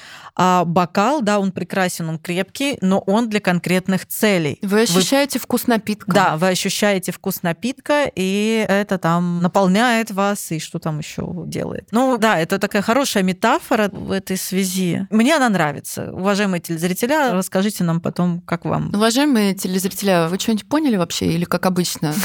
А 0.41 0.63
бокал, 0.63 1.21
да, 1.21 1.37
он 1.37 1.51
прекрасен, 1.51 2.07
он 2.07 2.17
крепкий, 2.17 2.77
но 2.79 2.99
он 2.99 3.27
для 3.27 3.41
конкретных 3.41 4.05
целей. 4.05 4.57
Вы 4.61 4.83
ощущаете 4.83 5.37
вкус 5.37 5.67
напитка. 5.67 6.13
Да, 6.13 6.37
вы 6.37 6.47
ощущаете 6.47 7.11
вкус 7.11 7.43
напитка, 7.43 8.09
и 8.15 8.65
это 8.69 8.97
там 8.97 9.41
наполняет 9.41 10.11
вас, 10.11 10.49
и 10.53 10.59
что 10.59 10.79
там 10.79 10.99
еще 10.99 11.27
делает. 11.45 11.89
Ну 11.91 12.17
да, 12.17 12.39
это 12.39 12.57
такая 12.57 12.81
хорошая 12.81 13.23
метафора 13.23 13.89
в 13.91 14.13
этой 14.13 14.37
связи. 14.37 15.05
Мне 15.09 15.35
она 15.35 15.49
нравится. 15.49 16.09
Уважаемые 16.13 16.61
телезрителя, 16.61 17.33
расскажите 17.33 17.83
нам 17.83 17.99
потом, 17.99 18.39
как 18.39 18.63
вам. 18.63 18.91
Уважаемые 18.95 19.55
телезрители, 19.55 20.29
вы 20.29 20.39
что-нибудь 20.39 20.69
поняли 20.69 20.95
вообще 20.95 21.25
или 21.33 21.43
как 21.43 21.65
обычно? 21.65 22.15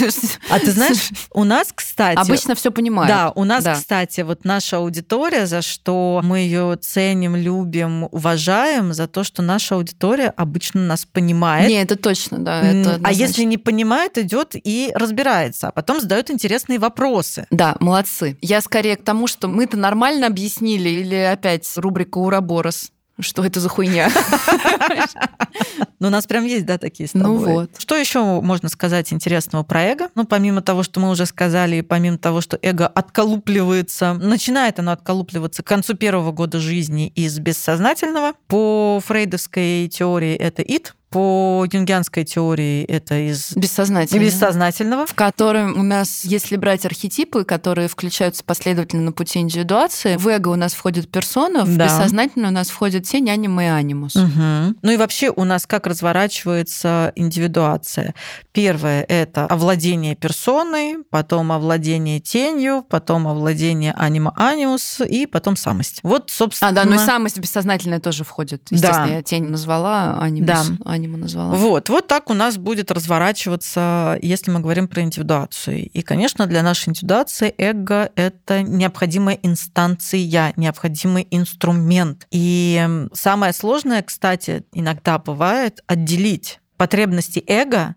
А 0.51 0.61
ты 0.61 0.71
знаешь, 0.71 1.11
у 1.33 1.43
нас, 1.43 1.73
кстати... 1.75 2.19
Обычно 2.19 2.55
все 2.55 2.71
понимают. 2.71 3.09
Да, 3.09 3.33
у 3.35 3.43
нас, 3.43 3.65
Да. 3.65 3.75
кстати, 3.75 4.21
вот 4.21 4.45
наша 4.45 4.77
аудитория, 4.77 5.47
за 5.47 5.63
что 5.63 6.21
мы 6.23 6.41
ее 6.41 6.77
ценим, 6.81 7.35
любим, 7.35 8.04
уважаем, 8.13 8.93
за 8.93 9.07
то, 9.07 9.25
что 9.25 9.43
наша 9.43 9.77
аудитория 9.77 10.33
обычно 10.37 10.81
нас 10.83 11.05
понимает. 11.05 11.69
Не, 11.69 11.83
это 11.83 11.97
точно, 11.97 12.39
да. 12.39 12.63
Это 12.63 13.01
а 13.03 13.13
если 13.13 13.45
не 13.45 13.59
понимает, 13.59 14.19
идет 14.19 14.53
и 14.55 14.91
разбирается, 14.95 15.69
а 15.69 15.73
потом 15.73 16.01
задает 16.01 16.31
интересные 16.31 16.79
вопросы. 16.79 17.47
Да, 17.51 17.77
молодцы. 17.81 18.39
Я 18.41 18.61
скорее 18.61 18.97
к 18.97 19.05
тому, 19.05 19.27
что 19.27 19.49
мы-то 19.49 19.77
нормально 19.77 20.27
объяснили, 20.27 20.89
или 20.89 21.17
опять 21.17 21.71
рубрика 21.77 22.19
«Ураборос». 22.19 22.91
Что 23.21 23.45
это 23.45 23.61
за 23.61 23.69
хуйня? 23.69 24.11
Но 26.01 26.09
у 26.09 26.11
нас 26.11 26.27
прям 26.27 26.45
есть, 26.45 26.67
да, 26.67 26.79
такие 26.79 27.09
с 27.09 27.15
Ну 27.15 27.37
вот. 27.37 27.71
Что 27.79 27.97
еще 27.97 28.41
можно 28.41 28.69
сказать 28.69 29.13
интересного 29.13 29.63
про 29.63 29.83
эго? 29.85 30.09
Ну, 30.17 30.25
помимо 30.25 30.63
того, 30.63 30.83
что 30.83 30.99
мы 30.99 31.11
уже 31.11 31.25
сказали, 31.27 31.77
и 31.77 31.83
помимо 31.83 32.19
того, 32.19 32.41
что 32.41 32.59
эго 32.61 32.89
отколупливается, 32.89 34.15
начинает 34.15 34.81
оно 34.81 34.93
отколупливаться 34.93 35.63
к 35.63 35.67
концу 35.67 35.95
первого 35.95 36.33
года 36.33 36.59
жизни 36.59 37.09
из 37.09 37.39
бессознательного. 37.39 38.33
По 38.49 39.01
фрейдовской 39.05 39.89
теории 39.89 40.35
это 40.35 40.63
ид, 40.63 40.95
по 41.15 41.65
юнгианской 41.71 42.25
теории 42.25 42.83
это 42.87 43.15
из 43.31 43.53
Бессознательно. 43.57 44.21
бессознательного. 44.21 45.07
в 45.07 45.15
котором 45.15 45.79
у 45.79 45.85
нас, 45.85 46.25
если 46.25 46.57
брать 46.57 46.85
архетипы, 46.85 47.45
которые 47.45 47.87
включаются 47.87 48.43
последовательно 48.43 49.05
на 49.05 49.13
пути 49.13 49.39
индивидуации, 49.39 50.17
в 50.17 50.27
эго 50.27 50.49
у 50.49 50.57
нас 50.57 50.75
входит 50.75 51.09
персона, 51.09 51.65
в 51.65 51.77
Да. 51.77 51.85
бессознательно 51.85 52.49
у 52.49 52.51
нас 52.51 52.69
входит 52.69 53.05
тень, 53.05 53.31
анима 53.31 53.63
и 53.63 53.69
анимус. 53.69 54.17
Мгм. 54.17 54.77
Ну 54.83 54.91
и 54.91 54.97
вообще 54.97 55.31
у 55.31 55.45
нас 55.45 55.67
как 55.69 55.87
разворачивается 55.87 57.13
индивидуация. 57.15 58.15
Первое– 58.51 59.05
это 59.09 59.47
овладение 59.47 60.17
персоной, 60.17 60.97
потом 61.11 61.53
овладение 61.53 62.19
тенью, 62.19 62.85
потом 62.89 63.29
овладение 63.29 63.93
анима-анимус 63.97 65.01
и 65.09 65.27
потом 65.27 65.55
самость. 65.57 66.01
Вот, 66.03 66.31
собственно... 66.31 66.71
А, 66.71 66.75
да, 66.75 66.85
ну 66.85 66.97
и 66.97 66.99
самость 66.99 67.39
бессознательная 67.39 68.01
тоже 68.01 68.25
входит. 68.25 68.63
Естественно, 68.71 69.07
Да. 69.07 69.15
я 69.15 69.23
тень 69.23 69.45
назвала, 69.45 70.19
анимус, 70.21 70.49
Да. 70.49 70.65
Анима 71.05 71.19
назвала. 71.19 71.55
Вот, 71.55 71.89
вот 71.89 72.07
так 72.07 72.31
у 72.31 72.35
нас 72.35 72.57
будет 72.57 72.91
разворачиваться, 72.91 74.19
если 74.23 74.51
мы 74.51 74.61
говорим 74.61 74.89
про 74.89 75.03
индивидуацию. 75.03 75.89
И, 75.89 76.03
конечно, 76.03 76.47
для 76.47 76.63
нашей 76.63 76.91
индивидуации 76.91 77.55
эго– 77.59 78.11
это 78.17 78.63
необходимая 78.63 79.39
инстанция, 79.43 80.53
необходимый 80.57 81.27
инструмент. 81.31 82.27
И 82.31 83.07
самое 83.13 83.53
сложное, 83.53 84.03
кстати, 84.03 84.65
иногда 84.73 85.19
бывает 85.19 85.83
отделить 85.87 86.61
потребности 86.77 87.43
эго 87.47 87.95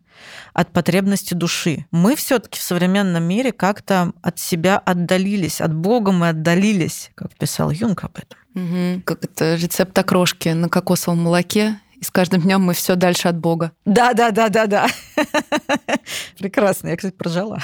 от 0.53 0.71
потребности 0.71 1.33
души. 1.33 1.85
Мы 1.91 2.15
все-таки 2.15 2.59
в 2.59 2.63
современном 2.63 3.23
мире 3.23 3.51
как-то 3.51 4.13
от 4.21 4.39
себя 4.39 4.77
отдалились, 4.77 5.61
от 5.61 5.73
Бога 5.73 6.11
мы 6.11 6.29
отдалились, 6.29 7.11
как 7.15 7.35
писал 7.35 7.69
Юнг 7.71 8.03
об 8.03 8.17
этом. 8.17 8.37
Мгм. 8.53 9.01
Как 9.03 9.23
это 9.23 9.55
рецепт 9.55 9.97
окрошки 9.97 10.49
на 10.49 10.69
кокосовом 10.69 11.21
молоке. 11.21 11.79
И 11.99 12.03
с 12.03 12.11
каждым 12.11 12.41
днем 12.41 12.61
мы 12.61 12.73
все 12.73 12.95
дальше 12.95 13.27
от 13.27 13.37
Бога. 13.37 13.71
Да, 13.85 14.13
да, 14.13 14.31
да, 14.31 14.49
да, 14.49 14.67
да. 14.67 14.87
Прекрасно, 16.37 16.89
я, 16.89 16.97
кстати, 16.97 17.15
прожала. 17.15 17.59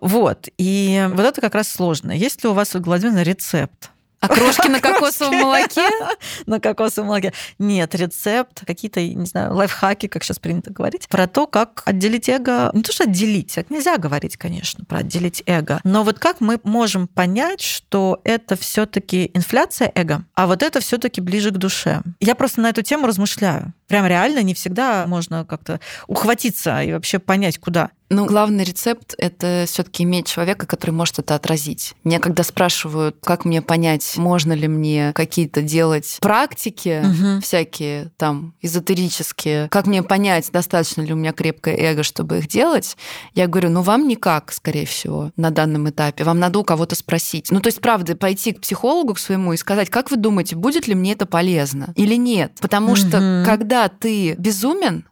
Вот, 0.00 0.48
и 0.58 1.08
вот 1.12 1.26
это 1.26 1.40
как 1.40 1.54
раз 1.54 1.68
сложно. 1.68 2.12
Есть 2.12 2.42
ли 2.44 2.48
у 2.48 2.52
вас, 2.52 2.74
Гладина, 2.74 3.22
рецепт 3.22 3.90
Окрошки 4.20 4.68
на 4.68 4.80
кокосовом 4.80 5.36
молоке? 5.36 5.88
на 6.46 6.60
кокосовом 6.60 7.08
молоке? 7.08 7.32
Нет, 7.58 7.94
рецепт, 7.94 8.64
какие-то, 8.66 9.00
не 9.00 9.26
знаю, 9.26 9.54
лайфхаки, 9.54 10.08
как 10.08 10.24
сейчас 10.24 10.38
принято 10.38 10.72
говорить, 10.72 11.08
про 11.08 11.26
то, 11.26 11.46
как 11.46 11.82
отделить 11.84 12.28
эго. 12.28 12.70
Не 12.74 12.82
то, 12.82 12.92
что 12.92 13.04
отделить, 13.04 13.56
это 13.56 13.72
нельзя 13.72 13.96
говорить, 13.96 14.36
конечно, 14.36 14.84
про 14.84 14.98
отделить 14.98 15.42
эго. 15.46 15.80
Но 15.84 16.02
вот 16.02 16.18
как 16.18 16.40
мы 16.40 16.58
можем 16.64 17.06
понять, 17.06 17.60
что 17.60 18.20
это 18.24 18.56
все 18.56 18.86
таки 18.86 19.30
инфляция 19.34 19.92
эго, 19.94 20.24
а 20.34 20.46
вот 20.46 20.62
это 20.62 20.80
все 20.80 20.98
таки 20.98 21.20
ближе 21.20 21.50
к 21.50 21.58
душе? 21.58 22.02
Я 22.20 22.34
просто 22.34 22.60
на 22.60 22.70
эту 22.70 22.82
тему 22.82 23.06
размышляю. 23.06 23.72
Прям 23.86 24.06
реально 24.06 24.42
не 24.42 24.54
всегда 24.54 25.06
можно 25.06 25.44
как-то 25.44 25.80
ухватиться 26.08 26.82
и 26.82 26.92
вообще 26.92 27.18
понять, 27.18 27.58
куда. 27.58 27.90
Ну, 28.10 28.24
главный 28.24 28.64
рецепт— 28.64 29.14
это 29.18 29.64
все 29.66 29.82
таки 29.82 30.02
иметь 30.04 30.26
человека, 30.26 30.66
который 30.66 30.92
может 30.92 31.18
это 31.18 31.34
отразить. 31.34 31.94
Меня 32.04 32.20
когда 32.20 32.42
спрашивают, 32.42 33.16
как 33.22 33.44
мне 33.44 33.60
понять, 33.60 34.16
можно 34.16 34.54
ли 34.54 34.66
мне 34.66 35.12
какие-то 35.14 35.60
делать 35.60 36.16
практики, 36.20 37.02
Мгм. 37.04 37.40
всякие 37.42 38.10
там 38.16 38.54
эзотерические, 38.62 39.68
как 39.68 39.86
мне 39.86 40.02
понять, 40.02 40.48
достаточно 40.50 41.02
ли 41.02 41.12
у 41.12 41.16
меня 41.16 41.32
крепкое 41.32 41.76
эго, 41.76 42.02
чтобы 42.02 42.38
их 42.38 42.48
делать, 42.48 42.96
я 43.34 43.46
говорю, 43.46 43.68
ну 43.70 43.82
вам 43.82 44.08
никак, 44.08 44.52
скорее 44.52 44.86
всего, 44.86 45.30
на 45.36 45.50
данном 45.50 45.88
этапе. 45.90 46.24
Вам 46.24 46.38
надо 46.38 46.58
у 46.60 46.64
кого-то 46.64 46.94
спросить. 46.94 47.50
Ну 47.50 47.60
то 47.60 47.68
есть, 47.68 47.80
правда, 47.80 48.16
пойти 48.16 48.52
к 48.52 48.60
психологу 48.62 49.14
к 49.14 49.18
своему 49.18 49.52
и 49.52 49.56
сказать, 49.58 49.90
как 49.90 50.10
вы 50.10 50.16
думаете, 50.16 50.56
будет 50.56 50.88
ли 50.88 50.94
мне 50.94 51.12
это 51.12 51.26
полезно 51.26 51.92
или 51.94 52.14
нет? 52.14 52.52
Потому 52.60 52.96
что 52.96 53.18
Мгм. 53.20 53.44
когда 53.44 53.88
ты 53.88 54.34
безумен, 54.38 55.04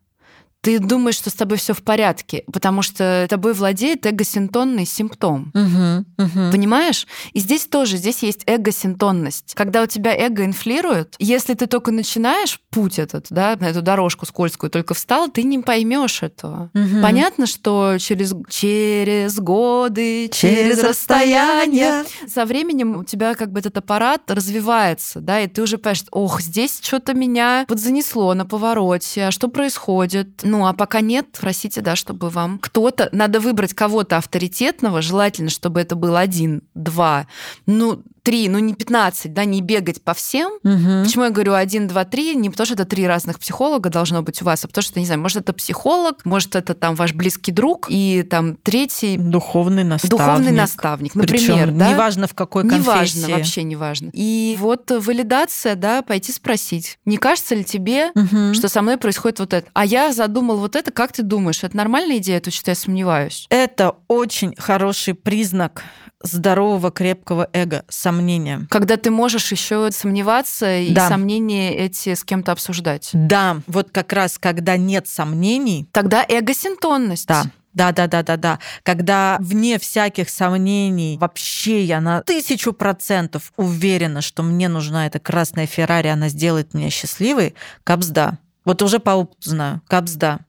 ты 0.66 0.80
думаешь, 0.80 1.14
что 1.14 1.30
с 1.30 1.34
тобой 1.34 1.58
все 1.58 1.74
в 1.74 1.82
порядке, 1.84 2.42
потому 2.52 2.82
что 2.82 3.28
тобой 3.30 3.54
владеет 3.54 4.04
эгосинтонный 4.04 4.84
симптом. 4.84 5.52
Мгм, 5.54 6.06
мгм. 6.18 6.50
Понимаешь? 6.50 7.06
И 7.34 7.38
здесь 7.38 7.66
тоже, 7.66 7.98
здесь 7.98 8.24
есть 8.24 8.42
эго-синтонность. 8.46 9.54
Когда 9.54 9.84
у 9.84 9.86
тебя 9.86 10.12
эго 10.12 10.44
инфлирует, 10.44 11.14
если 11.20 11.54
ты 11.54 11.68
только 11.68 11.92
начинаешь 11.92 12.60
путь 12.70 12.98
этот, 12.98 13.26
да, 13.30 13.56
на 13.60 13.66
эту 13.66 13.80
дорожку 13.80 14.26
скользкую 14.26 14.70
только 14.70 14.94
встал, 14.94 15.28
ты 15.30 15.44
не 15.44 15.60
поймешь 15.60 16.24
этого. 16.24 16.70
Мгм. 16.74 17.00
Понятно, 17.00 17.46
что 17.46 17.98
через, 18.00 18.34
через 18.50 19.38
годы, 19.38 20.28
Через 20.32 20.82
расстояние. 20.82 22.02
со 22.26 22.44
временем 22.44 22.96
у 22.96 23.04
тебя 23.04 23.34
как 23.36 23.52
бы 23.52 23.60
этот 23.60 23.78
аппарат 23.78 24.22
развивается, 24.28 25.20
да, 25.20 25.40
и 25.40 25.46
ты 25.46 25.62
уже 25.62 25.78
понимаешь, 25.78 26.02
ох, 26.10 26.40
здесь 26.40 26.80
что-то 26.82 27.14
меня 27.14 27.64
подзанесло 27.68 28.34
на 28.34 28.44
повороте, 28.44 29.26
а 29.26 29.30
что 29.30 29.46
происходит? 29.46 30.40
Ну, 30.42 30.55
а 30.64 30.72
пока 30.72 31.00
нет, 31.00 31.26
просите, 31.38 31.80
да, 31.80 31.96
чтобы 31.96 32.30
вам 32.30 32.58
кто-то, 32.58 33.08
надо 33.12 33.40
выбрать 33.40 33.74
кого-то 33.74 34.16
авторитетного, 34.16 35.02
желательно, 35.02 35.50
чтобы 35.50 35.80
это 35.80 35.96
был 35.96 36.16
один, 36.16 36.62
два, 36.74 37.26
ну, 37.66 38.02
три, 38.26 38.48
ну 38.48 38.58
не 38.58 38.74
15, 38.74 39.32
да, 39.32 39.44
не 39.44 39.62
бегать 39.62 40.02
по 40.02 40.12
всем. 40.12 40.50
Мгм. 40.64 41.04
Почему 41.04 41.24
я 41.24 41.30
говорю 41.30 41.54
один, 41.54 41.86
два, 41.86 42.04
три? 42.04 42.34
Не 42.34 42.50
потому 42.50 42.66
что 42.66 42.74
это 42.74 42.84
три 42.84 43.06
разных 43.06 43.38
психолога 43.38 43.88
должно 43.88 44.20
быть 44.22 44.42
у 44.42 44.44
вас, 44.44 44.64
а 44.64 44.66
потому 44.66 44.82
что, 44.82 44.98
не 44.98 45.06
знаю, 45.06 45.20
может, 45.20 45.36
это 45.36 45.52
психолог, 45.52 46.24
может, 46.24 46.56
это 46.56 46.74
там 46.74 46.96
ваш 46.96 47.12
близкий 47.14 47.52
друг, 47.52 47.86
и 47.88 48.24
там 48.28 48.56
третий 48.56 49.16
Духовный 49.16 49.84
наставник. 49.84 50.10
духовный 50.18 50.50
наставник, 50.50 51.14
например, 51.14 51.70
да? 51.70 51.92
неважно 51.92 52.26
в 52.26 52.34
какой 52.34 52.62
конфессии. 52.68 53.18
Неважно, 53.20 53.28
вообще 53.36 53.62
неважно. 53.62 54.10
И 54.12 54.56
вот 54.58 54.90
валидация, 54.90 55.76
да, 55.76 56.02
пойти 56.02 56.32
спросить, 56.32 56.98
не 57.04 57.18
кажется 57.18 57.54
ли 57.54 57.62
тебе, 57.64 58.10
Мгм. 58.16 58.54
что 58.54 58.68
со 58.68 58.82
мной 58.82 58.96
происходит 58.96 59.38
вот 59.38 59.52
это? 59.54 59.68
А 59.72 59.84
я 59.86 60.12
задумал 60.12 60.56
вот 60.56 60.74
это, 60.74 60.90
как 60.90 61.12
ты 61.12 61.22
думаешь, 61.22 61.62
это 61.62 61.76
нормальная 61.76 62.16
идея? 62.16 62.40
То 62.40 62.50
что 62.50 62.72
я 62.72 62.74
сомневаюсь. 62.74 63.46
Это 63.50 63.94
очень 64.08 64.52
хороший 64.58 65.14
признак 65.14 65.84
здорового, 66.22 66.90
крепкого 66.90 67.48
эго, 67.52 67.84
сомнения. 67.88 68.66
Когда 68.70 68.96
ты 68.96 69.10
можешь 69.10 69.52
еще 69.52 69.90
сомневаться 69.92 70.78
и 70.78 70.92
Да. 70.92 71.08
сомнения 71.08 71.74
эти 71.76 72.14
с 72.14 72.24
кем-то 72.24 72.52
обсуждать. 72.52 73.10
Да, 73.12 73.58
вот 73.66 73.90
как 73.92 74.12
раз, 74.12 74.38
когда 74.38 74.76
нет 74.76 75.06
сомнений, 75.08 75.86
Тогда 75.92 76.24
эго-синтонность. 76.28 77.26
да, 77.26 77.44
да, 77.74 77.92
да, 77.92 78.06
да, 78.06 78.22
да, 78.22 78.36
да. 78.36 78.58
Когда 78.82 79.36
вне 79.40 79.78
всяких 79.78 80.30
сомнений 80.30 81.18
вообще 81.20 81.84
я 81.84 82.00
на 82.00 82.22
тысячу 82.22 82.72
процентов 82.72 83.52
уверена, 83.56 84.22
что 84.22 84.42
мне 84.42 84.68
нужна 84.68 85.06
эта 85.06 85.18
красная 85.18 85.66
Феррари, 85.66 86.08
она 86.08 86.28
сделает 86.30 86.72
меня 86.72 86.88
счастливой, 86.90 87.54
капсда. 87.84 88.38
Вот 88.64 88.80
уже 88.82 88.98
по 88.98 89.10
опыту 89.10 89.50
знаю. 89.50 89.82
Капсда. 89.86 90.40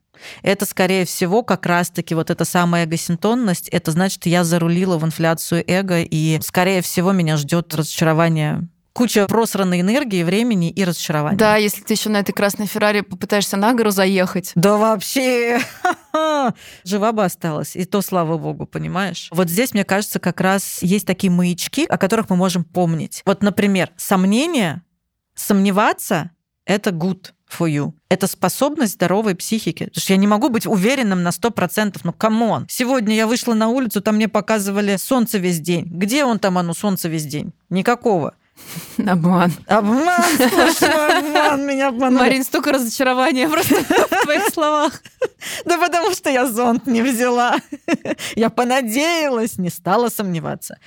Это, 0.42 0.66
скорее 0.66 1.06
всего, 1.06 1.44
как 1.44 1.66
раз-таки 1.66 2.16
вот 2.16 2.30
эта 2.30 2.46
самая 2.46 2.86
эгосинтонность. 2.86 3.70
Это 3.70 3.92
значит, 3.92 4.26
я 4.26 4.44
зарулила 4.44 4.98
в 4.98 5.06
инфляцию 5.06 5.64
эго, 5.68 6.02
и, 6.02 6.40
скорее 6.42 6.82
всего, 6.82 7.12
меня 7.12 7.38
ждет 7.38 7.74
разочарование 7.74 8.68
куча 8.98 9.28
просранной 9.28 9.82
энергии, 9.82 10.24
времени 10.24 10.72
и 10.72 10.84
разочарования. 10.84 11.38
Да, 11.38 11.56
если 11.56 11.84
ты 11.84 11.94
еще 11.94 12.10
на 12.10 12.18
этой 12.18 12.34
красной 12.34 12.66
Феррари 12.66 13.02
попытаешься 13.02 13.56
на 13.56 13.74
гору 13.74 13.92
заехать. 13.92 14.52
Да 14.56 14.78
вообще 14.78 15.60
жива 16.84 17.12
бы 17.12 17.24
осталась. 17.24 17.76
И 17.76 17.86
то, 17.86 18.02
слава 18.02 18.40
богу, 18.40 18.66
понимаешь? 18.66 19.30
Вот 19.32 19.50
здесь, 19.50 19.76
мне 19.76 19.84
кажется, 19.84 20.20
как 20.20 20.42
раз 20.42 20.82
есть 20.82 21.06
такие 21.06 21.30
маячки, 21.30 21.86
о 21.86 22.00
которых 22.00 22.32
мы 22.32 22.38
можем 22.38 22.64
помнить. 22.64 23.22
Вот, 23.26 23.44
например, 23.44 23.92
сомнение, 23.98 24.82
сомневаться— 25.36 26.32
это 26.66 26.90
good 26.90 27.34
for 27.50 27.70
you. 27.70 27.94
Это 28.10 28.28
способность 28.28 28.94
здоровой 28.94 29.36
психики. 29.36 29.86
Потому 29.86 30.02
что 30.02 30.14
я 30.14 30.18
не 30.18 30.28
могу 30.28 30.50
быть 30.50 30.66
уверенным 30.66 31.24
на 31.24 31.30
100%. 31.30 32.00
Ну, 32.04 32.14
come 32.14 32.44
on. 32.44 32.66
Сегодня 32.70 33.16
я 33.16 33.28
вышла 33.28 33.54
на 33.54 33.70
улицу, 33.70 34.02
там 34.02 34.16
мне 34.16 34.28
показывали 34.28 34.98
солнце 34.98 35.38
весь 35.38 35.60
день. 35.60 35.86
Где 35.86 36.26
он 36.26 36.40
там, 36.40 36.58
оно, 36.58 36.74
солнце 36.74 37.10
весь 37.10 37.26
день? 37.26 37.52
Никакого. 37.70 38.34
Обман. 38.98 39.54
Обман, 39.68 40.24
обман, 40.40 41.68
меня 41.68 41.90
обманули. 41.90 42.22
Марин, 42.22 42.44
столько 42.44 42.72
разочарования 42.72 43.48
просто 43.48 43.76
в 44.12 44.24
твоих 44.24 44.48
словах. 44.48 45.02
Да 45.66 45.78
потому 45.78 46.12
что 46.14 46.30
я 46.30 46.48
зонт 46.48 46.88
не 46.88 47.02
взяла. 47.02 47.58
Я 48.36 48.50
понадеялась, 48.50 49.58
не 49.58 49.70
стала 49.70 50.10
сомневаться 50.10 50.78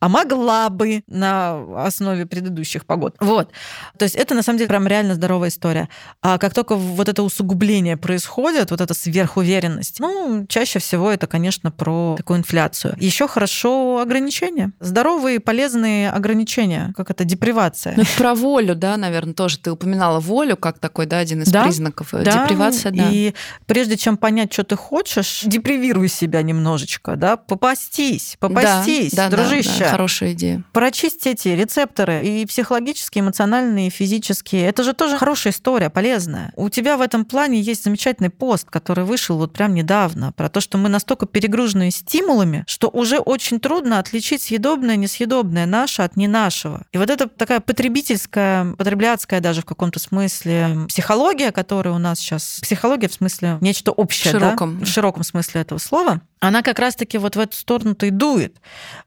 а 0.00 0.08
могла 0.08 0.68
бы 0.70 1.02
на 1.06 1.84
основе 1.84 2.26
предыдущих 2.26 2.86
погод. 2.86 3.14
Вот. 3.20 3.50
То 3.98 4.04
есть 4.04 4.16
это 4.16 4.34
на 4.34 4.42
самом 4.42 4.58
деле 4.58 4.68
прям 4.68 4.86
реально 4.86 5.14
здоровая 5.14 5.50
история. 5.50 5.88
А 6.22 6.38
как 6.38 6.54
только 6.54 6.74
вот 6.74 7.08
это 7.08 7.22
усугубление 7.22 7.98
происходит, 7.98 8.70
вот 8.70 8.80
эта 8.80 8.94
сверхуверенность, 8.94 10.00
ну, 10.00 10.46
чаще 10.48 10.78
всего 10.78 11.10
это, 11.10 11.26
конечно, 11.26 11.70
про 11.70 12.14
такую 12.16 12.38
инфляцию. 12.38 12.96
Еще 12.98 13.28
хорошо 13.28 14.00
ограничения. 14.00 14.72
Здоровые, 14.80 15.38
полезные 15.38 16.10
ограничения, 16.10 16.94
как 16.96 17.10
это 17.10 17.24
депривация. 17.24 17.94
Ну, 17.96 18.04
про 18.16 18.34
волю, 18.34 18.74
да, 18.74 18.96
наверное, 18.96 19.34
тоже 19.34 19.58
ты 19.58 19.70
упоминала 19.70 20.18
волю 20.18 20.56
как 20.56 20.78
такой, 20.78 21.04
да, 21.04 21.18
один 21.18 21.42
из 21.42 21.48
да, 21.48 21.64
признаков 21.64 22.14
э, 22.14 22.22
да, 22.22 22.42
депривации, 22.44 22.90
да. 22.90 23.10
И 23.10 23.34
прежде 23.66 23.98
чем 23.98 24.16
понять, 24.16 24.50
что 24.52 24.64
ты 24.64 24.76
хочешь, 24.76 25.42
депривируй 25.44 26.08
себя 26.08 26.40
немножечко, 26.40 27.16
да, 27.16 27.36
попастись, 27.36 28.36
попастись, 28.40 29.12
да, 29.12 29.28
дружище. 29.28 29.70
Да, 29.78 29.84
да 29.84 29.89
хорошая 29.90 30.32
идея. 30.32 30.64
Прочистить 30.72 31.26
эти 31.26 31.48
рецепторы 31.48 32.22
и 32.24 32.46
психологические, 32.46 33.22
эмоциональные, 33.22 33.88
и 33.88 33.90
физические. 33.90 34.66
Это 34.66 34.82
же 34.82 34.92
тоже 34.92 35.18
хорошая 35.18 35.52
история, 35.52 35.90
полезная. 35.90 36.52
У 36.56 36.68
тебя 36.68 36.96
в 36.96 37.00
этом 37.00 37.24
плане 37.24 37.60
есть 37.60 37.84
замечательный 37.84 38.30
пост, 38.30 38.68
который 38.70 39.04
вышел 39.04 39.38
вот 39.38 39.52
прям 39.52 39.74
недавно, 39.74 40.32
про 40.32 40.48
то, 40.48 40.60
что 40.60 40.78
мы 40.78 40.88
настолько 40.88 41.26
перегружены 41.26 41.90
стимулами, 41.90 42.64
что 42.66 42.88
уже 42.88 43.18
очень 43.18 43.60
трудно 43.60 43.98
отличить 43.98 44.42
съедобное, 44.42 44.96
несъедобное, 44.96 45.66
наше 45.66 46.02
от 46.02 46.16
не 46.16 46.28
нашего. 46.28 46.82
И 46.92 46.98
вот 46.98 47.10
это 47.10 47.28
такая 47.28 47.60
потребительская, 47.60 48.74
потребляцкая 48.74 49.40
даже 49.40 49.62
в 49.62 49.64
каком-то 49.64 49.98
смысле 49.98 50.86
психология, 50.88 51.52
которая 51.52 51.94
у 51.94 51.98
нас 51.98 52.18
сейчас... 52.18 52.60
Психология 52.62 53.08
в 53.08 53.14
смысле 53.14 53.58
нечто 53.60 53.92
общее, 53.92 54.32
в 54.32 54.38
широком, 54.38 54.78
да? 54.78 54.84
в 54.84 54.88
широком 54.88 55.24
смысле 55.24 55.60
этого 55.62 55.78
слова 55.78 56.20
она 56.40 56.62
как 56.62 56.78
раз-таки 56.78 57.18
вот 57.18 57.36
в 57.36 57.38
эту 57.38 57.56
сторону-то 57.56 58.06
и 58.06 58.10
дует, 58.10 58.56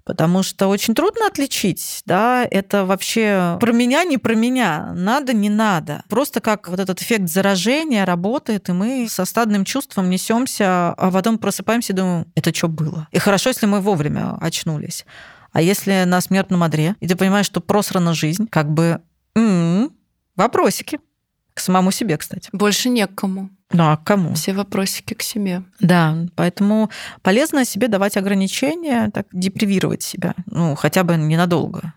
потому 0.03 0.43
что 0.43 0.67
очень 0.67 0.93
трудно 0.93 1.27
отличить, 1.27 2.03
да, 2.05 2.47
это 2.49 2.86
вообще 2.86 3.57
про 3.59 3.71
меня, 3.71 4.03
не 4.03 4.17
про 4.19 4.36
меня, 4.36 4.93
надо, 4.95 5.34
не 5.34 5.49
надо. 5.49 6.03
Просто 6.09 6.39
как 6.41 6.69
вот 6.69 6.79
этот 6.79 7.01
эффект 7.01 7.29
заражения 7.29 8.05
работает, 8.05 8.69
и 8.69 8.71
мы 8.71 9.07
со 9.09 9.25
стадным 9.25 9.65
чувством 9.65 10.09
несемся, 10.09 10.93
а 10.93 11.11
потом 11.11 11.39
просыпаемся 11.39 11.93
и 11.93 11.95
думаем, 11.95 12.31
это 12.36 12.53
что 12.53 12.67
было? 12.67 13.07
И 13.11 13.17
хорошо, 13.17 13.49
если 13.49 13.65
мы 13.65 13.81
вовремя 13.81 14.38
очнулись. 14.39 15.05
А 15.51 15.61
если 15.61 16.03
на 16.05 16.21
смертном 16.21 16.63
одре, 16.63 16.95
и 16.99 17.07
ты 17.07 17.15
понимаешь, 17.15 17.45
что 17.45 17.61
просрана 17.61 18.13
жизнь, 18.13 18.47
как 18.47 18.71
бы 18.71 19.01
м-м, 19.36 19.91
вопросики. 20.36 20.99
К 21.54 21.60
самому 21.60 21.91
себе, 21.91 22.18
кстати. 22.18 22.49
Больше 22.51 22.89
не 22.89 23.06
к 23.06 23.16
кому. 23.16 23.49
Ну 23.72 23.84
а 23.89 23.97
к 23.97 24.04
кому? 24.04 24.34
Все 24.34 24.54
вопросики 24.54 25.14
к 25.14 25.22
себе. 25.22 25.64
Да, 25.80 26.16
поэтому 26.36 26.89
полезно 27.22 27.66
себе 27.66 27.88
давать 27.88 28.18
ограничения, 28.18 29.10
так 29.12 29.28
депривировать 29.32 30.04
себя, 30.04 30.36
ну 30.45 30.76
хотя 30.76 31.04
бы 31.04 31.18
ненадолго 31.18 31.93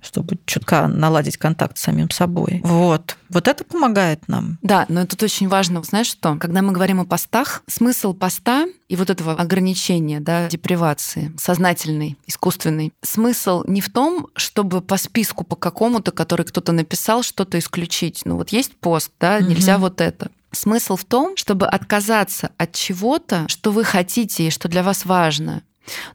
чтобы 0.00 0.38
чутка 0.46 0.86
наладить 0.86 1.36
контакт 1.36 1.78
с 1.78 1.82
самим 1.82 2.10
собой. 2.10 2.60
Вот. 2.64 3.16
Вот 3.28 3.48
это 3.48 3.64
помогает 3.64 4.28
нам. 4.28 4.58
Да, 4.62 4.86
но 4.88 5.06
тут 5.06 5.22
очень 5.22 5.48
важно, 5.48 5.82
знаешь 5.82 6.06
что, 6.06 6.36
когда 6.36 6.62
мы 6.62 6.72
говорим 6.72 7.00
о 7.00 7.04
постах, 7.04 7.62
смысл 7.66 8.14
поста 8.14 8.66
и 8.88 8.96
вот 8.96 9.10
этого 9.10 9.32
ограничения, 9.32 10.20
да, 10.20 10.48
депривации, 10.48 11.32
сознательной, 11.36 12.16
искусственной, 12.26 12.92
смысл 13.02 13.64
не 13.66 13.80
в 13.80 13.90
том, 13.90 14.28
чтобы 14.36 14.80
по 14.80 14.96
списку 14.96 15.44
по 15.44 15.56
какому-то, 15.56 16.12
который 16.12 16.46
кто-то 16.46 16.72
написал, 16.72 17.22
что-то 17.22 17.58
исключить. 17.58 18.22
Ну 18.24 18.36
вот 18.36 18.50
есть 18.50 18.76
пост, 18.76 19.10
да, 19.18 19.40
нельзя 19.40 19.74
угу. 19.74 19.82
вот 19.82 20.00
это. 20.00 20.30
Смысл 20.52 20.96
в 20.96 21.04
том, 21.04 21.36
чтобы 21.36 21.66
отказаться 21.66 22.50
от 22.56 22.72
чего-то, 22.72 23.46
что 23.48 23.72
вы 23.72 23.84
хотите 23.84 24.46
и 24.46 24.50
что 24.50 24.68
для 24.68 24.82
вас 24.82 25.04
важно. 25.04 25.62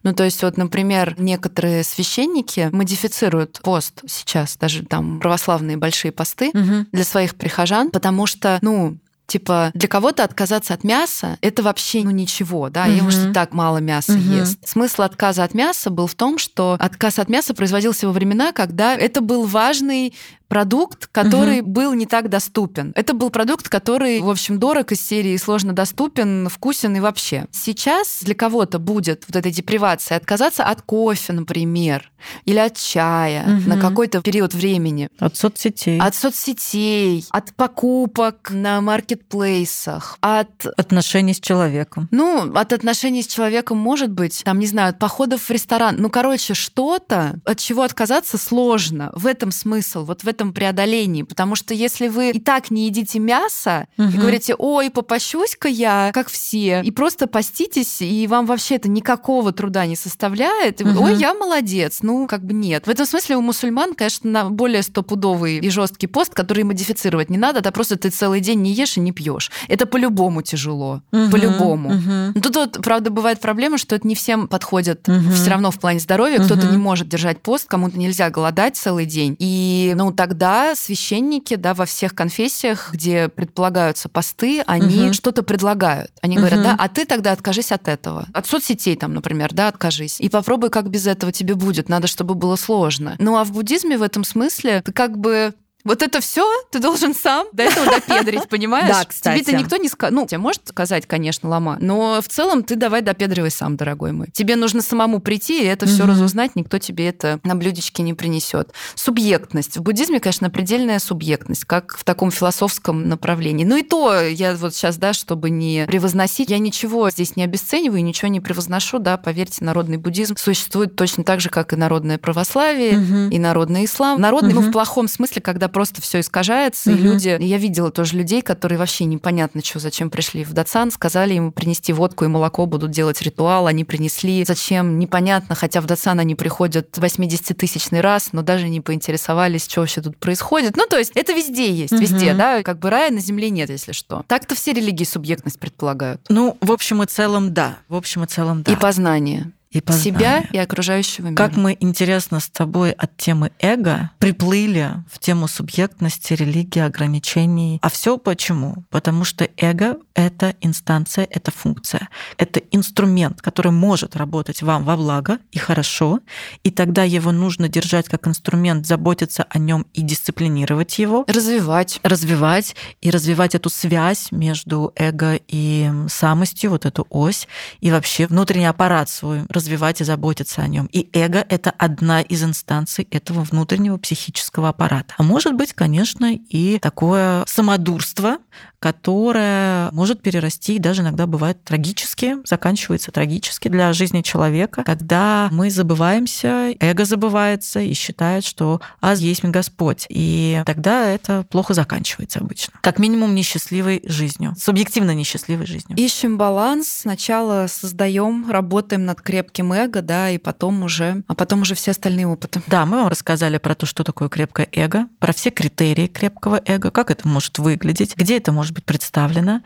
Ну, 0.03 0.13
то 0.13 0.23
есть, 0.23 0.41
вот, 0.43 0.57
например, 0.57 1.15
некоторые 1.17 1.83
священники 1.83 2.69
модифицируют 2.71 3.59
пост 3.63 4.01
сейчас, 4.07 4.57
даже 4.57 4.85
там 4.85 5.19
православные 5.19 5.77
большие 5.77 6.11
посты 6.11 6.49
угу. 6.49 6.85
для 6.91 7.03
своих 7.03 7.35
прихожан, 7.35 7.91
потому 7.91 8.25
что, 8.25 8.59
ну, 8.61 8.97
типа 9.31 9.71
для 9.73 9.87
кого-то 9.87 10.23
отказаться 10.23 10.73
от 10.73 10.83
мяса 10.83 11.37
это 11.41 11.63
вообще 11.63 12.03
ну 12.03 12.11
ничего, 12.11 12.69
да, 12.69 12.83
угу. 12.83 12.91
ему 12.91 13.11
что 13.11 13.31
так 13.33 13.53
мало 13.53 13.77
мяса 13.77 14.13
угу. 14.13 14.21
ест. 14.21 14.59
Смысл 14.67 15.03
отказа 15.03 15.43
от 15.43 15.53
мяса 15.53 15.89
был 15.89 16.07
в 16.07 16.15
том, 16.15 16.37
что 16.37 16.75
отказ 16.79 17.19
от 17.19 17.29
мяса 17.29 17.53
производился 17.53 18.07
во 18.07 18.13
времена, 18.13 18.51
когда 18.51 18.95
это 18.95 19.21
был 19.21 19.45
важный 19.45 20.13
продукт, 20.51 21.07
который 21.07 21.61
угу. 21.61 21.69
был 21.69 21.93
не 21.93 22.05
так 22.05 22.27
доступен. 22.27 22.91
Это 22.95 23.13
был 23.13 23.29
продукт, 23.29 23.69
который, 23.69 24.19
в 24.19 24.29
общем, 24.29 24.59
дорог 24.59 24.91
из 24.91 25.01
серии, 25.01 25.37
сложно 25.37 25.71
доступен, 25.71 26.49
вкусен 26.49 26.93
и 26.97 26.99
вообще. 26.99 27.45
Сейчас 27.51 28.19
для 28.21 28.35
кого-то 28.35 28.77
будет 28.77 29.23
вот 29.29 29.37
эта 29.37 29.49
депривация 29.49 30.17
отказаться 30.17 30.65
от 30.65 30.81
кофе, 30.81 31.31
например, 31.31 32.11
или 32.43 32.57
от 32.57 32.75
чая 32.75 33.43
угу. 33.43 33.69
на 33.69 33.79
какой-то 33.79 34.21
период 34.21 34.53
времени. 34.53 35.07
От 35.19 35.37
соцсетей. 35.37 35.97
От 36.01 36.15
соцсетей, 36.15 37.25
от 37.29 37.53
покупок 37.55 38.49
на 38.51 38.81
маркетплейсах, 39.21 40.17
от... 40.21 40.65
Отношений 40.77 41.33
с 41.33 41.39
человеком. 41.39 42.07
Ну, 42.11 42.51
от 42.53 42.73
отношений 42.73 43.23
с 43.23 43.27
человеком 43.27 43.77
может 43.77 44.11
быть, 44.11 44.41
там, 44.43 44.59
не 44.59 44.67
знаю, 44.67 44.89
от 44.89 44.99
походов 44.99 45.41
в 45.41 45.51
ресторан. 45.51 45.95
Ну, 45.97 46.09
короче, 46.09 46.53
что-то, 46.53 47.39
от 47.45 47.59
чего 47.59 47.83
отказаться 47.83 48.37
сложно. 48.37 49.11
В 49.15 49.27
этом 49.27 49.51
смысл, 49.51 50.05
вот 50.05 50.23
в 50.23 50.27
этом 50.27 50.53
преодолении. 50.53 51.23
Потому 51.23 51.55
что 51.55 51.73
если 51.73 52.07
вы 52.07 52.31
и 52.31 52.39
так 52.39 52.71
не 52.71 52.85
едите 52.85 53.19
мясо 53.19 53.87
угу. 53.97 54.09
и 54.09 54.17
говорите, 54.17 54.55
ой, 54.57 54.89
попощусь-ка 54.89 55.67
я, 55.67 56.11
как 56.13 56.29
все, 56.29 56.81
и 56.83 56.91
просто 56.91 57.27
поститесь, 57.27 58.01
и 58.01 58.27
вам 58.27 58.45
вообще 58.45 58.75
это 58.75 58.89
никакого 58.89 59.51
труда 59.51 59.85
не 59.85 59.95
составляет, 59.95 60.81
угу. 60.81 61.03
ой, 61.03 61.15
я 61.15 61.33
молодец. 61.33 61.99
Ну, 62.01 62.27
как 62.27 62.43
бы 62.43 62.53
нет. 62.53 62.87
В 62.87 62.89
этом 62.89 63.05
смысле 63.05 63.37
у 63.37 63.41
мусульман, 63.41 63.93
конечно, 63.93 64.49
более 64.49 64.83
стопудовый 64.83 65.57
и 65.57 65.69
жесткий 65.69 66.07
пост, 66.07 66.33
который 66.33 66.63
модифицировать 66.63 67.29
не 67.29 67.37
надо, 67.37 67.61
да 67.61 67.71
просто 67.71 67.97
ты 67.97 68.09
целый 68.09 68.41
день 68.41 68.61
не 68.61 68.73
ешь 68.73 68.97
и 68.97 68.99
не 68.99 69.10
пьешь. 69.13 69.51
Это 69.67 69.85
по-любому 69.85 70.41
тяжело. 70.41 71.01
Угу. 71.11 71.31
По-любому. 71.31 71.89
Угу. 71.89 72.41
Тут 72.41 72.55
вот, 72.55 72.79
правда, 72.83 73.09
бывает 73.09 73.39
проблема, 73.39 73.77
что 73.77 73.95
это 73.95 74.07
не 74.07 74.15
всем 74.15 74.47
подходит 74.47 75.07
угу. 75.07 75.31
все 75.31 75.49
равно 75.49 75.71
в 75.71 75.79
плане 75.79 75.99
здоровья. 75.99 76.39
Угу. 76.39 76.45
Кто-то 76.45 76.67
не 76.67 76.77
может 76.77 77.07
держать 77.07 77.41
пост, 77.41 77.67
кому-то 77.67 77.97
нельзя 77.97 78.29
голодать 78.29 78.75
целый 78.75 79.05
день. 79.05 79.35
И, 79.39 79.93
ну, 79.95 80.11
тогда 80.11 80.75
священники, 80.75 81.55
да, 81.55 81.73
во 81.73 81.85
всех 81.85 82.15
конфессиях, 82.15 82.91
где 82.93 83.29
предполагаются 83.29 84.09
посты, 84.09 84.61
они 84.65 85.05
угу. 85.05 85.13
что-то 85.13 85.43
предлагают. 85.43 86.11
Они 86.21 86.37
угу. 86.37 86.45
говорят, 86.45 86.63
да, 86.63 86.75
а 86.77 86.87
ты 86.87 87.05
тогда 87.05 87.31
откажись 87.31 87.71
от 87.71 87.87
этого. 87.87 88.25
От 88.33 88.47
соцсетей 88.47 88.95
там, 88.95 89.13
например, 89.13 89.53
да, 89.53 89.67
откажись. 89.67 90.19
И 90.19 90.29
попробуй, 90.29 90.69
как 90.69 90.89
без 90.89 91.07
этого 91.07 91.31
тебе 91.31 91.55
будет. 91.55 91.89
Надо, 91.89 92.07
чтобы 92.07 92.35
было 92.35 92.55
сложно. 92.55 93.15
Ну 93.19 93.37
а 93.37 93.43
в 93.43 93.51
буддизме 93.51 93.97
в 93.97 94.01
этом 94.01 94.23
смысле 94.23 94.81
ты 94.83 94.91
как 94.91 95.17
бы 95.17 95.53
вот 95.83 96.01
это 96.01 96.21
все 96.21 96.45
ты 96.71 96.79
должен 96.79 97.13
сам 97.13 97.47
до 97.51 97.63
этого 97.63 97.85
допедрить, 97.85 98.47
понимаешь? 98.49 98.87
Да, 98.87 99.05
кстати. 99.05 99.43
Тебе-то 99.43 99.57
никто 99.61 99.77
не 99.77 99.89
скажет. 99.89 100.15
Ну, 100.15 100.25
тебе 100.27 100.37
может 100.37 100.67
сказать, 100.67 101.07
конечно, 101.07 101.49
лома, 101.49 101.77
но 101.79 102.21
в 102.21 102.27
целом 102.27 102.63
ты 102.63 102.75
давай 102.75 103.01
допедривай 103.01 103.51
сам, 103.51 103.75
дорогой 103.77 104.11
мой. 104.11 104.27
Тебе 104.31 104.55
нужно 104.55 104.81
самому 104.81 105.19
прийти 105.19 105.63
и 105.63 105.65
это 105.65 105.85
все 105.85 106.05
разузнать, 106.05 106.55
никто 106.55 106.77
тебе 106.77 107.07
это 107.07 107.39
на 107.43 107.55
блюдечке 107.55 108.03
не 108.03 108.13
принесет. 108.13 108.73
Субъектность. 108.95 109.77
В 109.77 109.81
буддизме, 109.81 110.19
конечно, 110.19 110.49
предельная 110.49 110.99
субъектность, 110.99 111.65
как 111.65 111.97
в 111.97 112.03
таком 112.03 112.31
философском 112.31 113.07
направлении. 113.09 113.65
Ну 113.65 113.77
и 113.77 113.83
то, 113.83 114.21
я 114.21 114.55
вот 114.55 114.75
сейчас, 114.75 114.97
да, 114.97 115.13
чтобы 115.13 115.49
не 115.49 115.85
превозносить, 115.87 116.49
я 116.49 116.59
ничего 116.59 117.09
здесь 117.09 117.35
не 117.35 117.43
обесцениваю, 117.43 118.03
ничего 118.03 118.27
не 118.27 118.39
превозношу, 118.39 118.99
да, 118.99 119.17
поверьте, 119.17 119.63
народный 119.63 119.97
буддизм 119.97 120.35
существует 120.37 120.95
точно 120.95 121.23
так 121.23 121.39
же, 121.39 121.49
как 121.49 121.73
и 121.73 121.75
народное 121.75 122.17
православие, 122.17 123.29
и 123.29 123.39
народный 123.39 123.85
ислам. 123.85 124.19
Народный, 124.19 124.53
ну, 124.53 124.61
в 124.61 124.71
плохом 124.71 125.07
смысле, 125.07 125.41
когда 125.41 125.67
просто 125.71 126.01
все 126.01 126.19
искажается, 126.19 126.91
и 126.91 126.93
Мгм. 126.93 127.03
люди... 127.03 127.37
Я 127.39 127.57
видела 127.57 127.91
тоже 127.91 128.15
людей, 128.17 128.41
которые 128.41 128.77
вообще 128.77 129.05
непонятно, 129.05 129.63
что, 129.63 129.79
зачем 129.79 130.09
пришли 130.09 130.43
в 130.43 130.53
Датсан, 130.53 130.91
сказали 130.91 131.33
ему 131.33 131.51
принести 131.51 131.93
водку 131.93 132.25
и 132.25 132.27
молоко, 132.27 132.65
будут 132.65 132.91
делать 132.91 133.21
ритуал, 133.21 133.67
они 133.67 133.83
принесли. 133.83 134.43
Зачем? 134.45 134.99
Непонятно, 134.99 135.55
хотя 135.55 135.81
в 135.81 135.85
Датсан 135.85 136.19
они 136.19 136.35
приходят 136.35 136.95
80-тысячный 136.97 138.01
раз, 138.01 138.29
но 138.33 138.41
даже 138.41 138.69
не 138.69 138.81
поинтересовались, 138.81 139.65
что 139.69 139.81
вообще 139.81 140.01
тут 140.01 140.17
происходит. 140.17 140.75
Ну, 140.77 140.85
то 140.89 140.97
есть 140.97 141.11
это 141.15 141.33
везде 141.33 141.71
есть, 141.71 141.93
везде, 141.93 142.29
Мгм. 142.29 142.37
да, 142.37 142.63
как 142.63 142.79
бы 142.79 142.89
рая 142.89 143.11
на 143.11 143.19
земле 143.19 143.49
нет, 143.49 143.69
если 143.69 143.91
что. 143.91 144.23
Так-то 144.27 144.55
все 144.55 144.73
религии 144.73 145.03
субъектность 145.05 145.59
предполагают. 145.59 146.21
Ну, 146.29 146.57
в 146.61 146.71
общем 146.71 147.01
и 147.03 147.07
целом, 147.07 147.53
да. 147.53 147.77
В 147.87 147.95
общем 147.95 148.23
и 148.23 148.27
целом, 148.27 148.63
да. 148.63 148.71
И 148.71 148.75
познание. 148.75 149.51
И 149.71 149.79
познание. 149.79 150.11
Себя 150.11 150.43
и 150.51 150.57
окружающего 150.57 151.27
мира. 151.27 151.37
Как 151.37 151.55
мы, 151.55 151.77
интересно, 151.79 152.41
с 152.41 152.49
тобой 152.49 152.91
от 152.91 153.15
темы 153.15 153.51
эго 153.59 154.11
приплыли 154.19 154.91
в 155.09 155.19
тему 155.19 155.47
субъектности, 155.47 156.33
религии, 156.33 156.81
ограничений. 156.81 157.79
А 157.81 157.89
все 157.89 158.17
почему? 158.17 158.83
Потому 158.89 159.23
что 159.23 159.47
эго— 159.55 159.97
это 160.13 160.55
инстанция, 160.61 161.27
это 161.29 161.51
функция. 161.51 162.09
Это 162.37 162.59
инструмент, 162.71 163.41
который 163.41 163.71
может 163.71 164.15
работать 164.15 164.61
вам 164.61 164.83
во 164.83 164.97
благо 164.97 165.39
и 165.51 165.59
хорошо, 165.59 166.19
и 166.63 166.71
тогда 166.71 167.03
его 167.03 167.31
нужно 167.31 167.67
держать 167.67 168.09
как 168.09 168.27
инструмент, 168.27 168.85
заботиться 168.85 169.45
о 169.49 169.59
нем 169.59 169.85
и 169.93 170.01
дисциплинировать 170.01 170.99
его, 170.99 171.25
Развивать. 171.27 171.99
развивать 172.03 172.75
и 173.01 173.09
развивать 173.09 173.55
эту 173.55 173.69
связь 173.69 174.31
между 174.31 174.91
эго 174.95 175.39
и 175.47 175.91
самостью, 176.09 176.71
вот 176.71 176.85
эту 176.85 177.07
ось, 177.09 177.47
и 177.79 177.91
вообще 177.91 178.27
внутренний 178.27 178.65
аппарат 178.65 179.09
свой 179.09 179.43
развивать 179.49 180.01
и 180.01 180.03
заботиться 180.03 180.61
о 180.61 180.67
нем. 180.67 180.87
И 180.91 181.09
эго— 181.13 181.45
это 181.49 181.71
одна 181.71 182.21
из 182.21 182.43
инстанций 182.43 183.07
этого 183.11 183.43
внутреннего 183.43 183.97
психического 183.97 184.69
аппарата. 184.69 185.13
А 185.17 185.23
может 185.23 185.53
быть, 185.55 185.73
конечно, 185.73 186.33
и 186.33 186.79
такое 186.79 187.43
самодурство, 187.47 188.37
которое 188.79 189.89
может 190.01 190.23
перерасти 190.23 190.77
и 190.77 190.79
даже 190.79 191.03
иногда 191.03 191.27
бывает 191.27 191.63
трагически, 191.63 192.37
заканчивается 192.43 193.11
трагически 193.11 193.67
для 193.67 193.93
жизни 193.93 194.23
человека, 194.23 194.83
когда 194.83 195.47
мы 195.51 195.69
забываемся, 195.69 196.73
эго 196.79 197.05
забывается 197.05 197.79
и 197.81 197.93
считает, 197.93 198.43
что 198.43 198.81
аз 198.99 199.19
есть 199.19 199.43
Господь. 199.43 200.07
И 200.09 200.63
тогда 200.65 201.07
это 201.07 201.45
плохо 201.51 201.75
заканчивается 201.75 202.39
обычно. 202.39 202.73
Как 202.81 202.97
минимум 202.97 203.35
несчастливой 203.35 204.01
жизнью, 204.03 204.55
субъективно 204.59 205.11
несчастливой 205.11 205.67
жизнью. 205.67 205.95
Ищем 205.99 206.39
баланс. 206.39 206.87
Сначала 206.87 207.67
создаем, 207.67 208.49
работаем 208.49 209.05
над 209.05 209.21
крепким 209.21 209.71
эго, 209.71 210.01
да, 210.01 210.31
и 210.31 210.39
потом 210.39 210.81
уже, 210.81 211.21
а 211.27 211.35
потом 211.35 211.61
уже 211.61 211.75
все 211.75 211.91
остальные 211.91 212.25
опыты. 212.25 212.63
Да, 212.65 212.87
мы 212.87 212.97
вам 212.97 213.07
рассказали 213.07 213.59
про 213.59 213.75
то, 213.75 213.85
что 213.85 214.03
такое 214.03 214.29
крепкое 214.29 214.67
эго, 214.71 215.05
про 215.19 215.31
все 215.31 215.51
критерии 215.51 216.07
крепкого 216.07 216.59
эго, 216.65 216.89
как 216.89 217.11
это 217.11 217.27
может 217.27 217.59
выглядеть, 217.59 218.17
где 218.17 218.37
это 218.37 218.51
может 218.51 218.73
быть 218.73 218.85
представлено. 218.85 219.61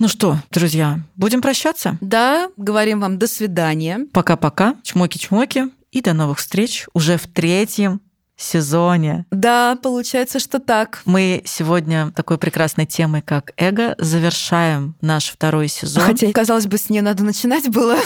Ну 0.00 0.08
что, 0.08 0.38
друзья, 0.50 0.98
будем 1.14 1.42
прощаться? 1.42 1.98
Да, 2.00 2.48
говорим 2.56 3.00
вам 3.00 3.18
до 3.18 3.26
свидания. 3.26 4.06
Пока-пока, 4.14 4.76
чмоки-чмоки, 4.82 5.70
и 5.92 6.00
до 6.00 6.14
новых 6.14 6.38
встреч 6.38 6.86
уже 6.94 7.18
в 7.18 7.26
третьем 7.26 8.00
сезоне. 8.40 9.26
Да, 9.30 9.76
получается, 9.82 10.38
что 10.38 10.58
так. 10.58 11.02
Мы 11.04 11.42
сегодня 11.44 12.10
такой 12.12 12.38
прекрасной 12.38 12.86
темой, 12.86 13.22
как 13.22 13.52
эго, 13.56 13.94
завершаем 13.98 14.94
наш 15.00 15.30
второй 15.30 15.68
сезон. 15.68 16.04
Хотя, 16.04 16.32
казалось 16.32 16.66
бы, 16.66 16.78
с 16.78 16.88
нее 16.90 17.02
надо 17.02 17.22
начинать 17.24 17.68
было 17.68 17.96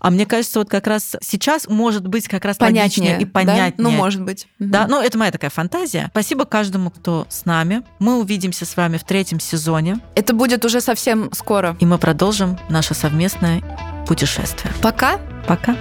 А 0.00 0.10
мне 0.10 0.26
кажется, 0.26 0.58
вот 0.60 0.68
как 0.68 0.86
раз 0.86 1.16
сейчас 1.20 1.66
может 1.66 2.06
быть 2.06 2.28
как 2.28 2.44
раз 2.44 2.58
понятнее 2.58 3.14
логичнее 3.14 3.20
и 3.20 3.24
да? 3.24 3.30
понятнее. 3.32 3.74
Ну, 3.78 3.90
может 3.90 4.22
быть. 4.22 4.46
Да, 4.58 4.86
ну 4.86 5.00
это 5.02 5.18
моя 5.18 5.32
такая 5.32 5.50
фантазия. 5.50 6.08
Спасибо 6.12 6.44
каждому, 6.44 6.90
кто 6.90 7.26
с 7.28 7.44
нами. 7.44 7.82
Мы 7.98 8.18
увидимся 8.20 8.66
с 8.66 8.76
вами 8.76 8.98
в 8.98 9.04
третьем 9.04 9.40
сезоне, 9.40 9.98
Это 10.14 10.32
будет 10.34 10.64
уже 10.64 10.80
совсем 10.80 11.32
скоро. 11.32 11.76
и 11.80 11.86
мы 11.86 11.98
продолжим 11.98 12.58
наше 12.68 12.94
совместное 12.94 13.62
путешествие. 14.06 14.72
Пока. 14.80 15.18
Пока. 15.48 15.74